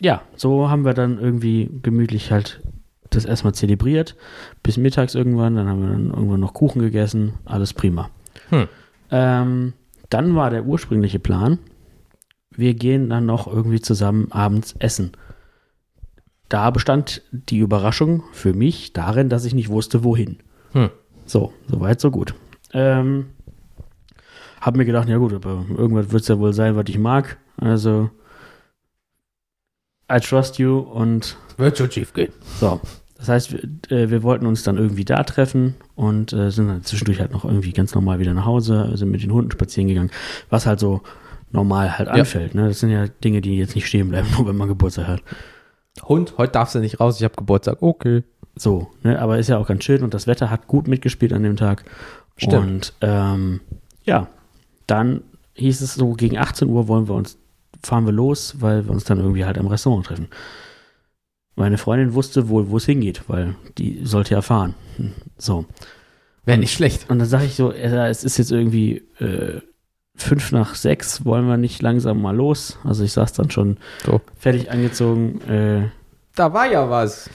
ja, 0.00 0.22
so 0.36 0.68
haben 0.68 0.84
wir 0.84 0.94
dann 0.94 1.18
irgendwie 1.18 1.70
gemütlich 1.82 2.30
halt 2.30 2.60
das 3.10 3.24
erstmal 3.24 3.54
zelebriert. 3.54 4.16
Bis 4.62 4.76
mittags 4.76 5.14
irgendwann, 5.14 5.56
dann 5.56 5.66
haben 5.66 5.82
wir 5.82 5.88
dann 5.88 6.10
irgendwann 6.10 6.40
noch 6.40 6.54
Kuchen 6.54 6.82
gegessen, 6.82 7.34
alles 7.44 7.72
prima. 7.72 8.10
Hm. 8.50 8.68
Ähm, 9.10 9.72
dann 10.10 10.34
war 10.34 10.50
der 10.50 10.64
ursprüngliche 10.64 11.18
Plan, 11.18 11.58
wir 12.50 12.74
gehen 12.74 13.08
dann 13.08 13.26
noch 13.26 13.46
irgendwie 13.46 13.80
zusammen 13.80 14.32
abends 14.32 14.74
essen. 14.78 15.12
Da 16.48 16.70
bestand 16.70 17.22
die 17.30 17.58
Überraschung 17.58 18.24
für 18.32 18.54
mich 18.54 18.92
darin, 18.92 19.28
dass 19.28 19.44
ich 19.44 19.54
nicht 19.54 19.68
wusste, 19.68 20.02
wohin. 20.02 20.38
Hm. 20.72 20.90
So, 21.26 21.52
soweit, 21.68 22.00
so 22.00 22.10
gut. 22.10 22.34
Ähm, 22.72 23.30
hab 24.60 24.76
mir 24.76 24.84
gedacht, 24.84 25.08
ja 25.08 25.18
gut, 25.18 25.32
aber 25.34 25.64
irgendwas 25.76 26.10
wird 26.10 26.22
es 26.22 26.28
ja 26.28 26.38
wohl 26.38 26.52
sein, 26.52 26.74
was 26.74 26.86
ich 26.88 26.98
mag. 26.98 27.36
Also, 27.58 28.10
I 30.10 30.20
trust 30.20 30.58
you 30.58 30.78
und 30.78 31.36
Wird 31.58 31.78
schon 31.78 31.90
schief 31.90 32.14
gehen. 32.14 32.32
so. 32.58 32.80
Das 33.18 33.28
heißt, 33.28 33.52
wir, 33.52 33.96
äh, 33.96 34.10
wir 34.10 34.22
wollten 34.22 34.46
uns 34.46 34.62
dann 34.62 34.76
irgendwie 34.78 35.04
da 35.04 35.24
treffen 35.24 35.74
und 35.96 36.32
äh, 36.32 36.50
sind 36.50 36.68
dann 36.68 36.84
zwischendurch 36.84 37.20
halt 37.20 37.32
noch 37.32 37.44
irgendwie 37.44 37.72
ganz 37.72 37.94
normal 37.94 38.20
wieder 38.20 38.32
nach 38.32 38.46
Hause, 38.46 38.92
sind 38.94 39.10
mit 39.10 39.22
den 39.22 39.32
Hunden 39.32 39.50
spazieren 39.50 39.88
gegangen, 39.88 40.10
was 40.50 40.66
halt 40.66 40.78
so 40.80 41.02
normal 41.50 41.98
halt 41.98 42.08
Ja. 42.08 42.14
anfällt. 42.14 42.54
Ne? 42.54 42.68
Das 42.68 42.80
sind 42.80 42.90
ja 42.90 43.06
Dinge, 43.08 43.40
die 43.40 43.56
jetzt 43.58 43.74
nicht 43.74 43.86
stehen 43.88 44.08
bleiben, 44.10 44.28
nur 44.36 44.46
wenn 44.46 44.56
man 44.56 44.68
Geburtstag 44.68 45.08
hat. 45.08 45.22
Hund, 46.04 46.34
heute 46.38 46.52
darfst 46.52 46.74
du 46.76 46.78
nicht 46.78 47.00
raus, 47.00 47.16
ich 47.18 47.24
habe 47.24 47.34
Geburtstag. 47.34 47.82
Okay. 47.82 48.22
So, 48.54 48.88
ne? 49.02 49.20
aber 49.20 49.38
ist 49.38 49.48
ja 49.48 49.58
auch 49.58 49.66
ganz 49.66 49.84
schön 49.84 50.02
und 50.02 50.14
das 50.14 50.26
Wetter 50.26 50.50
hat 50.50 50.66
gut 50.68 50.86
mitgespielt 50.88 51.32
an 51.32 51.42
dem 51.42 51.56
Tag. 51.56 51.84
Stimmt. 52.36 52.54
Und 52.54 52.92
ähm, 53.00 53.60
ja, 54.04 54.28
dann 54.86 55.22
hieß 55.54 55.80
es 55.80 55.94
so, 55.94 56.12
gegen 56.12 56.38
18 56.38 56.68
Uhr 56.68 56.86
wollen 56.86 57.08
wir 57.08 57.14
uns, 57.14 57.36
fahren 57.82 58.04
wir 58.06 58.12
los, 58.12 58.56
weil 58.60 58.84
wir 58.84 58.92
uns 58.92 59.04
dann 59.04 59.18
irgendwie 59.18 59.44
halt 59.44 59.58
am 59.58 59.66
Restaurant 59.66 60.06
treffen. 60.06 60.28
Meine 61.58 61.76
Freundin 61.78 62.14
wusste 62.14 62.48
wohl, 62.48 62.70
wo 62.70 62.76
es 62.76 62.86
hingeht, 62.86 63.22
weil 63.28 63.54
die 63.78 64.00
sollte 64.04 64.34
ja 64.34 64.42
fahren. 64.42 64.74
So. 65.38 65.64
Wäre 66.44 66.58
nicht 66.58 66.72
schlecht. 66.72 67.10
Und 67.10 67.18
dann 67.18 67.28
sage 67.28 67.46
ich 67.46 67.54
so, 67.56 67.72
es 67.72 68.22
ist 68.24 68.38
jetzt 68.38 68.52
irgendwie 68.52 69.02
äh, 69.18 69.60
fünf 70.14 70.52
nach 70.52 70.74
sechs, 70.76 71.24
wollen 71.24 71.46
wir 71.48 71.56
nicht 71.56 71.82
langsam 71.82 72.22
mal 72.22 72.34
los? 72.34 72.78
Also 72.84 73.02
ich 73.04 73.12
saß 73.12 73.32
dann 73.32 73.50
schon 73.50 73.76
So. 74.06 74.20
fertig 74.36 74.70
angezogen. 74.70 75.40
Äh, 75.48 75.88
Da 76.36 76.52
war 76.54 76.70
ja 76.70 76.88
was. 76.88 77.28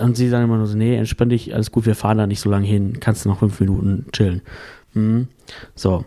und 0.00 0.16
sie 0.16 0.28
sagen 0.28 0.44
immer 0.44 0.56
nur 0.58 0.66
so, 0.68 0.76
nee, 0.76 0.96
entspann 0.96 1.28
dich, 1.28 1.52
alles 1.54 1.72
gut, 1.72 1.84
wir 1.84 1.96
fahren 1.96 2.18
da 2.18 2.26
nicht 2.28 2.40
so 2.40 2.48
lange 2.50 2.66
hin, 2.66 2.98
kannst 3.00 3.24
du 3.24 3.28
noch 3.28 3.40
fünf 3.40 3.58
Minuten 3.60 4.06
chillen. 4.12 4.42
Hm. 4.92 5.26
So. 5.74 6.04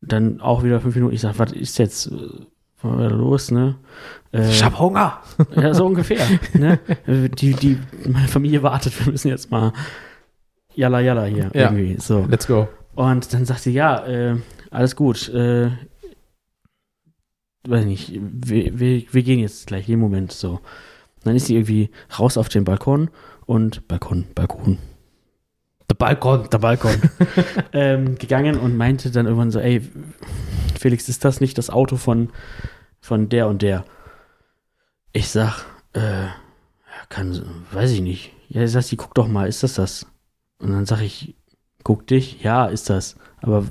Dann 0.00 0.40
auch 0.40 0.62
wieder 0.64 0.80
fünf 0.80 0.94
Minuten, 0.96 1.14
ich 1.14 1.20
sag, 1.20 1.38
was 1.38 1.52
ist 1.52 1.78
jetzt? 1.78 2.10
Wollen 2.82 2.98
wir 2.98 3.10
los, 3.10 3.50
ne? 3.50 3.76
Äh, 4.32 4.48
Ich 4.50 4.62
hab 4.62 4.78
Hunger. 4.78 5.20
ja, 5.56 5.74
so 5.74 5.86
ungefähr. 5.86 6.24
ne? 6.54 6.78
Die, 7.06 7.54
die, 7.54 7.78
meine 8.08 8.28
Familie 8.28 8.62
wartet, 8.62 9.04
wir 9.04 9.10
müssen 9.12 9.28
jetzt 9.28 9.50
mal 9.50 9.72
jalla 10.74 11.00
jalla 11.00 11.24
hier 11.24 11.50
Ja. 11.54 11.70
irgendwie. 11.72 11.96
So. 12.00 12.24
Let's 12.28 12.46
go. 12.46 12.68
Und 12.94 13.32
dann 13.34 13.44
sagt 13.44 13.60
sie, 13.60 13.72
ja, 13.72 14.04
äh, 14.06 14.36
alles 14.70 14.94
gut. 14.96 15.28
Äh, 15.28 15.70
weiß 17.66 17.84
nicht, 17.84 18.12
wir, 18.20 18.78
wir, 18.78 19.02
wir 19.12 19.22
gehen 19.22 19.40
jetzt 19.40 19.66
gleich, 19.66 19.88
jeden 19.88 20.00
Moment 20.00 20.32
so. 20.32 20.52
Und 20.52 20.60
dann 21.26 21.36
ist 21.36 21.46
sie 21.46 21.56
irgendwie 21.56 21.90
raus 22.18 22.36
auf 22.38 22.48
den 22.48 22.64
Balkon 22.64 23.10
und 23.46 23.88
Balkon, 23.88 24.26
Balkon. 24.34 24.78
The 25.90 25.94
Balkon. 25.96 26.48
der 26.50 26.58
Balkon, 26.58 26.94
ähm, 27.72 28.18
gegangen 28.18 28.58
und 28.58 28.76
meinte 28.76 29.10
dann 29.10 29.26
irgendwann 29.26 29.50
so, 29.50 29.58
ey, 29.58 29.82
Felix, 30.78 31.08
ist 31.08 31.24
das 31.24 31.40
nicht 31.40 31.56
das 31.58 31.70
Auto 31.70 31.96
von, 31.96 32.30
von 33.00 33.28
der 33.28 33.48
und 33.48 33.62
der? 33.62 33.84
Ich 35.12 35.28
sag, 35.30 35.64
äh, 35.94 36.26
kann, 37.08 37.64
weiß 37.72 37.90
ich 37.92 38.00
nicht. 38.02 38.32
Ja, 38.48 38.60
er 38.60 38.68
sagt, 38.68 38.86
sie, 38.86 38.96
guck 38.96 39.14
doch 39.14 39.28
mal, 39.28 39.48
ist 39.48 39.62
das 39.62 39.74
das? 39.74 40.06
Und 40.58 40.72
dann 40.72 40.86
sag 40.86 41.00
ich, 41.00 41.34
guck 41.84 42.06
dich, 42.06 42.42
ja, 42.42 42.66
ist 42.66 42.90
das. 42.90 43.16
Aber 43.40 43.64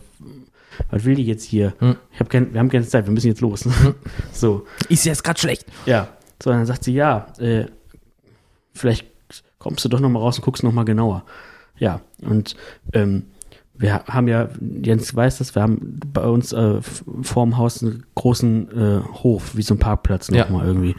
was 0.90 1.06
will 1.06 1.16
die 1.16 1.26
jetzt 1.26 1.44
hier? 1.44 1.74
Hm. 1.80 1.98
Ich 2.12 2.20
hab 2.20 2.30
kein, 2.30 2.54
wir 2.54 2.60
haben 2.60 2.70
keine 2.70 2.88
Zeit, 2.88 3.06
wir 3.06 3.14
müssen 3.14 3.28
jetzt 3.28 3.42
los. 3.42 3.68
so, 4.32 4.66
Ist 4.90 5.06
jetzt 5.06 5.24
gerade 5.24 5.40
schlecht. 5.40 5.66
ja. 5.86 6.10
So, 6.42 6.52
dann 6.52 6.68
sagt 6.68 6.84
sie, 6.84 6.94
ja, 6.94 7.26
äh, 7.40 7.66
vielleicht 8.72 9.08
kommst 9.58 9.84
du 9.84 9.90
doch 9.90 10.00
noch 10.00 10.10
mal 10.10 10.20
raus 10.20 10.38
und 10.38 10.46
guckst 10.46 10.64
noch 10.64 10.72
mal 10.72 10.86
genauer. 10.86 11.26
Ja, 11.78 12.02
und 12.22 12.56
ähm, 12.94 13.26
wir 13.76 14.04
haben 14.06 14.28
ja, 14.28 14.50
Jens 14.84 15.16
weiß 15.16 15.38
das, 15.38 15.54
wir 15.56 15.62
haben 15.62 16.00
bei 16.12 16.24
uns 16.28 16.52
äh, 16.54 16.82
vorm 17.22 17.58
Haus 17.58 17.84
einen 17.84 18.06
großen 18.16 18.72
äh, 18.72 19.02
Hof, 19.24 19.56
wie 19.56 19.62
so 19.62 19.76
ein 19.76 19.80
Parkplatz 19.80 20.30
noch 20.32 20.38
Ja. 20.38 20.64
irgendwie. 20.64 20.96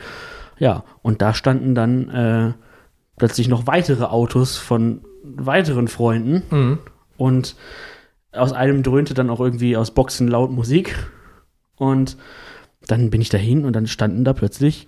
Ja, 0.59 0.85
und 1.03 1.21
da 1.23 1.35
standen 1.35 1.75
dann 1.75 2.09
äh, 2.09 2.53
plötzlich 3.17 3.49
noch 3.49 3.67
weitere 3.67 4.05
Autos 4.05 4.57
von 4.57 5.01
weiteren 5.25 5.89
Freunden 5.89 6.43
Mhm. 6.51 6.79
und 7.17 7.57
aus 8.33 8.53
einem 8.53 8.83
dröhnte 8.85 9.15
dann 9.15 9.31
auch 9.31 9.41
irgendwie 9.41 9.77
aus 9.77 9.91
Boxen 9.93 10.29
laut 10.29 10.51
Musik. 10.53 10.95
Und 11.77 12.17
dann 12.87 13.11
bin 13.11 13.21
ich 13.21 13.29
dahin 13.29 13.65
und 13.65 13.73
dann 13.75 13.87
standen 13.87 14.23
da 14.25 14.33
plötzlich 14.33 14.87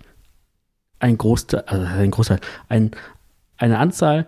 ein 0.99 1.17
Großteil, 1.17 1.63
also 1.67 1.85
ein 1.85 2.11
Großteil, 2.11 2.39
ein, 2.69 2.91
eine 3.57 3.79
Anzahl 3.79 4.27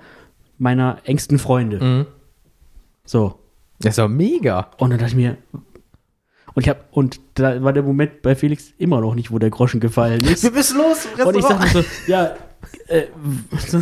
meiner 0.58 1.00
engsten 1.06 1.40
Freunde. 1.40 1.84
Mhm. 1.84 2.06
So. 3.06 3.40
Das 3.80 3.92
ist 3.92 3.98
doch 4.00 4.08
mega. 4.08 4.72
Und 4.78 4.92
dann 4.92 5.00
dachte 5.00 5.12
ich 5.12 5.16
mir, 5.18 5.38
und 6.56 6.62
ich 6.64 6.70
habe, 6.70 6.80
und 6.92 7.20
da 7.34 7.62
war 7.64 7.74
der 7.74 7.84
Moment 7.84 8.22
bei 8.22 8.36
Felix 8.36 8.72
immer 8.78 9.02
noch 9.02 9.16
nicht, 9.16 9.32
wo 9.32 9.40
der 9.40 9.50
Groschen 9.50 9.80
gefallen 9.80 10.24
ist. 10.24 10.50
müssen 10.54 10.78
los. 10.78 11.08
Und 11.26 11.36
ich 11.36 11.44
sagte 11.44 11.68
so, 11.82 11.84
ja, 12.08 12.36
äh, 12.88 13.08
was 13.52 13.74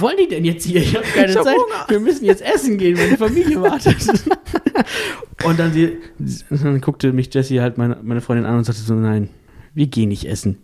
wollen 0.00 0.16
die 0.16 0.26
denn 0.28 0.44
jetzt 0.44 0.64
hier? 0.64 0.80
Ich 0.80 0.96
habe 0.96 1.04
keine 1.06 1.30
Ich 1.30 1.36
hab 1.36 1.44
Zeit. 1.44 1.54
Hunger. 1.56 1.84
Wir 1.88 2.00
müssen 2.00 2.24
jetzt 2.24 2.42
essen 2.42 2.78
gehen, 2.78 2.96
meine 2.96 3.16
Familie 3.18 3.60
wartet. 3.60 3.96
und 5.44 5.58
dann, 5.58 5.72
sie, 5.72 5.98
dann 6.50 6.80
guckte 6.80 7.12
mich 7.12 7.32
Jessie 7.32 7.60
halt 7.60 7.78
meine, 7.78 7.98
meine 8.02 8.20
Freundin 8.20 8.46
an 8.46 8.56
und 8.58 8.64
sagte 8.64 8.80
so, 8.80 8.94
nein, 8.94 9.28
wir 9.74 9.86
gehen 9.86 10.08
nicht 10.08 10.24
essen. 10.24 10.58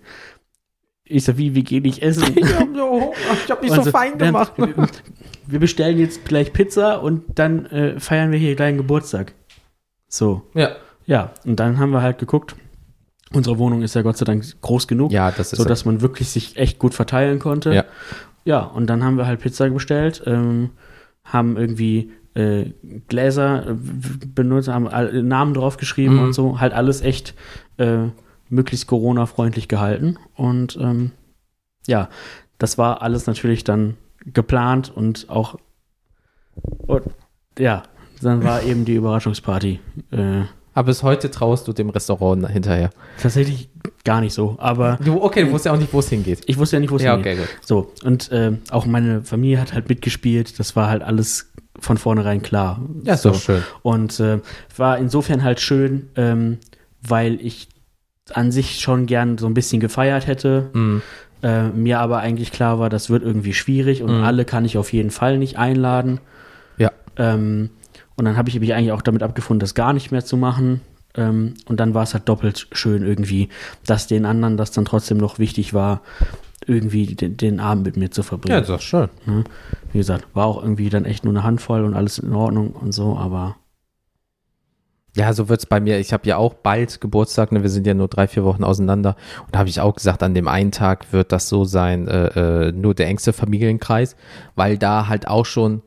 Ich 1.04 1.24
sag, 1.24 1.36
wie, 1.36 1.54
wir 1.54 1.62
gehen 1.62 1.82
nicht 1.82 2.02
essen? 2.02 2.24
ich 2.34 2.52
habe 2.54 2.74
so, 2.74 3.14
ich 3.44 3.50
hab 3.50 3.62
mich 3.62 3.70
Also, 3.70 3.84
so 3.84 3.90
fein 3.90 4.18
wir- 4.18 4.26
gemacht. 4.26 4.52
Wir, 4.56 4.74
wir 5.46 5.60
bestellen 5.60 5.98
jetzt 5.98 6.24
gleich 6.24 6.52
Pizza 6.52 7.02
und 7.02 7.22
dann 7.38 7.66
äh, 7.66 8.00
feiern 8.00 8.32
wir 8.32 8.38
hier 8.38 8.56
deinen 8.56 8.76
Geburtstag. 8.78 9.34
So. 10.08 10.42
Ja. 10.54 10.70
Ja, 11.06 11.32
und 11.44 11.56
dann 11.60 11.78
haben 11.78 11.90
wir 11.92 12.02
halt 12.02 12.18
geguckt. 12.18 12.56
Unsere 13.32 13.58
Wohnung 13.58 13.82
ist 13.82 13.94
ja 13.94 14.02
Gott 14.02 14.16
sei 14.16 14.24
Dank 14.24 14.44
groß 14.60 14.86
genug, 14.88 15.12
Ja, 15.12 15.30
das 15.30 15.52
ist 15.52 15.58
so 15.58 15.64
dass 15.64 15.84
man 15.84 16.00
wirklich 16.00 16.28
sich 16.28 16.56
echt 16.56 16.78
gut 16.78 16.94
verteilen 16.94 17.38
konnte. 17.38 17.72
Ja. 17.74 17.84
Ja, 18.44 18.60
und 18.60 18.86
dann 18.88 19.02
haben 19.02 19.16
wir 19.16 19.26
halt 19.26 19.40
Pizza 19.40 19.68
bestellt, 19.70 20.22
ähm, 20.26 20.70
haben 21.24 21.56
irgendwie 21.56 22.12
äh, 22.34 22.66
Gläser 23.08 23.70
äh, 23.70 23.74
benutzt, 24.34 24.68
haben 24.68 24.86
all- 24.86 25.22
Namen 25.22 25.54
draufgeschrieben 25.54 26.16
Mhm. 26.16 26.22
und 26.22 26.32
so, 26.34 26.60
halt 26.60 26.72
alles 26.72 27.00
echt 27.02 27.34
äh, 27.78 28.08
möglichst 28.48 28.86
Corona-freundlich 28.86 29.66
gehalten. 29.68 30.18
Und 30.36 30.76
ähm, 30.80 31.10
ja, 31.88 32.08
das 32.58 32.78
war 32.78 33.02
alles 33.02 33.26
natürlich 33.26 33.64
dann 33.64 33.96
geplant 34.32 34.92
und 34.94 35.28
auch 35.28 35.56
und, 36.86 37.02
ja, 37.58 37.82
dann 38.22 38.42
war 38.44 38.62
eben 38.62 38.84
die 38.84 38.94
Überraschungsparty. 38.94 39.78
Äh, 40.10 40.42
Aber 40.74 40.86
bis 40.86 41.02
heute 41.02 41.30
traust 41.30 41.68
du 41.68 41.72
dem 41.72 41.90
Restaurant 41.90 42.48
hinterher. 42.50 42.90
Tatsächlich 43.20 43.68
gar 44.04 44.20
nicht 44.20 44.32
so, 44.32 44.56
aber 44.58 44.98
Du, 45.04 45.22
okay, 45.22 45.40
du 45.42 45.46
wusstest 45.48 45.66
ja 45.66 45.72
auch 45.72 45.78
nicht, 45.78 45.92
wo 45.92 45.98
es 45.98 46.08
hingeht. 46.08 46.40
ich 46.46 46.56
wusste 46.58 46.76
ja 46.76 46.80
nicht, 46.80 46.90
wo 46.90 46.96
es 46.96 47.02
Ja, 47.02 47.14
hingeht. 47.14 47.34
okay, 47.38 47.40
gut. 47.42 47.66
So, 47.66 47.92
und 48.04 48.30
ähm, 48.32 48.58
auch 48.70 48.86
meine 48.86 49.22
Familie 49.22 49.60
hat 49.60 49.72
halt 49.74 49.88
mitgespielt, 49.88 50.58
das 50.58 50.76
war 50.76 50.88
halt 50.88 51.02
alles 51.02 51.52
von 51.78 51.98
vornherein 51.98 52.40
klar. 52.40 52.80
Ja, 53.04 53.16
so. 53.18 53.34
schön. 53.34 53.62
Und 53.82 54.18
äh, 54.20 54.40
war 54.76 54.96
insofern 54.98 55.44
halt 55.44 55.60
schön, 55.60 56.08
ähm, 56.16 56.58
weil 57.06 57.38
ich 57.40 57.68
an 58.32 58.50
sich 58.50 58.80
schon 58.80 59.06
gern 59.06 59.36
so 59.38 59.46
ein 59.46 59.54
bisschen 59.54 59.78
gefeiert 59.80 60.26
hätte, 60.26 60.70
Mhm. 60.72 61.02
Äh, 61.46 61.68
mir 61.68 62.00
aber 62.00 62.18
eigentlich 62.18 62.50
klar 62.50 62.78
war, 62.78 62.88
das 62.88 63.10
wird 63.10 63.22
irgendwie 63.22 63.52
schwierig 63.54 64.02
und 64.02 64.18
Mhm. 64.18 64.24
alle 64.24 64.44
kann 64.44 64.64
ich 64.64 64.78
auf 64.78 64.92
jeden 64.92 65.10
Fall 65.10 65.38
nicht 65.38 65.58
einladen. 65.58 66.18
Ja. 66.78 66.90
Ähm, 67.16 67.70
und 68.16 68.24
dann 68.24 68.36
habe 68.36 68.48
ich 68.48 68.58
mich 68.58 68.74
eigentlich 68.74 68.92
auch 68.92 69.02
damit 69.02 69.22
abgefunden, 69.22 69.60
das 69.60 69.74
gar 69.74 69.92
nicht 69.92 70.10
mehr 70.10 70.24
zu 70.24 70.36
machen. 70.36 70.80
Ähm, 71.14 71.54
und 71.66 71.78
dann 71.80 71.94
war 71.94 72.02
es 72.02 72.14
halt 72.14 72.28
doppelt 72.28 72.66
schön 72.72 73.02
irgendwie, 73.06 73.48
dass 73.86 74.06
den 74.06 74.24
anderen 74.26 74.56
das 74.56 74.70
dann 74.72 74.84
trotzdem 74.84 75.18
noch 75.18 75.38
wichtig 75.38 75.72
war, 75.74 76.00
irgendwie 76.66 77.14
den, 77.14 77.36
den 77.36 77.60
Abend 77.60 77.84
mit 77.86 77.96
mir 77.96 78.10
zu 78.10 78.22
Ja, 78.22 78.26
verbringen. 78.26 78.64
ist 78.64 78.82
schön. 78.82 79.08
Ne? 79.26 79.44
Wie 79.92 79.98
gesagt, 79.98 80.26
war 80.34 80.46
auch 80.46 80.60
irgendwie 80.62 80.88
dann 80.90 81.04
echt 81.04 81.24
nur 81.24 81.32
eine 81.32 81.42
Handvoll 81.44 81.84
und 81.84 81.94
alles 81.94 82.18
in 82.18 82.32
Ordnung 82.34 82.70
und 82.72 82.92
so, 82.92 83.16
aber 83.16 83.56
Ja, 85.16 85.32
so 85.32 85.48
wird's 85.48 85.66
bei 85.66 85.80
mir. 85.80 85.98
Ich 85.98 86.12
habe 86.12 86.28
ja 86.28 86.36
auch 86.36 86.52
bald 86.54 87.00
Geburtstag, 87.00 87.50
ne? 87.50 87.62
wir 87.62 87.70
sind 87.70 87.86
ja 87.86 87.94
nur 87.94 88.08
drei, 88.08 88.28
vier 88.28 88.44
Wochen 88.44 88.62
auseinander. 88.62 89.16
Und 89.46 89.54
da 89.54 89.60
habe 89.60 89.68
ich 89.70 89.80
auch 89.80 89.94
gesagt, 89.94 90.22
an 90.22 90.34
dem 90.34 90.46
einen 90.46 90.72
Tag 90.72 91.12
wird 91.12 91.32
das 91.32 91.48
so 91.48 91.64
sein, 91.64 92.06
äh, 92.06 92.68
äh, 92.68 92.72
nur 92.72 92.94
der 92.94 93.06
engste 93.06 93.32
Familienkreis, 93.32 94.14
weil 94.56 94.76
da 94.76 95.08
halt 95.08 95.26
auch 95.26 95.46
schon 95.46 95.80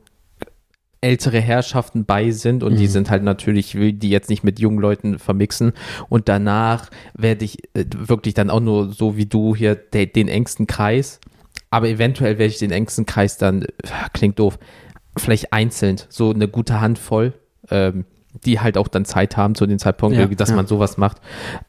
ältere 1.00 1.40
Herrschaften 1.40 2.04
bei 2.04 2.30
sind 2.30 2.62
und 2.62 2.76
die 2.76 2.84
Mhm. 2.84 2.90
sind 2.90 3.10
halt 3.10 3.22
natürlich, 3.22 3.68
ich 3.68 3.80
will 3.80 3.92
die 3.94 4.10
jetzt 4.10 4.28
nicht 4.28 4.44
mit 4.44 4.58
jungen 4.58 4.80
Leuten 4.80 5.18
vermixen 5.18 5.72
und 6.10 6.28
danach 6.28 6.90
werde 7.14 7.44
ich 7.46 7.64
äh, 7.74 7.86
wirklich 7.96 8.34
dann 8.34 8.50
auch 8.50 8.60
nur 8.60 8.92
so 8.92 9.16
wie 9.16 9.24
du 9.24 9.56
hier 9.56 9.76
de, 9.76 10.04
den 10.04 10.28
engsten 10.28 10.66
Kreis, 10.66 11.18
aber 11.70 11.88
eventuell 11.88 12.36
werde 12.36 12.52
ich 12.52 12.58
den 12.58 12.70
engsten 12.70 13.06
Kreis 13.06 13.38
dann, 13.38 13.62
äh, 13.62 13.68
klingt 14.12 14.38
doof, 14.38 14.58
vielleicht 15.16 15.54
einzeln, 15.54 15.96
so 16.10 16.32
eine 16.32 16.48
gute 16.48 16.82
Handvoll, 16.82 17.32
ähm, 17.70 18.04
die 18.44 18.60
halt 18.60 18.78
auch 18.78 18.88
dann 18.88 19.04
Zeit 19.04 19.36
haben 19.36 19.54
zu 19.54 19.66
dem 19.66 19.78
Zeitpunkt, 19.78 20.16
Ja, 20.16 20.26
dass 20.26 20.50
ja. 20.50 20.56
man 20.56 20.66
sowas 20.66 20.96
macht, 20.96 21.18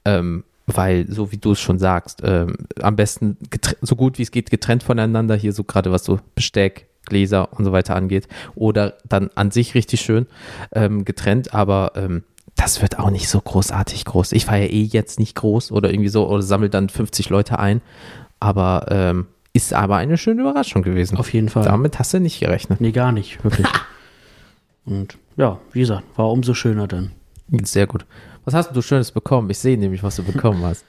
ähm, 0.05 0.43
weil 0.68 1.05
so 1.09 1.32
wie 1.32 1.38
du 1.38 1.51
es 1.53 1.59
schon 1.59 1.80
sagst, 1.80 2.22
ähm, 2.24 2.55
am 2.82 2.95
besten 2.95 3.38
so 3.82 3.95
gut 3.95 4.18
wie 4.18 4.24
es 4.24 4.32
geht 4.32 4.49
getrennt 4.51 4.84
voneinander, 4.84 5.36
hier 5.36 5.53
so 5.53 5.64
gerade 5.64 5.91
was 5.91 6.03
so 6.05 6.20
Besteck, 6.36 6.88
Gläser 7.05 7.49
und 7.57 7.66
so 7.66 7.72
weiter 7.72 7.95
angeht, 7.95 8.28
oder 8.55 8.93
dann 9.07 9.30
an 9.36 9.51
sich 9.51 9.74
richtig 9.76 10.01
schön 10.01 10.28
ähm, 10.74 11.03
getrennt, 11.03 11.53
aber 11.53 11.93
ähm, 11.95 12.24
das 12.55 12.82
wird 12.82 12.99
auch 12.99 13.09
nicht 13.09 13.28
so 13.28 13.41
großartig 13.41 14.05
groß. 14.05 14.34
Ich 14.34 14.45
feiere 14.45 14.70
eh 14.70 14.84
jetzt 14.84 15.20
nicht 15.20 15.36
groß 15.36 15.72
oder 15.72 15.89
irgendwie 15.89 16.09
so 16.09 16.28
oder 16.30 16.43
sammle 16.43 16.70
dann 16.70 16.89
50 16.89 17.30
Leute 17.30 17.57
ein, 17.57 17.82
aber 18.39 18.86
ähm, 18.89 19.28
ist 19.53 19.74
aber 19.74 19.97
eine 19.97 20.18
schöne 20.18 20.41
Überraschung 20.41 20.84
gewesen. 20.84 21.18
auf 21.18 21.34
jeden 21.34 21.49
Fall. 21.49 21.64
Damit 21.64 21.97
hast 21.99 22.14
du 22.14 22.20
nicht 22.20 22.39
gerechnet. 22.39 22.80
Nee, 22.80 22.91
gar 22.91 23.12
nicht, 23.12 23.43
wirklich. 23.43 23.68
und 24.91 25.17
ja, 25.37 25.59
wie 25.71 25.79
gesagt, 25.79 26.03
war 26.17 26.29
umso 26.31 26.53
schöner 26.53 26.87
dann. 26.87 27.11
Sehr 27.63 27.87
gut. 27.87 28.05
Was 28.45 28.53
hast 28.53 28.75
du 28.75 28.81
Schönes 28.81 29.11
bekommen? 29.11 29.49
Ich 29.49 29.59
sehe 29.59 29.77
nämlich, 29.77 30.03
was 30.03 30.15
du 30.15 30.23
bekommen 30.23 30.63
hast. 30.63 30.85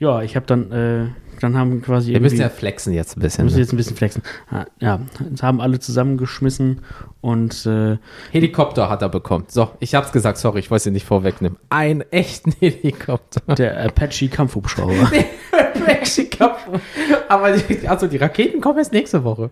Ja, 0.00 0.22
ich 0.22 0.34
habe 0.34 0.44
dann, 0.46 0.72
äh, 0.72 1.06
dann 1.40 1.56
haben 1.56 1.80
quasi 1.80 2.12
Wir 2.12 2.20
müssen 2.20 2.40
ja 2.40 2.48
flexen 2.48 2.92
jetzt 2.92 3.16
ein 3.16 3.20
Wir 3.20 3.24
bisschen. 3.26 3.44
müssen 3.44 3.56
Ne? 3.56 3.62
jetzt 3.62 3.72
ein 3.72 3.76
bisschen 3.76 3.96
flexen. 3.96 4.22
Ah, 4.50 4.64
Ja, 4.80 5.00
es 5.32 5.42
haben 5.42 5.60
alle 5.60 5.78
zusammengeschmissen 5.78 6.80
und 7.20 7.64
äh, 7.66 7.98
Helikopter 8.32 8.90
hat 8.90 9.02
er 9.02 9.08
bekommen. 9.08 9.44
So, 9.48 9.70
ich 9.78 9.94
hab's 9.94 10.10
gesagt, 10.10 10.38
sorry, 10.38 10.58
ich 10.58 10.70
wollte 10.70 10.78
es 10.80 10.84
dir 10.84 10.90
nicht 10.90 11.06
vorwegnehmen. 11.06 11.56
Einen 11.70 12.00
echten 12.10 12.52
Helikopter. 12.60 13.54
der 13.54 13.84
Apache 13.84 14.28
Kampfhubschrauber. 14.28 15.10
Helikopter. 15.86 16.80
Aber 17.28 17.52
die, 17.52 17.86
also 17.86 18.06
die 18.08 18.16
Raketen 18.16 18.60
kommen 18.60 18.78
erst 18.78 18.92
nächste 18.92 19.22
Woche. 19.22 19.50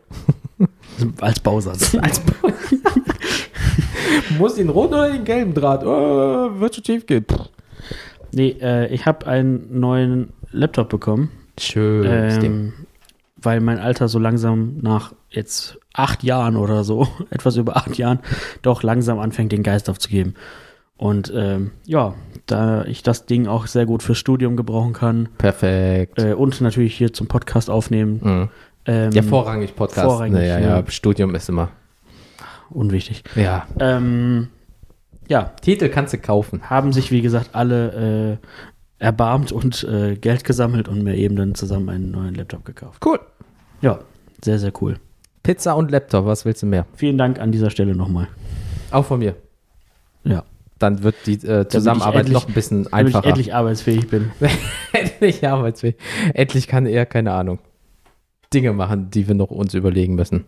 Als 1.20 1.40
Bausatz. 1.40 1.94
Als 2.00 2.20
Muss 4.38 4.54
den 4.54 4.68
roten 4.68 4.94
oder 4.94 5.10
den 5.10 5.24
gelben 5.24 5.54
Draht? 5.54 5.84
Oh, 5.84 6.60
wird 6.60 6.74
schon 6.74 6.84
schief 6.84 7.06
gehen. 7.06 7.24
Nee, 8.32 8.56
äh, 8.60 8.88
ich 8.92 9.06
habe 9.06 9.26
einen 9.26 9.78
neuen 9.80 10.32
Laptop 10.50 10.88
bekommen, 10.88 11.30
Schön. 11.58 12.04
ähm, 12.06 12.72
weil 13.36 13.60
mein 13.60 13.78
Alter 13.78 14.08
so 14.08 14.18
langsam 14.18 14.78
nach 14.80 15.12
jetzt 15.30 15.78
acht 15.92 16.22
Jahren 16.22 16.56
oder 16.56 16.84
so, 16.84 17.08
etwas 17.30 17.56
über 17.56 17.76
acht 17.76 17.96
Jahren, 17.98 18.20
doch 18.62 18.82
langsam 18.82 19.18
anfängt, 19.18 19.52
den 19.52 19.62
Geist 19.62 19.90
aufzugeben. 19.90 20.34
Und 20.96 21.32
ähm, 21.34 21.72
ja, 21.84 22.14
da 22.46 22.84
ich 22.84 23.02
das 23.02 23.26
Ding 23.26 23.48
auch 23.48 23.66
sehr 23.66 23.86
gut 23.86 24.02
fürs 24.02 24.18
Studium 24.18 24.56
gebrauchen 24.56 24.92
kann 24.92 25.28
Perfekt. 25.36 26.18
äh, 26.22 26.34
und 26.34 26.60
natürlich 26.60 26.96
hier 26.96 27.12
zum 27.12 27.26
Podcast 27.26 27.70
aufnehmen. 27.70 28.20
Mhm. 28.22 28.48
Ähm, 28.86 29.12
Ja, 29.12 29.22
vorrangig 29.22 29.76
Podcast. 29.76 30.06
vorrangig, 30.06 30.32
Ne, 30.34 30.48
ja, 30.48 30.58
ja. 30.60 30.82
Studium 30.88 31.34
ist 31.34 31.48
immer. 31.48 31.70
unwichtig. 32.70 33.22
Ja. 33.36 33.66
Ähm, 33.78 34.48
ja, 35.28 35.52
Titel 35.60 35.88
kannst 35.88 36.12
du 36.14 36.18
kaufen. 36.18 36.68
haben 36.70 36.92
sich, 36.92 37.10
wie 37.10 37.22
gesagt, 37.22 37.50
alle 37.54 38.38
äh, 38.98 39.04
erbarmt 39.04 39.52
und 39.52 39.84
äh, 39.84 40.16
Geld 40.16 40.44
gesammelt 40.44 40.88
und 40.88 41.02
mir 41.02 41.14
eben 41.14 41.36
dann 41.36 41.54
zusammen 41.54 41.88
einen 41.90 42.10
neuen 42.10 42.34
Laptop 42.34 42.64
gekauft. 42.64 43.04
Cool. 43.04 43.20
Ja, 43.80 43.98
sehr, 44.44 44.58
sehr 44.58 44.72
cool. 44.80 44.96
Pizza 45.42 45.74
und 45.76 45.90
Laptop, 45.90 46.24
was 46.26 46.44
willst 46.44 46.62
du 46.62 46.66
mehr? 46.66 46.86
Vielen 46.94 47.18
Dank 47.18 47.40
an 47.40 47.50
dieser 47.52 47.70
Stelle 47.70 47.94
nochmal. 47.96 48.28
Auch 48.90 49.04
von 49.04 49.18
mir. 49.18 49.34
Ja. 50.24 50.44
Dann 50.78 51.02
wird 51.02 51.14
die 51.26 51.34
äh, 51.46 51.66
Zusammenarbeit 51.68 52.20
endlich- 52.26 52.34
noch 52.34 52.48
ein 52.48 52.54
bisschen 52.54 52.84
Damit 52.84 53.08
ich 53.08 53.14
einfacher. 53.14 53.26
endlich 53.28 53.54
arbeitsfähig 53.54 54.08
bin. 54.08 54.30
endlich 54.92 55.46
arbeitsfähig. 55.46 55.96
Endlich 56.34 56.66
kann 56.68 56.86
er, 56.86 57.06
keine 57.06 57.32
Ahnung, 57.32 57.58
Dinge 58.54 58.72
machen, 58.72 59.10
die 59.10 59.26
wir 59.28 59.34
noch 59.34 59.50
uns 59.50 59.74
überlegen 59.74 60.14
müssen. 60.14 60.44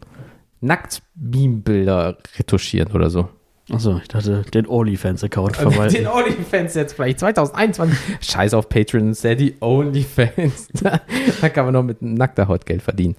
Nackt-Meme-Bilder 0.61 2.19
retuschieren 2.39 2.93
oder 2.93 3.11
so. 3.11 3.29
Achso, 3.73 3.99
ich 4.03 4.09
dachte, 4.09 4.43
den 4.53 4.67
OnlyFans-Account 4.67 5.57
verwalten. 5.57 5.95
Den 5.95 6.07
OnlyFans 6.07 6.75
jetzt 6.75 6.95
vielleicht 6.95 7.19
2021. 7.21 7.99
Scheiß 8.21 8.53
auf 8.55 8.69
Patreon, 8.69 9.15
Sadie, 9.15 9.55
OnlyFans. 9.61 10.69
da 11.41 11.49
kann 11.49 11.65
man 11.65 11.73
noch 11.73 11.83
mit 11.83 12.03
nackter 12.03 12.47
Haut 12.47 12.67
Geld 12.67 12.83
verdienen. 12.83 13.17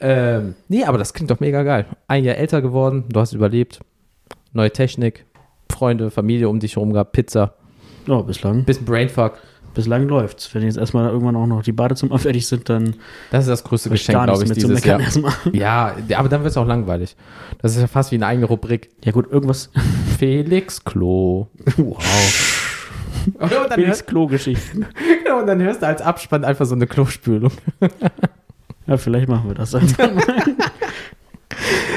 Ähm, 0.00 0.54
nee, 0.68 0.84
aber 0.84 0.98
das 0.98 1.14
klingt 1.14 1.30
doch 1.30 1.38
mega 1.38 1.62
geil. 1.62 1.86
Ein 2.08 2.24
Jahr 2.24 2.36
älter 2.36 2.60
geworden, 2.60 3.04
du 3.08 3.20
hast 3.20 3.34
überlebt. 3.34 3.80
Neue 4.52 4.72
Technik, 4.72 5.26
Freunde, 5.70 6.10
Familie 6.10 6.48
um 6.48 6.58
dich 6.58 6.74
herum 6.76 6.92
gehabt, 6.92 7.12
Pizza, 7.12 7.54
Ja, 8.06 8.20
bislang, 8.22 8.64
bisschen 8.64 8.84
Brainfuck. 8.84 9.38
Bislang 9.74 10.08
läuft's. 10.08 10.54
Wenn 10.54 10.62
jetzt 10.62 10.76
erstmal 10.78 11.08
irgendwann 11.10 11.36
auch 11.36 11.46
noch 11.46 11.62
die 11.62 11.72
Badezimmer 11.72 12.18
fertig 12.20 12.46
sind, 12.46 12.68
dann 12.68 12.94
Das 13.30 13.44
ist 13.44 13.50
das 13.50 13.64
größte 13.64 13.90
Geschenk, 13.90 14.22
glaube 14.24 14.44
ich, 14.44 14.52
dieses 14.52 14.84
Jahr. 14.84 15.00
Ja, 15.52 15.94
aber 16.16 16.28
dann 16.28 16.42
wird 16.42 16.50
es 16.52 16.56
auch 16.56 16.66
langweilig. 16.66 17.16
Das 17.60 17.74
ist 17.74 17.80
ja 17.80 17.86
fast 17.86 18.10
wie 18.12 18.16
eine 18.16 18.26
eigene 18.26 18.46
Rubrik. 18.46 18.90
Ja 19.04 19.12
gut, 19.12 19.30
irgendwas. 19.30 19.70
Felix 20.18 20.84
Klo. 20.84 21.48
Wow. 21.76 22.02
Felix 23.74 24.04
Klo-Geschichten. 24.04 24.86
genau, 25.24 25.40
und 25.40 25.46
dann 25.46 25.60
hörst 25.62 25.82
du 25.82 25.86
als 25.86 26.02
Abspann 26.02 26.44
einfach 26.44 26.66
so 26.66 26.74
eine 26.74 26.86
Klospülung. 26.86 27.52
Ja, 28.86 28.96
vielleicht 28.98 29.28
machen 29.28 29.48
wir 29.48 29.54
das 29.54 29.70
dann. 29.70 29.86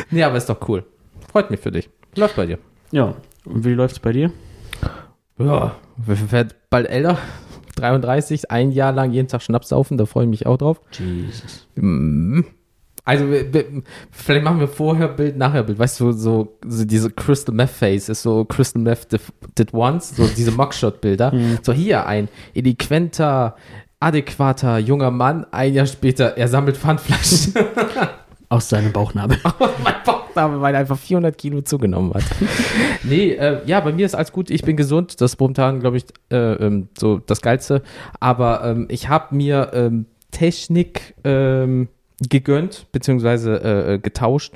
Nee, 0.09 0.23
aber 0.23 0.37
ist 0.37 0.47
doch 0.49 0.67
cool. 0.69 0.85
Freut 1.29 1.51
mich 1.51 1.59
für 1.59 1.71
dich. 1.71 1.89
Läuft 2.15 2.37
bei 2.37 2.45
dir. 2.45 2.59
ja, 2.91 3.13
und 3.43 3.65
wie 3.65 3.73
läuft's 3.73 3.99
bei 3.99 4.13
dir? 4.13 4.31
Ja, 5.37 5.75
wir 5.97 6.31
werden 6.31 6.53
bald 6.69 6.87
älter. 6.87 7.17
33, 7.77 8.51
ein 8.51 8.71
Jahr 8.71 8.91
lang 8.91 9.11
jeden 9.11 9.27
Tag 9.27 9.41
Schnaps 9.41 9.69
saufen, 9.69 9.97
da 9.97 10.05
freue 10.05 10.25
ich 10.25 10.29
mich 10.29 10.45
auch 10.45 10.57
drauf. 10.57 10.81
Jesus. 10.91 11.67
Mm. 11.75 12.41
Also, 13.05 13.23
vielleicht 14.11 14.43
machen 14.43 14.59
wir 14.59 14.67
vorher 14.67 15.07
Bild, 15.07 15.37
nachher 15.37 15.63
Bild. 15.63 15.79
Weißt 15.79 16.01
du, 16.01 16.11
so, 16.11 16.57
so 16.65 16.83
diese 16.83 17.09
Crystal 17.09 17.55
Meth 17.55 17.69
Face 17.69 18.09
ist 18.09 18.21
so 18.21 18.43
Crystal 18.43 18.81
Meth 18.81 19.07
did, 19.57 19.73
once, 19.73 20.13
so 20.17 20.27
diese 20.27 20.51
Mugshot-Bilder. 20.51 21.31
So 21.61 21.71
hier 21.71 22.05
ein 22.05 22.27
eloquenter, 22.53 23.55
adäquater 24.01 24.77
junger 24.79 25.11
Mann, 25.11 25.45
ein 25.51 25.73
Jahr 25.73 25.85
später, 25.85 26.37
er 26.37 26.47
sammelt 26.47 26.75
Pfandflaschen. 26.75 27.53
Aus 28.49 28.69
seinem 28.69 28.93
Bauchnabel. 28.93 29.37
mein 29.83 29.95
Bauchnabel, 30.05 30.16
weil 30.37 30.73
er 30.73 30.79
einfach 30.81 30.97
400 30.97 31.37
Kilo 31.37 31.61
zugenommen 31.61 32.13
hat. 32.13 32.23
nee, 33.03 33.31
äh, 33.31 33.61
ja, 33.65 33.79
bei 33.79 33.91
mir 33.91 34.05
ist 34.05 34.15
alles 34.15 34.31
gut. 34.31 34.49
Ich 34.49 34.63
bin 34.63 34.77
gesund. 34.77 35.19
Das 35.21 35.33
ist 35.33 35.39
momentan, 35.39 35.79
glaube 35.79 35.97
ich, 35.97 36.05
äh, 36.31 36.35
ähm, 36.53 36.87
so 36.97 37.19
das 37.19 37.41
Geilste. 37.41 37.81
Aber 38.19 38.63
ähm, 38.63 38.87
ich 38.89 39.09
habe 39.09 39.35
mir 39.35 39.71
ähm, 39.73 40.05
Technik 40.31 41.15
ähm, 41.23 41.87
gegönnt, 42.29 42.87
beziehungsweise 42.91 43.61
äh, 43.63 43.93
äh, 43.95 43.99
getauscht. 43.99 44.53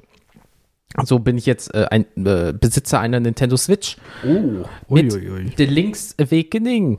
So 1.04 1.20
bin 1.20 1.38
ich 1.38 1.46
jetzt 1.46 1.74
äh, 1.74 1.88
ein 1.90 2.06
äh, 2.26 2.54
Besitzer 2.54 3.00
einer 3.00 3.20
Nintendo 3.20 3.56
Switch 3.56 3.98
Oh. 4.26 4.66
mit 4.94 5.14
Uiuiui. 5.14 5.52
The 5.58 5.66
Link's 5.66 6.16
Awakening. 6.20 6.98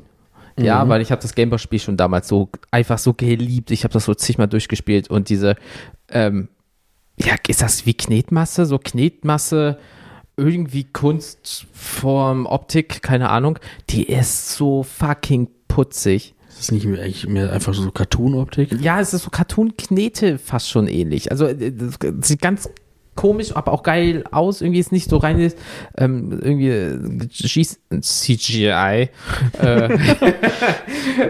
Ja, 0.59 0.87
weil 0.89 1.01
ich 1.01 1.11
habe 1.11 1.23
das 1.23 1.35
Gameboy-Spiel 1.35 1.79
schon 1.79 1.97
damals 1.97 2.29
so 2.29 2.51
einfach 2.71 2.99
so 2.99 3.15
geliebt. 3.15 3.71
Ich 3.71 3.85
habe 3.85 3.93
das 3.95 4.05
so 4.05 4.15
zigmal 4.15 4.49
durchgespielt 4.49 5.09
und 5.09 5.31
diese, 5.31 5.57
ähm, 6.11 6.49
ja, 7.17 7.35
ist 7.49 7.63
das 7.63 7.87
wie 7.87 7.95
Knetmasse? 7.95 8.67
So 8.67 8.79
Knetmasse, 8.79 9.79
irgendwie 10.37 10.85
Kunstform, 10.85 12.47
Optik, 12.47 13.03
keine 13.03 13.31
Ahnung. 13.31 13.59
Die 13.91 14.05
ist 14.05 14.55
so 14.55 14.83
fucking 14.83 15.49
putzig. 15.69 16.35
Ist 16.49 16.59
das 16.59 16.73
nicht 16.73 16.87
mehr, 16.87 17.03
eigentlich 17.03 17.27
mehr 17.27 17.53
einfach 17.53 17.75
so 17.75 17.91
Cartoon-Optik? 17.91 18.81
Ja, 18.81 19.01
es 19.01 19.15
ist 19.15 19.23
so 19.25 19.31
Cartoon-Knete 19.31 20.39
fast 20.39 20.69
schon 20.71 20.87
ähnlich. 20.87 21.31
Also 21.31 21.47
äh, 21.47 21.73
das 21.73 22.29
sieht 22.29 22.41
ganz 22.41 22.69
komisch, 23.15 23.55
aber 23.55 23.73
auch 23.73 23.83
geil 23.83 24.25
aus. 24.31 24.61
Irgendwie 24.61 24.81
ist 24.81 24.93
nicht 24.93 25.09
so 25.09 25.17
rein 25.19 25.53
ähm, 25.97 26.41
irgendwie 26.43 26.69
äh, 26.69 28.01
CGI. 28.01 28.71
äh, 28.71 29.09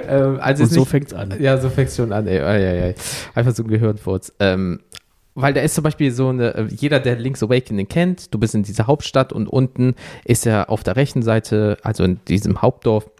ähm, 0.09 0.39
also 0.41 0.65
Und 0.65 0.71
so 0.73 0.85
fängt's 0.85 1.13
an. 1.13 1.35
ja, 1.41 1.59
so 1.61 1.69
fängt's 1.71 1.97
schon 1.97 2.13
an, 2.13 2.27
ey. 2.27 2.41
Ei, 2.41 2.67
ei, 2.67 2.83
ei. 2.89 2.95
Einfach 3.35 3.55
so 3.55 3.63
ein 3.65 3.69
Gehirnfurz. 3.69 4.33
Ähm, 4.39 4.81
weil 5.35 5.55
da 5.55 5.61
ist 5.61 5.75
zum 5.75 5.85
Beispiel 5.85 6.11
so 6.11 6.29
eine, 6.29 6.55
äh, 6.55 6.67
jeder, 6.71 7.01
der 7.01 7.17
Link's 7.17 7.43
Awakening 7.43 7.89
kennt, 7.89 8.33
du 8.35 8.39
bist 8.39 8.55
in 8.55 8.63
dieser 8.63 8.87
Hauptstadt 8.87 9.33
und 9.33 9.49
unten 9.49 9.95
ist 10.25 10.45
ja 10.45 10.69
auf 10.69 10.83
der 10.83 10.97
rechten 10.97 11.23
Seite, 11.23 11.79
also 11.83 12.05
in 12.05 12.21
diesem 12.27 12.61
Hauptdorf, 12.63 13.11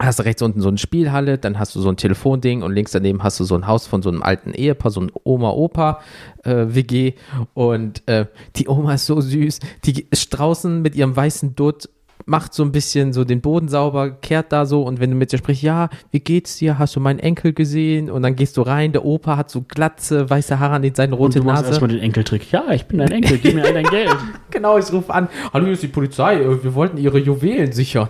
hast 0.00 0.20
du 0.20 0.24
rechts 0.24 0.42
unten 0.42 0.60
so 0.60 0.68
eine 0.68 0.78
Spielhalle, 0.78 1.38
dann 1.38 1.58
hast 1.58 1.74
du 1.74 1.80
so 1.80 1.88
ein 1.88 1.96
Telefonding 1.96 2.62
und 2.62 2.72
links 2.72 2.92
daneben 2.92 3.22
hast 3.22 3.40
du 3.40 3.44
so 3.44 3.56
ein 3.56 3.66
Haus 3.66 3.86
von 3.86 4.02
so 4.02 4.10
einem 4.10 4.22
alten 4.22 4.52
Ehepaar, 4.52 4.90
so 4.90 5.00
ein 5.00 5.10
Oma-Opa-WG 5.24 7.14
und 7.54 8.06
äh, 8.06 8.26
die 8.56 8.68
Oma 8.68 8.94
ist 8.94 9.06
so 9.06 9.20
süß, 9.20 9.58
die 9.84 10.06
ist 10.10 10.30
draußen 10.30 10.82
mit 10.82 10.94
ihrem 10.94 11.16
weißen 11.16 11.56
Dutt, 11.56 11.88
macht 12.26 12.54
so 12.54 12.62
ein 12.62 12.72
bisschen 12.72 13.12
so 13.12 13.24
den 13.24 13.40
Boden 13.40 13.68
sauber, 13.68 14.10
kehrt 14.10 14.52
da 14.52 14.66
so 14.66 14.82
und 14.82 15.00
wenn 15.00 15.10
du 15.10 15.16
mit 15.16 15.32
ihr 15.32 15.38
sprichst, 15.38 15.62
ja, 15.62 15.88
wie 16.10 16.20
geht's 16.20 16.56
dir, 16.58 16.78
hast 16.78 16.94
du 16.96 17.00
meinen 17.00 17.18
Enkel 17.18 17.52
gesehen 17.52 18.10
und 18.10 18.22
dann 18.22 18.36
gehst 18.36 18.56
du 18.56 18.62
rein, 18.62 18.92
der 18.92 19.04
Opa 19.04 19.36
hat 19.36 19.50
so 19.50 19.62
glatze, 19.62 20.28
weiße 20.28 20.58
Haare 20.58 20.74
an 20.74 20.90
seine 20.94 21.14
Und 21.14 21.18
rote 21.18 21.40
du 21.40 21.46
machst 21.46 21.62
Nase. 21.62 21.68
erstmal 21.72 21.90
den 21.90 22.00
Enkeltrick. 22.00 22.50
Ja, 22.52 22.70
ich 22.72 22.86
bin 22.86 22.98
dein 22.98 23.10
Enkel, 23.12 23.38
gib 23.38 23.54
mir 23.54 23.64
all 23.64 23.72
dein 23.72 23.84
Geld. 23.90 24.14
Genau, 24.50 24.78
ich 24.78 24.92
rufe 24.92 25.12
an. 25.12 25.28
Hallo, 25.52 25.64
hier 25.66 25.74
ist 25.74 25.82
die 25.82 25.88
Polizei. 25.88 26.36
Äh, 26.36 26.62
Wir 26.64 26.74
wollten 26.74 26.96
Ihre 26.98 27.18
Juwelen 27.18 27.72
sichern. 27.72 28.08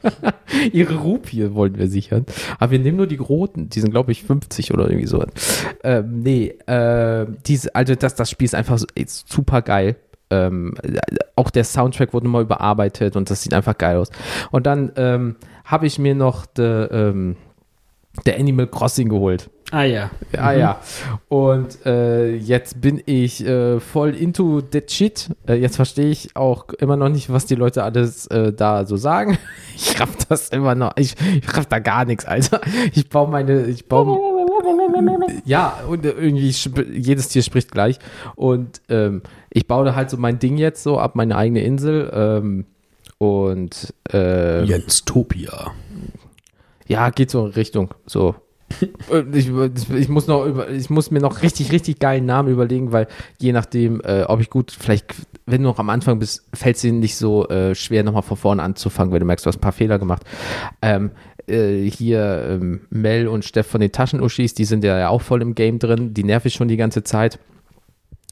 Ihre 0.72 0.96
Rupie 0.96 1.54
wollten 1.54 1.78
wir 1.78 1.88
sichern. 1.88 2.26
Aber 2.58 2.72
wir 2.72 2.78
nehmen 2.78 2.96
nur 2.96 3.06
die 3.06 3.16
roten. 3.16 3.68
Die 3.68 3.80
sind, 3.80 3.90
glaube 3.90 4.12
ich, 4.12 4.22
50 4.24 4.72
oder 4.72 4.88
irgendwie 4.88 5.06
so. 5.06 5.24
Ähm, 5.82 6.20
nee, 6.22 6.48
äh, 6.66 7.26
diese, 7.46 7.74
also 7.74 7.94
das, 7.94 8.14
das 8.14 8.30
Spiel 8.30 8.44
ist 8.46 8.54
einfach 8.54 8.78
super 9.26 9.62
geil. 9.62 9.96
Ähm, 10.34 10.74
äh, 10.82 10.98
auch 11.36 11.50
der 11.50 11.64
Soundtrack 11.64 12.12
wurde 12.12 12.26
nochmal 12.26 12.42
überarbeitet 12.42 13.16
und 13.16 13.30
das 13.30 13.42
sieht 13.42 13.54
einfach 13.54 13.78
geil 13.78 13.96
aus. 13.96 14.10
Und 14.50 14.66
dann 14.66 14.92
ähm, 14.96 15.36
habe 15.64 15.86
ich 15.86 15.98
mir 15.98 16.14
noch 16.14 16.46
der 16.46 16.90
ähm, 16.90 17.36
der 18.26 18.38
Animal 18.38 18.66
Crossing 18.66 19.08
geholt. 19.08 19.50
Ah 19.70 19.82
ja. 19.82 20.10
Ah 20.36 20.52
ja. 20.52 20.80
Und 21.28 21.84
äh, 21.84 22.36
jetzt 22.36 22.80
bin 22.80 23.02
ich 23.06 23.44
äh, 23.44 23.80
voll 23.80 24.14
into 24.14 24.60
that 24.60 24.90
shit. 24.90 25.30
Äh, 25.48 25.54
jetzt 25.54 25.76
verstehe 25.76 26.10
ich 26.10 26.36
auch 26.36 26.68
immer 26.78 26.96
noch 26.96 27.08
nicht, 27.08 27.32
was 27.32 27.46
die 27.46 27.56
Leute 27.56 27.82
alles 27.82 28.26
äh, 28.28 28.52
da 28.52 28.84
so 28.86 28.96
sagen. 28.96 29.38
Ich 29.76 30.00
raff 30.00 30.14
das 30.28 30.50
immer 30.50 30.76
noch. 30.76 30.92
Ich, 30.96 31.16
ich 31.34 31.56
raff 31.56 31.66
da 31.66 31.80
gar 31.80 32.04
nichts, 32.04 32.24
Alter. 32.24 32.60
Ich 32.92 33.08
baue 33.08 33.28
meine, 33.28 33.64
ich 33.64 33.88
baue. 33.88 34.20
Ja, 35.44 35.80
und 35.88 36.04
irgendwie 36.04 36.50
sp- 36.52 36.88
jedes 36.92 37.28
Tier 37.28 37.42
spricht 37.42 37.70
gleich. 37.70 37.98
Und 38.36 38.80
ähm, 38.88 39.22
ich 39.50 39.66
baue 39.66 39.84
da 39.84 39.94
halt 39.94 40.10
so 40.10 40.16
mein 40.16 40.38
Ding 40.38 40.56
jetzt 40.56 40.82
so 40.82 40.98
ab, 40.98 41.14
meine 41.14 41.36
eigene 41.36 41.62
Insel. 41.62 42.10
Ähm, 42.14 42.64
und 43.18 43.94
äh, 44.12 44.64
Jens 44.64 45.04
Topia. 45.04 45.72
ja, 46.86 47.10
geht 47.10 47.30
so 47.30 47.46
in 47.46 47.52
Richtung. 47.52 47.94
So. 48.06 48.34
Ich, 49.32 49.50
ich, 49.90 50.08
muss 50.08 50.26
noch 50.26 50.46
über, 50.46 50.70
ich 50.70 50.90
muss 50.90 51.10
mir 51.10 51.20
noch 51.20 51.42
richtig, 51.42 51.72
richtig 51.72 51.98
geilen 51.98 52.26
Namen 52.26 52.50
überlegen, 52.50 52.92
weil 52.92 53.06
je 53.38 53.52
nachdem, 53.52 54.00
äh, 54.02 54.22
ob 54.24 54.40
ich 54.40 54.50
gut, 54.50 54.70
vielleicht, 54.70 55.14
wenn 55.46 55.62
du 55.62 55.68
noch 55.68 55.78
am 55.78 55.90
Anfang 55.90 56.18
bist, 56.18 56.46
fällt 56.54 56.76
es 56.76 56.82
dir 56.82 56.92
nicht 56.92 57.16
so 57.16 57.48
äh, 57.48 57.74
schwer, 57.74 58.02
nochmal 58.02 58.22
von 58.22 58.36
vorne 58.36 58.62
anzufangen, 58.62 59.12
weil 59.12 59.20
du 59.20 59.26
merkst, 59.26 59.44
du 59.44 59.48
hast 59.48 59.58
ein 59.58 59.60
paar 59.60 59.72
Fehler 59.72 59.98
gemacht. 59.98 60.22
Ähm, 60.82 61.10
äh, 61.46 61.88
hier 61.88 62.46
ähm, 62.50 62.82
Mel 62.90 63.28
und 63.28 63.44
Steff 63.44 63.66
von 63.66 63.80
den 63.80 63.92
Taschenuschis, 63.92 64.54
die 64.54 64.64
sind 64.64 64.84
ja 64.84 65.08
auch 65.08 65.22
voll 65.22 65.42
im 65.42 65.54
Game 65.54 65.78
drin, 65.78 66.14
die 66.14 66.24
nerv 66.24 66.46
ich 66.46 66.54
schon 66.54 66.68
die 66.68 66.76
ganze 66.76 67.04
Zeit. 67.04 67.38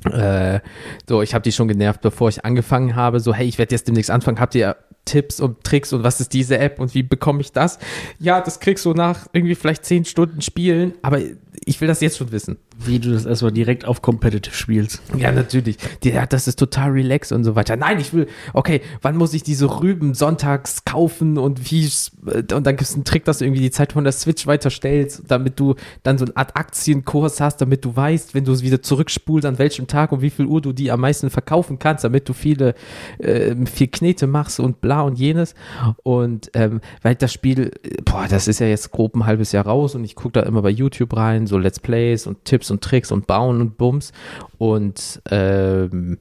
Äh, 0.05 0.61
so, 1.09 1.23
ich 1.23 1.35
habe 1.35 1.43
die 1.43 1.53
schon 1.53 1.69
genervt, 1.69 2.01
bevor 2.01 2.29
ich 2.29 2.45
angefangen 2.45 2.97
habe. 2.97 3.21
So, 3.21 3.35
hey, 3.35 3.47
ich 3.47 3.59
werde 3.59 3.75
jetzt 3.75 3.87
demnächst 3.87 4.11
anfangen. 4.11 4.41
Habt 4.41 4.55
ihr 4.55 4.77
Tipps 5.05 5.41
und 5.41 5.65
Tricks 5.65 5.93
und 5.93 6.05
was 6.05 6.21
ist 6.21 6.33
diese 6.33 6.59
App 6.59 6.79
und 6.79 6.95
wie 6.95 7.03
bekomme 7.03 7.41
ich 7.41 7.53
das? 7.53 7.79
Ja, 8.19 8.41
das 8.41 8.61
kriegst 8.61 8.85
du 8.85 8.95
nach 8.95 9.27
irgendwie 9.33 9.55
vielleicht 9.55 9.85
zehn 9.85 10.05
Stunden 10.05 10.41
Spielen, 10.43 10.95
aber 11.03 11.21
ich 11.65 11.81
will 11.81 11.89
das 11.89 12.01
jetzt 12.01 12.17
schon 12.17 12.33
wissen. 12.33 12.57
Wie 12.79 12.99
du 12.99 13.13
das 13.13 13.27
erstmal 13.27 13.53
direkt 13.53 13.85
auf 13.85 14.01
Competitive 14.01 14.55
spielst. 14.55 15.03
Ja, 15.17 15.31
natürlich. 15.31 15.77
Ja, 16.03 16.27
das 16.27 16.49
ist 16.49 16.59
total 16.59 16.91
relax 16.91 17.31
und 17.31 17.45
so 17.45 17.55
weiter. 17.55 17.77
Nein, 17.77 18.01
ich 18.01 18.13
will, 18.13 18.27
okay, 18.55 18.81
wann 19.03 19.17
muss 19.17 19.35
ich 19.35 19.43
diese 19.43 19.81
Rüben 19.81 20.15
sonntags 20.15 20.85
kaufen 20.85 21.39
und 21.39 21.71
wie, 21.71 21.89
und 22.25 22.51
dann 22.51 22.65
gibt 22.65 22.83
es 22.83 22.95
einen 22.95 23.05
Trick, 23.05 23.25
dass 23.25 23.39
du 23.39 23.45
irgendwie 23.45 23.61
die 23.61 23.71
Zeit 23.71 23.93
von 23.93 24.05
der 24.05 24.13
Switch 24.13 24.47
weiterstellst, 24.47 25.25
damit 25.29 25.61
du 25.61 25.75
dann 26.03 26.19
so 26.19 26.25
eine 26.25 26.37
Art 26.37 26.57
Aktienkurs 26.57 27.41
hast, 27.41 27.61
damit 27.61 27.85
du 27.85 27.95
weißt, 27.95 28.35
wenn 28.35 28.45
du 28.45 28.53
es 28.53 28.63
wieder 28.63 28.83
zurückspulst, 28.83 29.47
an 29.47 29.59
welchem 29.59 29.87
Tag 29.87 30.11
und 30.13 30.23
wie 30.23 30.31
viel 30.31 30.47
Uhr 30.47 30.61
du 30.61 30.73
die 30.73 30.91
am 30.91 31.01
meisten 31.01 31.31
verkaufen 31.31 31.79
kannst, 31.79 32.05
damit 32.05 32.29
du 32.29 32.33
viele, 32.33 32.75
äh, 33.19 33.55
viel 33.67 33.89
Knete 33.89 34.27
machst 34.27 34.59
und 34.59 34.81
bla 34.81 34.92
bla 34.93 35.03
und 35.03 35.19
jenes. 35.19 35.55
Und 36.03 36.51
ähm, 36.55 36.81
weil 37.03 37.15
das 37.15 37.33
Spiel, 37.33 37.73
boah, 38.05 38.27
das 38.29 38.49
ist 38.49 38.61
ja 38.61 38.67
jetzt 38.67 38.91
grob 38.91 39.15
ein 39.17 39.27
halbes 39.27 39.53
Jahr 39.53 39.67
raus 39.67 39.95
und 39.95 40.05
ich 40.05 40.15
gucke 40.15 40.41
da 40.41 40.43
immer 40.43 40.63
bei 40.63 40.71
YouTube 40.71 41.17
rein, 41.17 41.47
so 41.47 41.59
Let's 41.59 41.81
Plays 41.81 42.27
und 42.27 42.45
Tipps 42.45 42.71
und 42.71 42.83
Tricks 42.83 43.11
und 43.11 43.27
Bauen 43.27 43.61
und 43.61 43.79
Bums. 43.79 44.13
Und 44.59 45.23
ähm, 45.31 46.19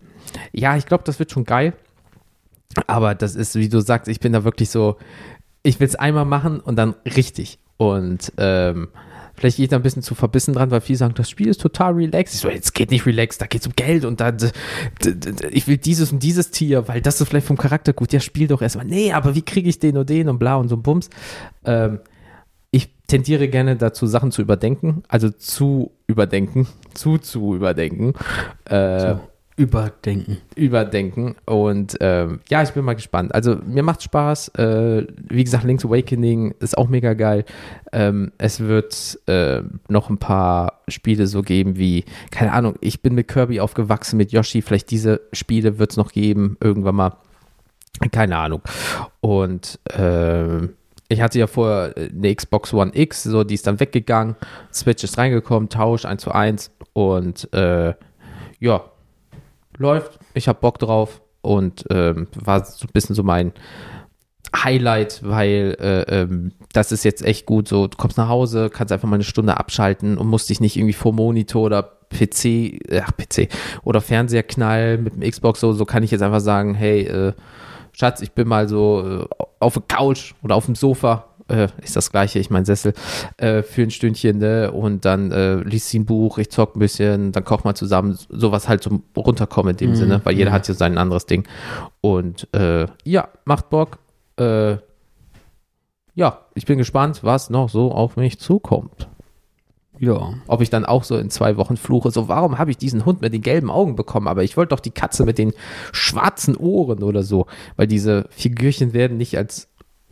ja, 0.54 0.78
ich 0.78 0.86
glaube, 0.86 1.04
das 1.06 1.20
wird 1.20 1.32
schon 1.32 1.44
geil. 1.44 1.74
Aber 2.88 3.16
das 3.16 3.36
ist, 3.36 3.56
wie 3.56 3.68
du 3.68 3.82
sagst, 3.82 4.08
ich 4.08 4.22
bin 4.22 4.32
da 4.32 4.46
wirklich 4.46 4.70
so, 4.70 4.98
ich 5.62 5.80
will 5.80 5.88
es 5.88 5.96
einmal 5.96 6.26
machen 6.26 6.62
und 6.62 6.78
dann 6.78 6.96
richtig. 7.06 7.60
Und 7.76 8.32
ähm, 8.38 8.88
vielleicht 9.42 9.58
gehe 9.58 9.64
ich 9.64 9.70
da 9.72 9.76
ein 9.76 9.82
bisschen 9.82 10.04
zu 10.04 10.14
verbissen 10.14 10.54
dran, 10.54 10.70
weil 10.70 10.82
viele 10.82 10.98
sagen, 10.98 11.16
das 11.16 11.30
Spiel 11.30 11.48
ist 11.48 11.60
total 11.60 11.94
relaxed. 11.94 12.36
Ich 12.36 12.42
so, 12.42 12.50
jetzt 12.50 12.76
geht 12.76 12.92
nicht 12.92 13.08
relaxed, 13.08 13.42
da 13.42 13.48
geht 13.48 13.62
es 13.62 13.68
um 13.68 13.74
Geld 13.76 14.06
und 14.06 14.22
da, 14.22 14.32
ich 15.50 15.68
will 15.68 15.78
dieses 15.78 16.12
und 16.12 16.22
dieses 16.22 16.52
Tier, 16.52 16.88
weil 16.88 17.02
das 17.02 17.20
ist 17.20 17.28
vielleicht 17.28 17.48
vom 17.48 17.58
Charakter 17.58 17.92
gut. 17.92 18.14
Ja, 18.14 18.20
spiel 18.20 18.48
doch 18.48 18.62
erstmal. 18.62 18.86
Nee, 18.86 19.14
aber 19.14 19.34
wie 19.34 19.42
kriege 19.42 19.68
ich 19.68 19.80
den 19.80 19.98
und 19.98 20.10
den 20.10 20.30
und 20.30 20.38
bla 20.38 20.58
und 20.58 20.70
so 20.70 20.76
ein 20.76 20.84
Bums. 20.84 21.10
Ähm, 21.66 22.00
ich 22.70 22.94
tendiere 23.08 23.48
gerne 23.48 23.76
dazu, 23.78 24.06
Sachen 24.06 24.32
zu 24.32 24.44
überdenken, 24.44 25.02
also 25.08 25.30
zu 25.30 25.92
überdenken, 26.06 26.68
zu 26.94 27.18
zu 27.18 27.56
überdenken. 27.56 28.14
Äh, 28.66 29.00
so. 29.00 29.20
Überdenken. 29.58 30.38
Überdenken. 30.56 31.36
Und 31.46 31.98
ähm, 32.00 32.40
ja, 32.50 32.64
ich 32.64 32.72
bin 32.72 32.86
mal 32.86 32.96
gespannt. 32.96 33.36
Also 33.36 33.58
mir 33.66 33.84
macht 33.84 34.02
Spaß. 34.02 34.50
Äh, 34.56 35.08
wie 35.30 35.44
gesagt, 35.44 35.66
Link's 35.66 35.86
Awakening 35.86 36.56
ist 36.60 36.78
auch 36.78 36.88
mega 36.88 37.14
geil. 37.14 37.46
Ähm, 37.92 38.32
es 38.38 38.62
wird 38.62 39.20
äh, 39.28 39.62
noch 39.88 40.10
ein 40.10 40.18
paar 40.18 40.82
Spiele 40.88 41.28
so 41.28 41.42
geben 41.42 41.78
wie, 41.78 42.06
keine 42.32 42.54
Ahnung, 42.54 42.76
ich 42.82 43.02
bin 43.02 43.14
mit 43.14 43.28
Kirby 43.28 43.60
aufgewachsen, 43.60 44.18
mit 44.18 44.32
Yoshi. 44.32 44.62
Vielleicht 44.62 44.90
diese 44.90 45.22
Spiele 45.34 45.78
wird 45.80 45.92
es 45.92 45.98
noch 45.98 46.12
geben, 46.12 46.58
irgendwann 46.62 46.96
mal. 46.96 47.18
Keine 48.12 48.38
Ahnung. 48.38 48.62
Und 49.20 49.80
äh, 49.94 50.62
ich 51.10 51.22
hatte 51.22 51.38
ja 51.38 51.48
vorher 51.48 51.94
eine 51.98 52.34
Xbox 52.34 52.74
One 52.74 52.92
X, 52.94 53.24
so 53.24 53.44
die 53.44 53.56
ist 53.56 53.68
dann 53.68 53.82
weggegangen. 53.82 54.38
Switch 54.74 55.04
ist 55.04 55.18
reingekommen, 55.18 55.68
Tausch 55.68 56.06
1 56.06 56.22
zu 56.22 56.32
1. 56.32 56.72
Und 56.94 57.54
äh, 57.54 57.94
ja, 58.60 58.91
läuft, 59.82 60.20
ich 60.34 60.48
habe 60.48 60.60
Bock 60.60 60.80
drauf 60.80 61.22
und 61.42 61.86
ähm, 61.90 62.28
war 62.36 62.64
so 62.64 62.86
ein 62.86 62.94
bisschen 62.94 63.16
so 63.16 63.24
mein 63.24 63.52
Highlight, 64.56 65.22
weil 65.24 65.78
äh, 65.80 66.22
ähm, 66.22 66.52
das 66.74 66.92
ist 66.92 67.04
jetzt 67.04 67.24
echt 67.24 67.46
gut. 67.46 67.68
So, 67.68 67.88
du 67.88 67.98
kommst 67.98 68.18
nach 68.18 68.28
Hause, 68.28 68.70
kannst 68.70 68.92
einfach 68.92 69.08
mal 69.08 69.16
eine 69.16 69.24
Stunde 69.24 69.58
abschalten 69.58 70.18
und 70.18 70.28
musst 70.28 70.50
dich 70.50 70.60
nicht 70.60 70.76
irgendwie 70.76 70.94
vor 70.94 71.14
Monitor 71.14 71.64
oder 71.64 71.84
PC, 72.10 72.80
ach 73.02 73.12
PC 73.16 73.48
oder 73.84 74.02
Fernseher 74.02 74.44
knallen 74.44 75.04
mit 75.04 75.16
dem 75.16 75.30
Xbox. 75.30 75.62
So, 75.62 75.74
so 75.74 75.86
kann 75.86 76.04
ich 76.04 76.12
jetzt 76.12 76.22
einfach 76.22 76.42
sagen, 76.42 76.76
hey, 76.76 77.04
äh, 77.04 77.34
Schatz, 77.94 78.22
ich 78.22 78.32
bin 78.32 78.48
mal 78.48 78.68
so 78.68 79.26
äh, 79.30 79.46
auf 79.60 79.74
der 79.74 79.84
Couch 79.88 80.34
oder 80.44 80.56
auf 80.56 80.66
dem 80.66 80.76
Sofa 80.76 81.28
äh, 81.48 81.68
ist 81.82 81.96
das 81.96 82.12
gleiche, 82.12 82.40
ich 82.40 82.50
mein 82.50 82.66
Sessel, 82.66 82.94
äh, 83.38 83.64
für 83.64 83.84
ein 83.84 83.92
Stündchen, 83.92 84.38
ne? 84.40 84.72
Und 84.72 85.06
dann 85.06 85.32
äh, 85.32 85.56
liest 85.56 85.90
sie 85.90 86.00
ein 86.00 86.06
Buch, 86.06 86.38
ich 86.38 86.50
zock 86.50 86.76
ein 86.76 86.80
bisschen, 86.80 87.32
dann 87.32 87.44
kocht 87.44 87.66
mal 87.66 87.76
zusammen, 87.76 88.18
sowas 88.30 88.68
halt 88.68 88.84
zum 88.84 89.04
Runterkommen 89.16 89.72
in 89.72 89.78
dem 89.78 89.90
mhm. 89.92 89.96
Sinne, 89.96 90.22
weil 90.24 90.36
jeder 90.36 90.52
mhm. 90.52 90.56
hat 90.56 90.68
ja 90.68 90.74
sein 90.74 90.98
anderes 90.98 91.26
Ding. 91.26 91.48
Und 92.02 92.48
äh, 92.54 92.88
ja, 93.04 93.30
macht 93.46 93.70
Bock. 93.70 94.00
Äh, 94.38 94.78
ja, 96.14 96.40
ich 96.56 96.66
bin 96.66 96.78
gespannt, 96.78 97.24
was 97.24 97.50
noch 97.50 97.70
so 97.70 97.92
auf 97.92 98.18
mich 98.18 98.40
zukommt. 98.40 99.08
Ja. 100.02 100.34
Ob 100.48 100.62
ich 100.62 100.72
dann 100.72 100.84
auch 100.84 101.04
so 101.04 101.16
in 101.16 101.30
zwei 101.30 101.58
Wochen 101.58 101.78
fluche, 101.78 102.10
so 102.10 102.28
warum 102.28 102.58
habe 102.58 102.72
ich 102.72 102.78
diesen 102.78 103.06
Hund 103.06 103.22
mit 103.22 103.34
den 103.34 103.44
gelben 103.44 103.70
Augen 103.70 103.96
bekommen, 103.96 104.28
aber 104.28 104.44
ich 104.44 104.58
wollte 104.58 104.70
doch 104.70 104.80
die 104.80 104.90
Katze 104.90 105.26
mit 105.26 105.38
den 105.38 105.54
schwarzen 105.92 106.58
Ohren 106.58 107.04
oder 107.04 107.22
so, 107.22 107.46
weil 107.76 107.86
diese 107.86 108.26
Figürchen 108.32 108.94
werden 108.94 109.18
nicht 109.18 109.38
als 109.38 109.70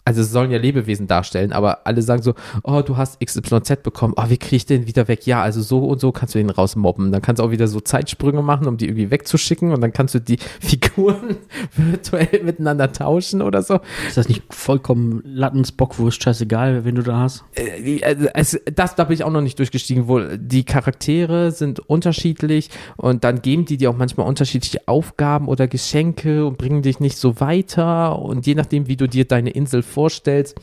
also 0.10 0.22
es 0.22 0.32
sollen 0.32 0.49
ja 0.49 0.57
Lebewesen 0.57 1.05
darstellen, 1.05 1.51
aber 1.51 1.86
alle 1.86 2.01
sagen 2.01 2.24
so, 2.24 2.34
oh, 2.64 2.82
du 2.82 2.97
hast 2.97 3.24
XYZ 3.24 3.84
bekommen, 3.84 4.16
oh, 4.18 4.24
wie 4.28 4.38
kriege 4.38 4.55
ich 4.55 4.66
den 4.66 4.88
wieder 4.88 5.07
weg? 5.07 5.28
Ja, 5.28 5.43
also 5.43 5.62
so 5.62 5.86
und 5.86 5.99
so 5.99 6.12
kannst 6.12 6.34
du 6.34 6.39
den 6.39 6.49
rausmobben. 6.49 7.12
Dann 7.12 7.22
kannst 7.22 7.39
du 7.39 7.43
auch 7.43 7.51
wieder 7.51 7.68
so 7.68 7.80
Zeitsprünge 7.80 8.41
machen, 8.41 8.68
um 8.68 8.78
die 8.78 8.86
irgendwie 8.86 9.12
wegzuschicken 9.12 9.72
und 9.72 9.82
dann 9.82 9.93
kannst 9.93 10.16
du 10.16 10.20
die 10.20 10.39
Figuren 10.60 11.38
virtuell 11.76 12.41
miteinander 12.43 12.91
tauschen 12.91 13.43
oder 13.43 13.62
so. 13.62 13.82
Ist 14.07 14.18
das 14.18 14.28
nicht 14.28 14.41
vollkommen 14.49 15.22
Lattens 15.24 15.72
Bockwurst, 15.72 16.24
scheißegal, 16.24 16.86
wenn 16.86 16.95
du 16.95 17.03
da 17.03 17.20
hast? 17.20 17.43
Äh, 17.53 18.01
also 18.34 18.57
das, 18.74 18.95
da 18.95 19.03
bin 19.03 19.14
ich 19.14 19.24
auch 19.24 19.32
noch 19.32 19.41
nicht 19.41 19.60
durchgestiegen, 19.60 20.07
wohl 20.07 20.39
die 20.39 20.64
Charaktere 20.64 21.51
sind 21.51 21.82
unterschiedlich 21.82 22.72
und 22.97 23.24
dann 23.24 23.43
geben 23.43 23.66
die 23.66 23.78
dir 23.78 23.91
auch 23.91 23.97
manchmal 23.97 24.26
unterschiedliche 24.26 24.88
Aufgaben 24.88 25.47
oder 25.47 25.68
Geschenke 25.68 26.47
und 26.47 26.57
bringen 26.57 26.82
dich 26.82 26.99
nicht 26.99 27.18
so 27.18 27.39
weiter 27.39 28.18
und 28.18 28.47
je 28.47 28.55
nachdem, 28.55 28.88
wie 28.88 28.95
du 28.95 29.07
dir 29.07 29.26
deine 29.26 29.51
Insel 29.51 29.84
vorstellst, 29.84 29.99
vorstellst, 30.00 30.56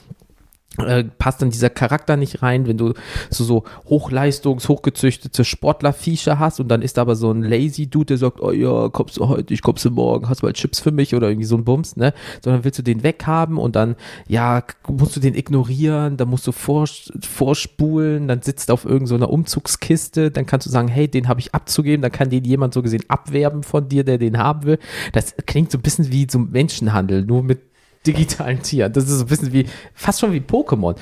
äh, 0.78 1.04
passt 1.04 1.42
dann 1.42 1.50
dieser 1.50 1.68
Charakter 1.68 2.16
nicht 2.16 2.42
rein, 2.42 2.66
wenn 2.66 2.78
du 2.78 2.94
so, 3.28 3.44
so 3.44 3.64
hochleistungs-, 3.86 4.68
hochgezüchtete 4.68 5.44
Sportler-Viecher 5.44 6.38
hast 6.38 6.58
und 6.58 6.68
dann 6.68 6.80
ist 6.80 6.96
da 6.96 7.02
aber 7.02 7.16
so 7.16 7.30
ein 7.30 7.42
lazy 7.42 7.86
Dude, 7.86 8.06
der 8.06 8.16
sagt, 8.16 8.40
oh 8.40 8.50
ja, 8.50 8.88
kommst 8.88 9.18
du 9.18 9.28
heute, 9.28 9.52
ich 9.52 9.60
kommst 9.60 9.84
du 9.84 9.90
morgen, 9.90 10.28
hast 10.30 10.40
du 10.40 10.46
mal 10.46 10.54
Chips 10.54 10.80
für 10.80 10.90
mich 10.90 11.14
oder 11.14 11.28
irgendwie 11.28 11.46
so 11.46 11.56
ein 11.56 11.64
Bums, 11.64 11.96
ne? 11.96 12.14
Sondern 12.42 12.64
willst 12.64 12.78
du 12.78 12.82
den 12.82 13.02
weghaben 13.02 13.58
und 13.58 13.76
dann, 13.76 13.96
ja, 14.26 14.64
musst 14.88 15.16
du 15.16 15.20
den 15.20 15.34
ignorieren, 15.34 16.16
dann 16.16 16.28
musst 16.28 16.46
du 16.46 16.52
vor, 16.52 16.86
vorspulen, 17.20 18.26
dann 18.26 18.40
sitzt 18.40 18.70
auf 18.70 18.86
irgendeiner 18.86 19.26
so 19.26 19.32
Umzugskiste, 19.32 20.30
dann 20.30 20.46
kannst 20.46 20.66
du 20.66 20.70
sagen, 20.70 20.88
hey, 20.88 21.08
den 21.08 21.28
habe 21.28 21.40
ich 21.40 21.54
abzugeben, 21.54 22.00
dann 22.00 22.12
kann 22.12 22.30
den 22.30 22.44
jemand 22.44 22.72
so 22.74 22.82
gesehen 22.82 23.04
abwerben 23.08 23.62
von 23.62 23.88
dir, 23.88 24.02
der 24.02 24.16
den 24.16 24.38
haben 24.38 24.64
will. 24.64 24.78
Das 25.12 25.34
klingt 25.46 25.70
so 25.70 25.78
ein 25.78 25.82
bisschen 25.82 26.10
wie 26.10 26.26
so 26.30 26.38
Menschenhandel, 26.38 27.24
nur 27.24 27.42
mit 27.42 27.60
digitalen 28.06 28.62
Tieren. 28.62 28.92
Das 28.92 29.04
ist 29.04 29.18
so 29.18 29.24
ein 29.24 29.28
bisschen 29.28 29.52
wie, 29.52 29.66
fast 29.94 30.20
schon 30.20 30.32
wie 30.32 30.40
Pokémon. 30.40 30.96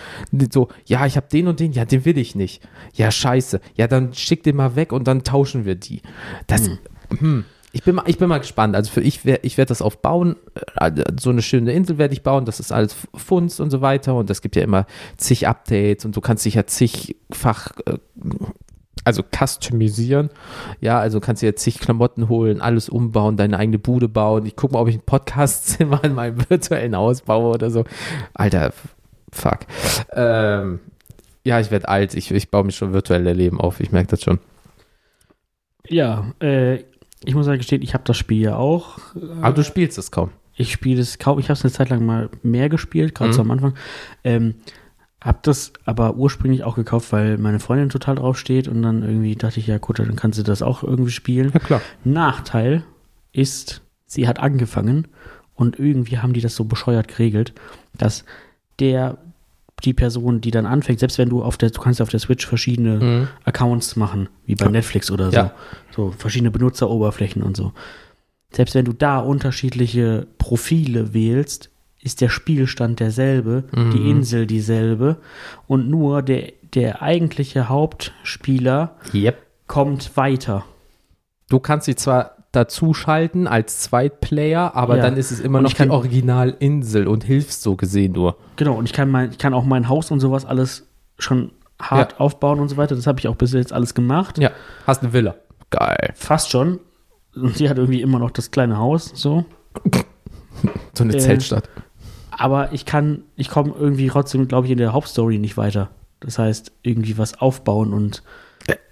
So, 0.53 0.69
ja, 0.87 1.07
ich 1.07 1.17
habe 1.17 1.27
den 1.31 1.49
und 1.49 1.61
den, 1.61 1.73
ja, 1.73 1.85
den 1.85 2.05
will 2.05 2.19
ich 2.19 2.35
nicht. 2.35 2.63
Ja, 2.95 3.11
scheiße. 3.11 3.61
Ja, 3.77 3.87
dann 3.87 4.15
schick 4.15 4.43
den 4.43 4.57
mal 4.57 4.77
weg 4.77 4.93
und 4.93 5.07
dann 5.07 5.25
tauschen 5.25 5.65
wir 5.65 5.75
die. 5.75 6.03
Das, 6.47 6.67
hm. 6.67 6.79
Hm. 7.19 7.45
Ich 7.73 7.83
bin, 7.83 7.97
mal, 7.97 8.05
ich 8.07 8.19
bin 8.19 8.29
mal 8.29 8.39
gespannt. 8.39 8.77
Also 8.77 8.93
für 8.93 9.01
ich, 9.01 9.25
ich 9.25 9.59
werde 9.59 9.69
das 9.69 9.83
aufbauen. 9.83 10.37
Äh, 10.77 10.93
so 11.21 11.31
eine 11.31 11.43
schöne 11.43 11.73
Insel 11.73 11.99
werde 11.99 12.15
ich 12.15 12.23
bauen. 12.23 12.45
Das 12.45 12.61
ist 12.61 12.71
alles 12.71 12.95
Funds 13.17 13.59
und 13.59 13.71
so 13.71 13.81
weiter. 13.81 14.15
Und 14.15 14.31
es 14.31 14.43
gibt 14.43 14.55
ja 14.55 14.63
immer 14.63 14.87
zig 15.17 15.49
Updates 15.49 16.05
und 16.05 16.15
du 16.15 16.21
kannst 16.21 16.45
dich 16.45 16.55
ja 16.55 16.67
zigfach 16.67 17.73
äh, 17.87 17.99
also 19.05 19.23
customisieren. 19.23 20.31
Ja, 20.81 20.99
also 20.99 21.21
kannst 21.21 21.43
du 21.43 21.47
jetzt 21.47 21.63
zig 21.63 21.79
Klamotten 21.79 22.29
holen, 22.29 22.61
alles 22.61 22.89
umbauen, 22.89 23.37
deine 23.37 23.59
eigene 23.59 23.79
Bude 23.79 24.09
bauen. 24.09 24.47
Ich 24.47 24.57
gucke 24.57 24.75
mal, 24.75 24.81
ob 24.81 24.89
ich 24.89 24.97
ein 24.97 25.03
Podcastzimmer 25.03 26.03
in 26.05 26.15
meinem 26.15 26.39
virtuellen 26.51 26.97
Haus 26.97 27.21
baue 27.23 27.55
oder 27.55 27.71
so. 27.71 27.85
Alter, 28.33 28.73
fuck. 29.31 29.61
Ähm, 30.13 30.81
ja, 31.45 31.61
ich 31.61 31.71
werde 31.71 31.89
alt. 31.89 32.15
Ich, 32.15 32.31
ich 32.31 32.51
baue 32.51 32.65
mich 32.65 32.77
schon 32.77 32.93
virtuelle 32.93 33.35
Leben 33.35 33.61
auf. 33.61 33.81
Ich 33.81 33.93
merke 33.93 34.09
das 34.09 34.23
schon. 34.23 34.39
Ja, 35.87 36.33
äh, 36.41 36.77
ich 37.25 37.35
muss 37.35 37.47
sagen, 37.47 37.59
gestehen, 37.59 37.83
ich 37.83 37.95
habe 37.95 38.05
das 38.05 38.17
Spiel 38.17 38.41
ja 38.41 38.57
auch. 38.57 38.99
Aber 39.43 39.55
du 39.55 39.63
spielst 39.63 39.99
es 39.99 40.11
kaum. 40.11 40.31
Ich 40.57 40.73
spiele 40.73 41.01
es 41.01 41.19
kaum. 41.19 41.39
Ich 41.39 41.47
habe 41.47 41.55
es 41.55 41.65
eine 41.65 41.73
Zeit 41.73 41.91
lang 41.91 42.07
mal 42.07 42.31
mehr 42.43 42.69
gespielt, 42.69 43.15
gerade 43.15 43.31
mhm. 43.31 43.35
so 43.35 43.41
am 43.43 43.51
Anfang. 43.51 43.75
Ähm, 44.23 44.55
hab 45.25 45.43
das 45.43 45.73
aber 45.87 46.17
ursprünglich 46.17 46.65
auch 46.65 46.77
gekauft, 46.77 47.11
weil 47.11 47.39
meine 47.39 47.59
Freundin 47.59 47.89
total 47.89 48.17
drauf 48.17 48.39
steht 48.39 48.69
und 48.69 48.83
dann 48.83 49.03
irgendwie 49.03 49.35
dachte 49.35 49.59
ich, 49.59 49.67
ja 49.67 49.79
gut, 49.79 49.99
dann 49.99 50.17
kannst 50.17 50.39
du 50.39 50.43
das 50.43 50.61
auch 50.61 50.83
irgendwie 50.83 51.11
spielen. 51.11 51.51
Ja, 51.55 51.61
klar. 51.61 51.81
Nachteil 52.05 52.85
ist, 53.33 53.81
sie 54.05 54.29
hat 54.29 54.39
angefangen 54.39 55.09
und 55.55 55.79
irgendwie 55.79 56.19
haben 56.19 56.35
die 56.35 56.43
das 56.43 56.55
so 56.55 56.65
bescheuert 56.65 57.09
geregelt, 57.09 57.55
dass 57.97 58.27
der, 58.81 59.17
die 59.83 59.95
Person, 59.95 60.43
die 60.43 60.51
dann 60.51 60.67
anfängt, 60.67 61.01
selbst 61.01 61.17
wenn 61.17 61.31
du 61.31 61.43
auf 61.43 61.57
der, 61.57 61.71
du 61.71 61.81
kannst 61.81 62.03
auf 62.03 62.11
der 62.11 62.21
Switch 62.21 62.47
verschiedene 62.47 63.01
mhm. 63.03 63.29
Accounts 63.45 63.97
machen, 63.97 64.29
wie 64.45 64.57
bei 64.57 64.67
ja. 64.67 64.73
Netflix 64.73 65.11
oder 65.11 65.31
so, 65.31 65.37
ja. 65.37 65.55
so 65.91 66.11
verschiedene 66.11 66.51
Benutzeroberflächen 66.51 67.43
und 67.43 67.57
so. 67.57 67.73
Selbst 68.53 68.75
wenn 68.75 68.85
du 68.85 68.93
da 68.93 69.21
unterschiedliche 69.21 70.27
Profile 70.37 71.15
wählst, 71.15 71.71
ist 72.05 72.21
der 72.21 72.29
Spielstand 72.29 73.01
derselbe, 73.01 73.65
mhm. 73.75 73.91
die 73.91 74.11
Insel 74.11 74.47
dieselbe 74.47 75.17
und 75.67 75.89
nur 75.89 76.23
der, 76.23 76.53
der 76.75 77.01
eigentliche 77.03 77.69
Hauptspieler 77.71 78.97
yep. 79.15 79.39
kommt 79.67 80.17
weiter. 80.17 80.65
Du 81.49 81.59
kannst 81.61 81.87
sie 81.87 81.97
zwar 81.97 82.37
dazuschalten 82.53 83.49
als 83.49 83.81
Zweitplayer, 83.81 84.77
aber 84.77 84.99
ja. 84.99 85.03
dann 85.03 85.17
ist 85.17 85.33
es 85.33 85.41
immer 85.41 85.63
noch 85.63 85.75
kann, 85.75 85.89
die 85.89 85.95
Originalinsel 85.95 87.09
und 87.09 87.25
hilfst 87.25 87.63
so 87.63 87.75
gesehen 87.75 88.13
nur. 88.13 88.37
Genau, 88.57 88.75
und 88.75 88.85
ich 88.85 88.93
kann, 88.93 89.11
mein, 89.11 89.31
ich 89.31 89.39
kann 89.39 89.55
auch 89.55 89.65
mein 89.65 89.89
Haus 89.89 90.11
und 90.11 90.21
sowas 90.21 90.45
alles 90.45 90.87
schon 91.19 91.53
hart 91.81 92.13
ja. 92.13 92.19
aufbauen 92.19 92.61
und 92.61 92.69
so 92.69 92.77
weiter. 92.77 92.95
Das 92.95 93.07
habe 93.07 93.19
ich 93.19 93.29
auch 93.29 93.35
bis 93.35 93.53
jetzt 93.55 93.73
alles 93.73 93.95
gemacht. 93.95 94.39
Ja, 94.39 94.51
hast 94.87 95.03
eine 95.03 95.13
Villa. 95.13 95.37
Geil. 95.71 96.13
Fast 96.15 96.51
schon. 96.51 96.81
Und 97.35 97.57
sie 97.57 97.69
hat 97.69 97.79
irgendwie 97.79 98.03
immer 98.03 98.19
noch 98.19 98.31
das 98.31 98.51
kleine 98.51 98.77
Haus, 98.79 99.11
so. 99.15 99.47
so 100.93 101.03
eine 101.03 101.15
äh, 101.15 101.19
Zeltstadt 101.19 101.69
aber 102.39 102.73
ich 102.73 102.85
kann, 102.87 103.23
ich 103.37 103.49
komme 103.51 103.75
irgendwie 103.79 104.09
trotzdem, 104.09 104.49
glaube 104.49 104.67
ich, 104.67 104.73
in 104.73 104.79
der 104.79 104.93
Hauptstory 104.93 105.39
nicht 105.39 105.57
weiter. 105.57 105.91
Das 106.21 106.39
heißt, 106.39 106.73
irgendwie 106.83 107.19
was 107.19 107.41
aufbauen 107.41 107.93
und. 107.93 108.23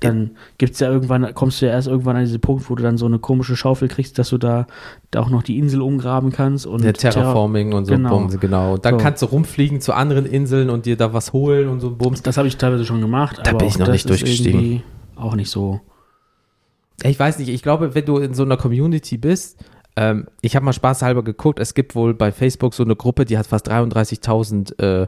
Dann 0.01 0.33
gibt 0.59 0.75
es 0.75 0.81
ja 0.81 0.91
irgendwann, 0.91 1.33
kommst 1.33 1.63
du 1.63 1.67
ja 1.67 1.73
erst 1.73 1.89
irgendwann 1.89 2.17
an 2.17 2.25
diesen 2.27 2.43
Punkt, 2.43 2.69
wo 2.69 2.75
du 2.75 2.83
dann 2.83 2.99
so 2.99 3.07
eine 3.07 3.19
komische 3.19 3.57
Schaufel 3.57 3.89
kriegst, 3.89 4.19
dass 4.19 4.29
du 4.29 4.37
da, 4.37 4.67
da 5.11 5.21
auch 5.21 5.31
noch 5.31 5.43
die 5.43 5.57
Insel 5.59 5.81
umgraben 5.81 6.31
kannst. 6.31 6.67
Und 6.67 6.85
Der 6.85 6.93
Terraforming 6.93 7.73
und 7.73 7.87
so 7.87 7.95
Genau. 7.95 8.11
Bums, 8.11 8.39
genau. 8.39 8.75
Und 8.75 8.85
dann 8.85 8.99
So. 8.99 9.01
kannst 9.03 9.23
du 9.23 9.27
rumfliegen 9.27 9.81
zu 9.81 9.95
anderen 9.95 10.27
Inseln 10.27 10.69
und 10.69 10.85
dir 10.85 10.99
da 10.99 11.15
was 11.15 11.33
holen 11.33 11.69
und 11.69 11.81
so 11.81 11.91
Bums. 11.91 12.21
Das 12.21 12.37
habe 12.37 12.49
ich 12.49 12.59
teilweise 12.59 12.85
schon 12.85 13.01
gemacht, 13.01 13.39
Da 13.45 13.51
aber 13.53 13.61
bin 13.61 13.69
ich 13.69 13.79
noch 13.79 13.87
das 13.87 13.95
nicht 13.95 14.11
durchgestiegen. 14.11 14.61
irgendwie 14.61 14.83
Auch 15.17 15.35
nicht 15.37 15.49
so. 15.51 15.81
Ich 17.03 17.19
weiß 17.19 17.39
nicht, 17.39 17.49
ich 17.49 17.63
glaube, 17.63 17.95
wenn 17.95 18.05
du 18.05 18.19
in 18.19 18.35
so 18.35 18.43
einer 18.43 18.59
Community 18.59 19.17
bist, 19.17 19.59
ähm, 19.97 20.27
ich 20.41 20.57
habe 20.57 20.65
mal 20.65 20.73
spaßhalber 20.73 21.23
geguckt, 21.23 21.59
es 21.59 21.75
gibt 21.75 21.95
wohl 21.95 22.15
bei 22.15 22.33
Facebook 22.33 22.73
so 22.75 22.83
eine 22.83 22.97
Gruppe, 22.97 23.25
die 23.25 23.37
hat 23.37 23.47
fast 23.47 23.69
33.000 23.71 24.79
äh, 24.83 25.07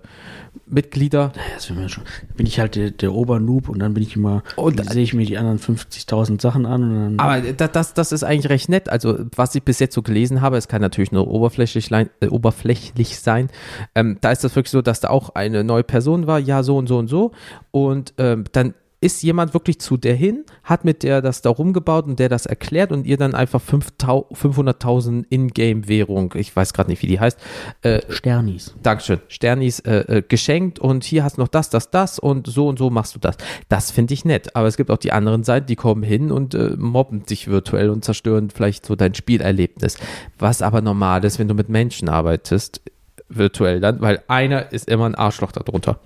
Mitglieder. 0.67 1.33
Das 1.55 1.69
will 1.71 1.77
mir 1.77 1.89
schon. 1.89 2.05
Bin 2.37 2.47
ich 2.47 2.59
halt 2.61 2.75
der, 2.77 2.91
der 2.91 3.13
Obernoob 3.13 3.69
und 3.69 3.79
dann 3.79 3.95
bin 3.95 4.03
ich 4.03 4.17
immer, 4.17 4.43
Und- 4.57 4.85
sehe 4.91 5.03
ich 5.03 5.15
mir 5.15 5.27
die 5.27 5.37
anderen 5.39 5.59
50.000 5.59 6.41
Sachen 6.41 6.67
an. 6.67 7.19
Aber 7.19 7.41
da- 7.41 7.69
das, 7.69 7.95
das 7.95 8.13
ist 8.13 8.25
eigentlich 8.25 8.51
recht 8.51 8.69
nett. 8.69 8.89
Also, 8.89 9.19
was 9.37 9.55
ich 9.55 9.63
bis 9.63 9.79
jetzt 9.79 9.95
so 9.95 10.03
gelesen 10.03 10.41
habe, 10.41 10.57
es 10.57 10.69
kann 10.69 10.81
natürlich 10.81 11.13
nur 11.13 11.29
oberflächlich, 11.29 11.91
äh, 11.93 12.07
oberflächlich 12.29 13.19
sein. 13.19 13.49
Ähm, 13.95 14.19
da 14.21 14.31
ist 14.33 14.45
das 14.45 14.55
wirklich 14.57 14.71
so, 14.71 14.83
dass 14.83 15.01
da 15.01 15.11
auch 15.11 15.31
eine 15.35 15.65
neue 15.65 15.83
Person 15.85 16.27
war, 16.27 16.39
ja, 16.39 16.63
so 16.63 16.77
und 16.77 16.87
so 16.89 16.99
und 16.99 17.09
so. 17.09 17.33
Und 17.71 18.15
ähm, 18.19 18.45
dann 18.53 18.75
ist 19.05 19.23
jemand 19.23 19.53
wirklich 19.53 19.79
zu 19.79 19.99
der 19.99 20.15
hin, 20.15 20.45
hat 20.63 20.85
mit 20.85 21.03
der 21.03 21.21
das 21.21 21.43
da 21.43 21.51
rumgebaut 21.51 22.07
und 22.07 22.19
der 22.19 22.31
das 22.31 22.47
erklärt 22.47 22.91
und 22.91 23.07
ihr 23.07 23.19
dann 23.19 23.35
einfach 23.35 23.61
5000 23.61 24.25
500.000 24.55 25.27
Ingame-Währung, 25.29 26.35
ich 26.37 26.55
weiß 26.55 26.73
gerade 26.73 26.91
nicht, 26.91 27.03
wie 27.03 27.07
die 27.07 27.21
heißt, 27.21 27.39
äh, 27.83 28.01
Sternis. 28.09 28.75
Dankeschön, 28.83 29.21
Sternis 29.29 29.81
äh, 29.81 30.19
äh, 30.19 30.23
geschenkt 30.23 30.79
und 30.79 31.05
hier 31.05 31.25
hast 31.25 31.37
du 31.37 31.43
noch 31.43 31.49
das, 31.49 31.71
das, 31.71 31.91
das 31.91 32.19
und 32.19 32.47
so 32.47 32.69
und 32.69 32.79
so 32.79 32.91
machst 32.91 33.15
du 33.15 33.19
das. 33.19 33.37
Das 33.69 33.91
finde 33.91 34.15
ich 34.15 34.25
nett, 34.25 34.57
aber 34.57 34.69
es 34.69 34.77
gibt 34.77 34.91
auch 34.91 34.99
die 34.99 35.13
anderen 35.13 35.45
Seiten, 35.45 35.67
die 35.67 35.77
kommen 35.77 36.03
hin 36.03 36.33
und 36.33 36.55
äh, 36.55 36.75
mobben 36.77 37.25
dich 37.25 37.49
virtuell 37.49 37.91
und 37.91 38.05
zerstören 38.05 38.51
vielleicht 38.51 38.87
so 38.87 38.97
dein 38.97 39.15
Spielerlebnis. 39.15 39.99
Was 40.39 40.63
aber 40.63 40.81
normal 40.81 41.25
ist, 41.25 41.39
wenn 41.39 41.49
du 41.49 41.55
mit 41.55 41.69
Menschen 41.69 42.09
arbeitest, 42.09 42.81
virtuell 43.29 43.81
dann, 43.81 44.01
weil 44.01 44.23
einer 44.29 44.73
ist 44.73 44.89
immer 44.89 45.07
ein 45.07 45.15
Arschloch 45.15 45.53
darunter. 45.53 45.99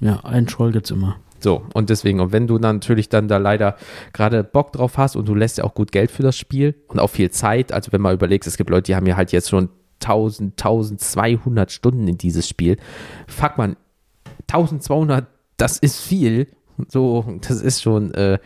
Ja, 0.00 0.20
einen 0.20 0.46
Troll 0.46 0.72
gibt's 0.72 0.90
immer. 0.90 1.16
So, 1.38 1.62
und 1.74 1.90
deswegen, 1.90 2.20
und 2.20 2.32
wenn 2.32 2.46
du 2.46 2.58
dann 2.58 2.76
natürlich 2.76 3.08
dann 3.08 3.28
da 3.28 3.36
leider 3.36 3.76
gerade 4.12 4.42
Bock 4.44 4.72
drauf 4.72 4.98
hast 4.98 5.16
und 5.16 5.28
du 5.28 5.34
lässt 5.34 5.58
ja 5.58 5.64
auch 5.64 5.74
gut 5.74 5.92
Geld 5.92 6.10
für 6.10 6.22
das 6.22 6.36
Spiel 6.36 6.74
und 6.88 6.98
auch 6.98 7.10
viel 7.10 7.30
Zeit, 7.30 7.72
also 7.72 7.92
wenn 7.92 8.00
man 8.00 8.14
überlegst, 8.14 8.46
es 8.48 8.56
gibt 8.56 8.70
Leute, 8.70 8.84
die 8.84 8.96
haben 8.96 9.06
ja 9.06 9.16
halt 9.16 9.32
jetzt 9.32 9.50
schon 9.50 9.68
1000, 10.02 10.52
1200 10.60 11.72
Stunden 11.72 12.08
in 12.08 12.18
dieses 12.18 12.48
Spiel. 12.48 12.76
Fuck 13.26 13.58
man, 13.58 13.76
1200, 14.48 15.26
das 15.56 15.78
ist 15.78 16.00
viel. 16.00 16.48
So, 16.88 17.24
das 17.40 17.62
ist 17.62 17.80
schon, 17.80 18.12
äh, 18.12 18.38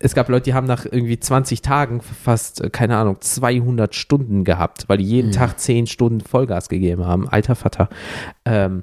es 0.00 0.14
gab 0.14 0.28
Leute, 0.28 0.44
die 0.44 0.54
haben 0.54 0.66
nach 0.66 0.84
irgendwie 0.84 1.18
20 1.18 1.62
Tagen 1.62 2.02
fast, 2.02 2.60
äh, 2.60 2.68
keine 2.68 2.96
Ahnung, 2.96 3.16
200 3.20 3.94
Stunden 3.94 4.44
gehabt, 4.44 4.84
weil 4.88 4.98
die 4.98 5.04
jeden 5.04 5.32
Tag 5.32 5.58
10 5.58 5.86
Stunden 5.86 6.20
Vollgas 6.20 6.68
gegeben 6.68 7.06
haben. 7.06 7.26
Alter 7.26 7.54
Vater. 7.54 7.88
Ähm, 8.44 8.82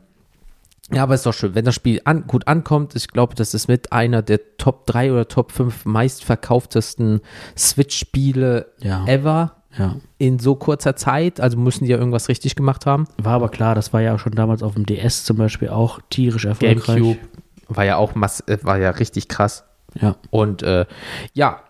ja, 0.93 1.03
aber 1.03 1.15
ist 1.15 1.25
doch 1.25 1.33
schön, 1.33 1.53
wenn 1.55 1.65
das 1.65 1.75
Spiel 1.75 2.01
an, 2.05 2.25
gut 2.27 2.47
ankommt. 2.47 2.95
Ich 2.95 3.07
glaube, 3.09 3.35
das 3.35 3.53
ist 3.53 3.67
mit 3.67 3.91
einer 3.91 4.21
der 4.21 4.39
Top 4.57 4.85
3 4.87 5.11
oder 5.11 5.27
Top 5.27 5.51
5 5.51 5.85
meistverkauftesten 5.85 7.21
Switch-Spiele 7.57 8.71
Ja. 8.81 9.05
ever 9.05 9.53
Ja. 9.77 9.95
in 10.17 10.39
so 10.39 10.55
kurzer 10.55 10.95
Zeit. 10.95 11.39
Also 11.39 11.57
müssen 11.57 11.85
die 11.85 11.91
ja 11.91 11.97
irgendwas 11.97 12.29
richtig 12.29 12.55
gemacht 12.55 12.85
haben. 12.85 13.05
War 13.21 13.33
aber 13.33 13.49
klar, 13.49 13.75
das 13.75 13.93
war 13.93 14.01
ja 14.01 14.15
auch 14.15 14.19
schon 14.19 14.33
damals 14.33 14.63
auf 14.63 14.73
dem 14.73 14.85
DS 14.85 15.23
zum 15.23 15.37
Beispiel 15.37 15.69
auch 15.69 15.99
tierisch 16.09 16.45
erfolgreich. 16.45 16.85
GameCube 16.85 17.19
war 17.67 17.83
ja 17.85 17.97
auch 17.97 18.15
mass 18.15 18.39
äh, 18.47 18.57
war 18.63 18.77
ja 18.79 18.89
richtig 18.91 19.27
krass. 19.27 19.65
Ja. 20.01 20.15
Und 20.29 20.63
äh, 20.63 20.85
ja, 21.33 21.61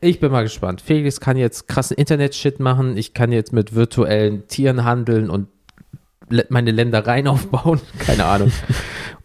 ich 0.00 0.20
bin 0.20 0.30
mal 0.30 0.42
gespannt. 0.42 0.82
Felix 0.82 1.20
kann 1.20 1.36
jetzt 1.36 1.68
krassen 1.68 1.96
Internet-Shit 1.96 2.60
machen. 2.60 2.96
Ich 2.96 3.14
kann 3.14 3.32
jetzt 3.32 3.52
mit 3.52 3.74
virtuellen 3.74 4.46
Tieren 4.46 4.84
handeln 4.84 5.30
und 5.30 5.48
meine 6.48 6.70
Ländereien 6.70 7.28
aufbauen. 7.28 7.80
Keine 7.98 8.24
Ahnung. 8.24 8.52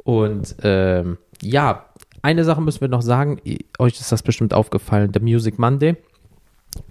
und 0.04 0.56
ähm, 0.64 1.18
ja, 1.42 1.86
eine 2.22 2.44
Sache 2.44 2.62
müssen 2.62 2.82
wir 2.82 2.88
noch 2.88 3.02
sagen. 3.02 3.40
Euch 3.80 4.00
ist 4.00 4.12
das 4.12 4.24
bestimmt 4.24 4.54
aufgefallen. 4.54 5.12
Der 5.12 5.22
Music 5.22 5.58
Monday. 5.58 5.98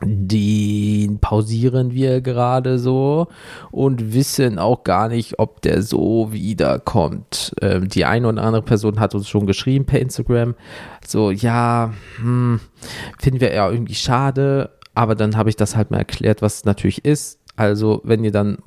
Den 0.03 1.21
pausieren 1.21 1.93
wir 1.93 2.21
gerade 2.21 2.79
so 2.79 3.29
und 3.71 4.13
wissen 4.13 4.59
auch 4.59 4.85
gar 4.85 5.09
nicht, 5.09 5.39
ob 5.39 5.63
der 5.63 5.83
so 5.83 6.33
wiederkommt. 6.33 7.55
Ähm, 7.63 7.89
die 7.89 8.05
eine 8.05 8.29
oder 8.29 8.43
andere 8.43 8.63
Person 8.63 9.01
hat 9.01 9.15
uns 9.15 9.29
schon 9.29 9.47
geschrieben 9.47 9.87
per 9.87 10.01
Instagram, 10.01 10.55
so, 11.07 11.31
ja, 11.31 11.95
hm, 12.17 12.61
finden 13.19 13.41
wir 13.41 13.55
ja 13.55 13.71
irgendwie 13.71 13.95
schade, 13.95 14.71
aber 14.95 15.15
dann 15.15 15.37
habe 15.37 15.49
ich 15.49 15.57
das 15.57 15.77
halt 15.77 15.91
mal 15.91 15.99
erklärt, 15.99 16.43
was 16.43 16.57
es 16.57 16.65
natürlich 16.67 17.05
ist. 17.05 17.39
Also, 17.57 18.03
wenn 18.05 18.23
ihr 18.23 18.33
dann, 18.33 18.59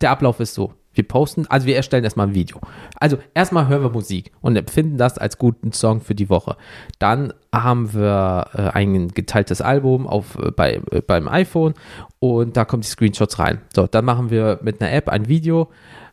der 0.00 0.10
Ablauf 0.10 0.40
ist 0.40 0.54
so, 0.54 0.74
wir 0.94 1.06
posten, 1.06 1.46
also 1.48 1.66
wir 1.66 1.76
erstellen 1.76 2.04
erstmal 2.04 2.28
ein 2.28 2.34
Video. 2.34 2.60
Also 2.98 3.18
erstmal 3.34 3.68
hören 3.68 3.82
wir 3.82 3.90
Musik 3.90 4.30
und 4.40 4.56
empfinden 4.56 4.96
das 4.96 5.18
als 5.18 5.38
guten 5.38 5.72
Song 5.72 6.00
für 6.00 6.14
die 6.14 6.30
Woche. 6.30 6.56
Dann 6.98 7.32
haben 7.52 7.92
wir 7.92 8.46
äh, 8.54 8.62
ein 8.70 9.08
geteiltes 9.08 9.60
Album 9.60 10.06
auf, 10.06 10.38
äh, 10.38 10.50
bei, 10.52 10.80
äh, 10.90 11.00
beim 11.00 11.28
iPhone 11.28 11.74
und 12.20 12.56
da 12.56 12.64
kommen 12.64 12.82
die 12.82 12.88
Screenshots 12.88 13.38
rein. 13.38 13.60
So, 13.74 13.86
dann 13.86 14.04
machen 14.04 14.30
wir 14.30 14.60
mit 14.62 14.80
einer 14.80 14.92
App 14.92 15.08
ein 15.08 15.28
Video, 15.28 15.70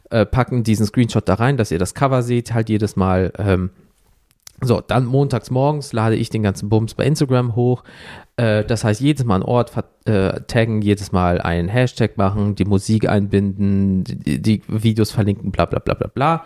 äh, 0.09 0.25
packen 0.25 0.63
diesen 0.63 0.85
Screenshot 0.85 1.29
da 1.29 1.35
rein, 1.35 1.57
dass 1.57 1.71
ihr 1.71 1.79
das 1.79 1.93
Cover 1.93 2.23
seht, 2.23 2.53
halt 2.53 2.69
jedes 2.69 2.95
Mal. 2.95 3.31
Ähm, 3.37 3.69
so, 4.63 4.79
dann 4.79 5.05
montags 5.05 5.49
morgens 5.49 5.91
lade 5.91 6.15
ich 6.15 6.29
den 6.29 6.43
ganzen 6.43 6.69
Bums 6.69 6.93
bei 6.93 7.05
Instagram 7.05 7.55
hoch. 7.55 7.83
Äh, 8.37 8.63
das 8.63 8.83
heißt, 8.83 9.01
jedes 9.01 9.25
Mal 9.25 9.35
einen 9.35 9.43
Ort 9.43 9.71
äh, 10.05 10.41
taggen, 10.41 10.81
jedes 10.81 11.11
Mal 11.11 11.41
einen 11.41 11.67
Hashtag 11.67 12.17
machen, 12.17 12.55
die 12.55 12.65
Musik 12.65 13.09
einbinden, 13.09 14.03
die, 14.03 14.41
die 14.41 14.61
Videos 14.67 15.11
verlinken, 15.11 15.51
bla 15.51 15.65
bla 15.65 15.79
bla 15.79 15.95
bla 15.95 16.07
bla. 16.07 16.45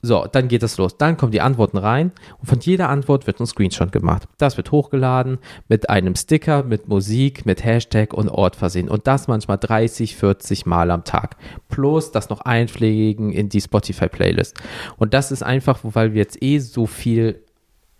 So, 0.00 0.26
dann 0.30 0.46
geht 0.46 0.62
es 0.62 0.76
los. 0.76 0.96
Dann 0.96 1.16
kommen 1.16 1.32
die 1.32 1.40
Antworten 1.40 1.76
rein 1.76 2.12
und 2.38 2.46
von 2.46 2.60
jeder 2.60 2.88
Antwort 2.88 3.26
wird 3.26 3.40
ein 3.40 3.46
Screenshot 3.46 3.90
gemacht. 3.90 4.28
Das 4.38 4.56
wird 4.56 4.70
hochgeladen 4.70 5.38
mit 5.68 5.90
einem 5.90 6.14
Sticker, 6.14 6.62
mit 6.62 6.88
Musik, 6.88 7.46
mit 7.46 7.64
Hashtag 7.64 8.14
und 8.14 8.28
Ort 8.28 8.54
versehen. 8.54 8.88
Und 8.88 9.06
das 9.08 9.26
manchmal 9.26 9.58
30, 9.58 10.14
40 10.16 10.66
Mal 10.66 10.92
am 10.92 11.02
Tag. 11.04 11.36
Plus 11.68 12.12
das 12.12 12.30
noch 12.30 12.42
einpflegen 12.42 13.32
in 13.32 13.48
die 13.48 13.60
Spotify-Playlist. 13.60 14.56
Und 14.98 15.14
das 15.14 15.32
ist 15.32 15.42
einfach, 15.42 15.80
weil 15.82 16.12
wir 16.12 16.22
jetzt 16.22 16.42
eh 16.42 16.60
so 16.60 16.86
viel 16.86 17.42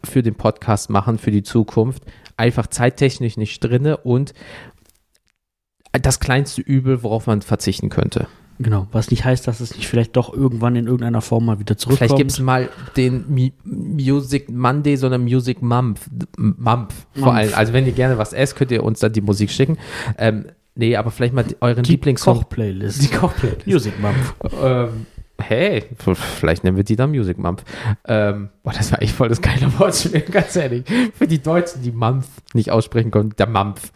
für 0.05 0.23
den 0.23 0.35
Podcast 0.35 0.91
machen, 0.91 1.19
für 1.19 1.31
die 1.31 1.43
Zukunft, 1.43 2.05
einfach 2.37 2.67
zeittechnisch 2.67 3.37
nicht 3.37 3.61
drinne 3.61 3.99
und 3.99 4.33
das 5.93 6.21
kleinste 6.21 6.61
Übel, 6.61 7.03
worauf 7.03 7.27
man 7.27 7.43
verzichten 7.43 7.89
könnte. 7.89 8.29
Genau. 8.61 8.89
Was 8.91 9.11
nicht 9.11 9.25
heißt, 9.25 9.47
dass 9.47 9.61
es 9.61 9.77
nicht 9.77 9.87
vielleicht 9.87 10.17
doch 10.17 10.33
irgendwann 10.33 10.75
in 10.75 10.87
irgendeiner 10.87 11.21
Form 11.21 11.47
mal 11.47 11.61
wieder 11.61 11.77
zurückkommt. 11.77 12.11
Vielleicht 12.11 12.17
gibt 12.17 12.33
es 12.33 12.41
mal 12.41 12.69
den 12.97 13.25
Mi 13.29 13.53
Music 13.65 14.51
Monday, 14.51 14.97
sondern 14.97 15.23
Music 15.23 15.63
Month. 15.63 16.01
Month 16.37 16.93
vor 17.15 17.35
allem. 17.35 17.55
Also 17.55 17.73
wenn 17.73 17.87
ihr 17.87 17.93
gerne 17.93 18.19
was 18.19 18.33
esst, 18.33 18.57
könnt 18.57 18.73
ihr 18.73 18.83
uns 18.83 18.99
dann 18.99 19.13
die 19.13 19.21
Musik 19.21 19.51
schicken. 19.51 19.79
Ähm, 20.19 20.47
nee, 20.75 20.97
aber 20.97 21.13
vielleicht 21.13 21.35
mal 21.35 21.45
euren 21.61 21.85
die 21.85 21.93
Lieblingssong. 21.93 22.39
Koch-Playlist. 22.39 23.03
Die 23.03 23.09
Kochplaylist. 23.09 23.67
Music 23.67 24.01
Month. 24.01 24.35
Ähm, 24.61 25.07
hey, 25.41 25.85
vielleicht 25.97 26.65
nennen 26.65 26.77
wir 26.77 26.85
die 26.85 26.97
dann 26.97 27.11
Music 27.11 27.39
Month. 27.39 27.65
Ähm, 28.07 28.51
boah, 28.63 28.73
das 28.73 28.93
war 28.93 29.03
echt 29.03 29.15
voll 29.15 29.29
das 29.29 29.41
geile 29.41 29.79
Wortspiel, 29.79 30.21
ganz 30.21 30.57
ehrlich. 30.57 30.85
Für 31.15 31.27
die 31.27 31.41
Deutschen, 31.41 31.83
die 31.83 31.93
Month 31.93 32.27
nicht 32.55 32.71
aussprechen 32.71 33.11
können, 33.11 33.35
der 33.39 33.49
Month. 33.49 33.93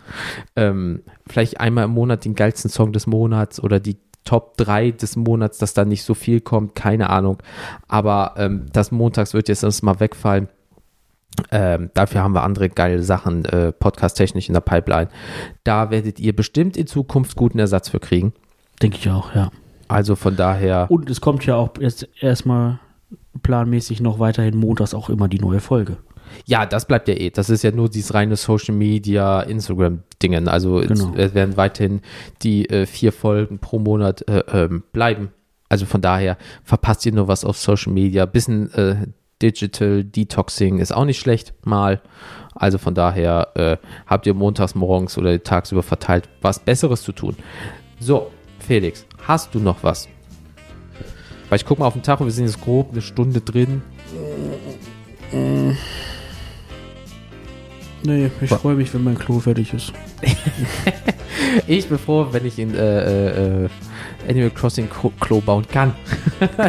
Ähm, 0.56 1.02
vielleicht 1.26 1.60
einmal 1.60 1.84
im 1.84 1.90
Monat 1.90 2.24
den 2.24 2.34
geilsten 2.34 2.70
Song 2.70 2.92
des 2.92 3.06
Monats 3.06 3.62
oder 3.62 3.80
die 3.80 3.96
Top 4.24 4.56
3 4.56 4.92
des 4.92 5.16
Monats, 5.16 5.58
dass 5.58 5.74
da 5.74 5.84
nicht 5.84 6.04
so 6.04 6.14
viel 6.14 6.40
kommt, 6.40 6.74
keine 6.74 7.10
Ahnung. 7.10 7.38
Aber 7.88 8.34
ähm, 8.36 8.66
das 8.72 8.92
montags 8.92 9.34
wird 9.34 9.48
jetzt 9.48 9.64
erst 9.64 9.82
mal 9.82 9.98
wegfallen. 9.98 10.48
Ähm, 11.50 11.90
dafür 11.94 12.22
haben 12.22 12.34
wir 12.34 12.42
andere 12.42 12.68
geile 12.68 13.02
Sachen, 13.02 13.44
äh, 13.46 13.72
podcast-technisch 13.72 14.48
in 14.48 14.54
der 14.54 14.60
Pipeline. 14.60 15.08
Da 15.64 15.90
werdet 15.90 16.20
ihr 16.20 16.36
bestimmt 16.36 16.76
in 16.76 16.86
Zukunft 16.86 17.36
guten 17.36 17.58
Ersatz 17.58 17.88
für 17.88 18.00
kriegen. 18.00 18.32
Denke 18.80 18.98
ich 18.98 19.10
auch, 19.10 19.34
ja. 19.34 19.50
Also 19.92 20.16
von 20.16 20.36
daher. 20.36 20.86
Und 20.90 21.08
es 21.10 21.20
kommt 21.20 21.44
ja 21.46 21.56
auch 21.56 21.70
jetzt 21.80 22.08
erstmal 22.20 22.78
planmäßig 23.42 24.00
noch 24.00 24.18
weiterhin 24.18 24.56
montags 24.56 24.94
auch 24.94 25.08
immer 25.10 25.28
die 25.28 25.38
neue 25.38 25.60
Folge. 25.60 25.96
Ja, 26.46 26.64
das 26.64 26.86
bleibt 26.86 27.08
ja 27.08 27.14
eh. 27.14 27.30
Das 27.30 27.50
ist 27.50 27.62
ja 27.62 27.70
nur 27.72 27.88
dieses 27.90 28.14
reine 28.14 28.36
Social 28.36 28.74
Media, 28.74 29.40
Instagram-Dingen. 29.42 30.48
Also 30.48 30.80
es- 30.80 30.88
Genau. 30.88 31.14
es 31.16 31.34
werden 31.34 31.56
weiterhin 31.56 32.00
die 32.42 32.68
äh, 32.70 32.86
vier 32.86 33.12
Folgen 33.12 33.58
pro 33.58 33.78
Monat 33.78 34.26
äh, 34.28 34.42
ähm, 34.52 34.82
bleiben. 34.92 35.30
Also 35.68 35.84
von 35.86 36.00
daher 36.00 36.36
verpasst 36.64 37.04
ihr 37.06 37.12
nur 37.12 37.28
was 37.28 37.44
auf 37.44 37.56
Social 37.58 37.92
Media. 37.92 38.24
Bisschen 38.26 38.72
äh, 38.74 39.06
Digital 39.42 40.04
Detoxing 40.04 40.78
ist 40.78 40.92
auch 40.94 41.04
nicht 41.04 41.18
schlecht 41.18 41.52
mal. 41.66 42.00
Also 42.54 42.78
von 42.78 42.94
daher 42.94 43.48
äh, 43.54 43.76
habt 44.06 44.26
ihr 44.26 44.34
montags 44.34 44.74
morgens 44.74 45.18
oder 45.18 45.42
tagsüber 45.42 45.82
verteilt 45.82 46.28
was 46.42 46.58
Besseres 46.60 47.02
zu 47.02 47.12
tun. 47.12 47.36
So, 47.98 48.30
Felix, 48.66 49.04
hast 49.26 49.54
du 49.54 49.60
noch 49.60 49.82
was? 49.82 50.08
Weil 51.48 51.56
ich 51.56 51.66
gucke 51.66 51.80
mal 51.80 51.86
auf 51.86 51.94
den 51.94 52.02
Tacho, 52.02 52.24
wir 52.24 52.32
sind 52.32 52.46
jetzt 52.46 52.60
grob 52.60 52.92
eine 52.92 53.02
Stunde 53.02 53.40
drin. 53.40 53.82
Nee, 58.04 58.30
ich 58.40 58.50
freue 58.50 58.74
mich, 58.74 58.92
wenn 58.94 59.04
mein 59.04 59.18
Klo 59.18 59.38
fertig 59.38 59.74
ist. 59.74 59.92
Ich 61.66 61.88
bin 61.88 61.98
froh, 61.98 62.26
wenn 62.30 62.46
ich 62.46 62.58
in 62.58 62.74
äh, 62.74 63.64
äh, 63.64 63.68
Animal 64.28 64.50
Crossing 64.50 64.88
Klo, 64.88 65.40
bauen 65.40 65.66
kann. 65.70 65.92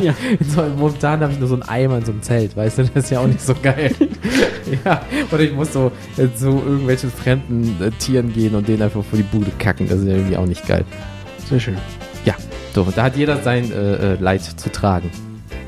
Ja. 0.01 0.13
so, 0.41 0.63
momentan 0.77 1.21
habe 1.21 1.31
ich 1.31 1.39
nur 1.39 1.47
so 1.47 1.55
einen 1.55 1.63
Eimer 1.63 1.97
in 1.97 2.05
so 2.05 2.11
einem 2.11 2.21
Zelt, 2.21 2.55
weißt 2.55 2.79
du? 2.79 2.83
Das 2.83 3.05
ist 3.05 3.09
ja 3.11 3.19
auch 3.19 3.27
nicht 3.27 3.41
so 3.41 3.53
geil. 3.61 3.93
ja, 4.85 5.01
oder 5.31 5.41
ich 5.41 5.53
muss 5.53 5.73
so 5.73 5.91
zu 6.35 6.47
irgendwelchen 6.47 7.11
fremden 7.11 7.77
äh, 7.81 7.91
Tieren 7.91 8.33
gehen 8.33 8.55
und 8.55 8.67
denen 8.67 8.81
einfach 8.81 9.03
vor 9.03 9.17
die 9.17 9.23
Bude 9.23 9.51
kacken. 9.57 9.87
Das 9.87 9.99
ist 9.99 10.07
ja 10.07 10.15
irgendwie 10.15 10.37
auch 10.37 10.45
nicht 10.45 10.67
geil. 10.67 10.85
Sehr 11.53 11.59
schön. 11.59 11.77
Ja, 12.25 12.33
so, 12.73 12.83
da 12.95 13.03
hat 13.03 13.15
jeder 13.15 13.37
sein 13.43 13.71
äh, 13.71 14.13
äh, 14.13 14.15
Leid 14.15 14.41
zu 14.41 14.71
tragen. 14.71 15.11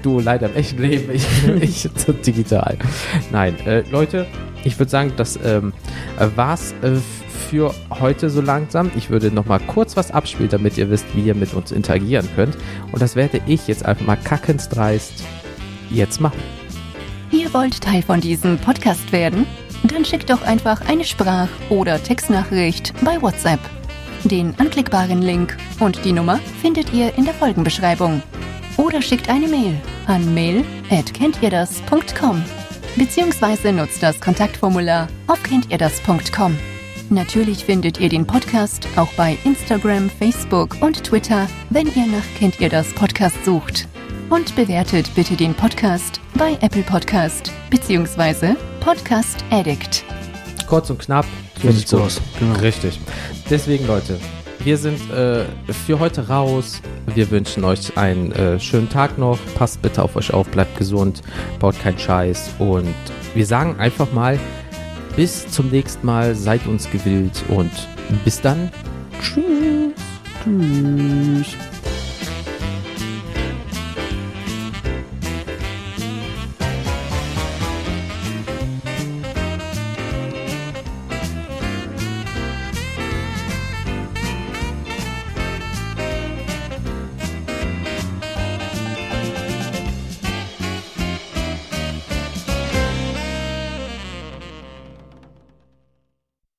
Du 0.01 0.19
Leid 0.19 0.43
am 0.43 0.55
echten 0.55 0.81
Leben, 0.81 1.13
ich, 1.13 1.27
ich 1.61 1.87
so 1.95 2.11
digital. 2.11 2.79
Nein, 3.31 3.55
äh, 3.67 3.83
Leute, 3.91 4.25
ich 4.63 4.79
würde 4.79 4.89
sagen, 4.89 5.13
das 5.15 5.37
ähm, 5.45 5.73
war's 6.35 6.73
äh, 6.81 6.95
für 7.51 7.71
heute 7.91 8.31
so 8.31 8.41
langsam. 8.41 8.89
Ich 8.95 9.11
würde 9.11 9.29
noch 9.29 9.45
mal 9.45 9.59
kurz 9.59 9.95
was 9.95 10.09
abspielen, 10.09 10.49
damit 10.49 10.75
ihr 10.79 10.89
wisst, 10.89 11.05
wie 11.15 11.21
ihr 11.21 11.35
mit 11.35 11.53
uns 11.53 11.71
interagieren 11.71 12.27
könnt. 12.35 12.57
Und 12.91 12.99
das 12.99 13.15
werde 13.15 13.39
ich 13.45 13.67
jetzt 13.67 13.85
einfach 13.85 14.07
mal 14.07 14.17
kackensdreist 14.17 15.23
jetzt 15.91 16.19
machen. 16.19 16.39
Ihr 17.29 17.53
wollt 17.53 17.79
Teil 17.79 18.01
von 18.01 18.21
diesem 18.21 18.57
Podcast 18.57 19.11
werden? 19.11 19.45
Dann 19.83 20.03
schickt 20.03 20.31
doch 20.31 20.41
einfach 20.41 20.81
eine 20.89 21.03
Sprach- 21.03 21.47
oder 21.69 22.01
Textnachricht 22.01 22.91
bei 23.03 23.21
WhatsApp. 23.21 23.59
Den 24.25 24.53
anklickbaren 24.59 25.21
Link 25.21 25.55
und 25.79 26.03
die 26.03 26.11
Nummer 26.11 26.39
findet 26.61 26.91
ihr 26.93 27.17
in 27.17 27.23
der 27.25 27.33
Folgenbeschreibung. 27.33 28.21
Oder 28.77 29.01
schickt 29.01 29.29
eine 29.29 29.47
Mail 29.47 29.75
an 30.07 30.33
mail@kenntierdas.com 30.33 32.43
beziehungsweise 32.95 33.71
nutzt 33.71 34.01
das 34.01 34.19
Kontaktformular 34.19 35.07
auf 35.27 35.41
kenntierdas.com. 35.43 36.57
Natürlich 37.09 37.65
findet 37.65 37.99
ihr 37.99 38.09
den 38.09 38.25
Podcast 38.25 38.87
auch 38.95 39.11
bei 39.13 39.37
Instagram, 39.43 40.09
Facebook 40.09 40.77
und 40.81 41.03
Twitter, 41.03 41.47
wenn 41.69 41.87
ihr 41.87 42.07
nach 42.07 42.25
Kennt 42.37 42.59
ihr 42.59 42.69
das 42.69 42.91
Podcast 42.93 43.43
sucht. 43.45 43.87
Und 44.29 44.55
bewertet 44.55 45.13
bitte 45.13 45.35
den 45.35 45.53
Podcast 45.53 46.19
bei 46.33 46.57
Apple 46.61 46.81
Podcast 46.81 47.51
beziehungsweise 47.69 48.55
Podcast 48.79 49.45
Addict. 49.51 50.03
Kurz 50.67 50.89
und 50.89 50.99
knapp. 50.99 51.25
So 51.61 51.71
sieht's 51.71 51.93
aus. 51.93 52.21
Genau. 52.39 52.59
Richtig. 52.59 52.99
Deswegen, 53.49 53.87
Leute, 53.87 54.19
wir 54.63 54.77
sind 54.77 55.11
äh, 55.11 55.45
für 55.85 55.99
heute 55.99 56.27
raus. 56.27 56.81
Wir 57.13 57.29
wünschen 57.29 57.63
euch 57.63 57.95
einen 57.97 58.31
äh, 58.31 58.59
schönen 58.59 58.89
Tag 58.89 59.17
noch. 59.17 59.37
Passt 59.55 59.81
bitte 59.81 60.01
auf 60.01 60.15
euch 60.15 60.33
auf, 60.33 60.47
bleibt 60.49 60.77
gesund, 60.77 61.21
baut 61.59 61.79
keinen 61.79 61.99
Scheiß. 61.99 62.49
Und 62.59 62.95
wir 63.35 63.45
sagen 63.45 63.79
einfach 63.79 64.11
mal, 64.11 64.39
bis 65.15 65.47
zum 65.47 65.69
nächsten 65.69 66.05
Mal, 66.05 66.35
seid 66.35 66.65
uns 66.67 66.89
gewillt 66.89 67.43
und 67.49 67.71
bis 68.23 68.41
dann. 68.41 68.71
Tschüss. 69.21 69.93
Tschüss. 70.43 71.55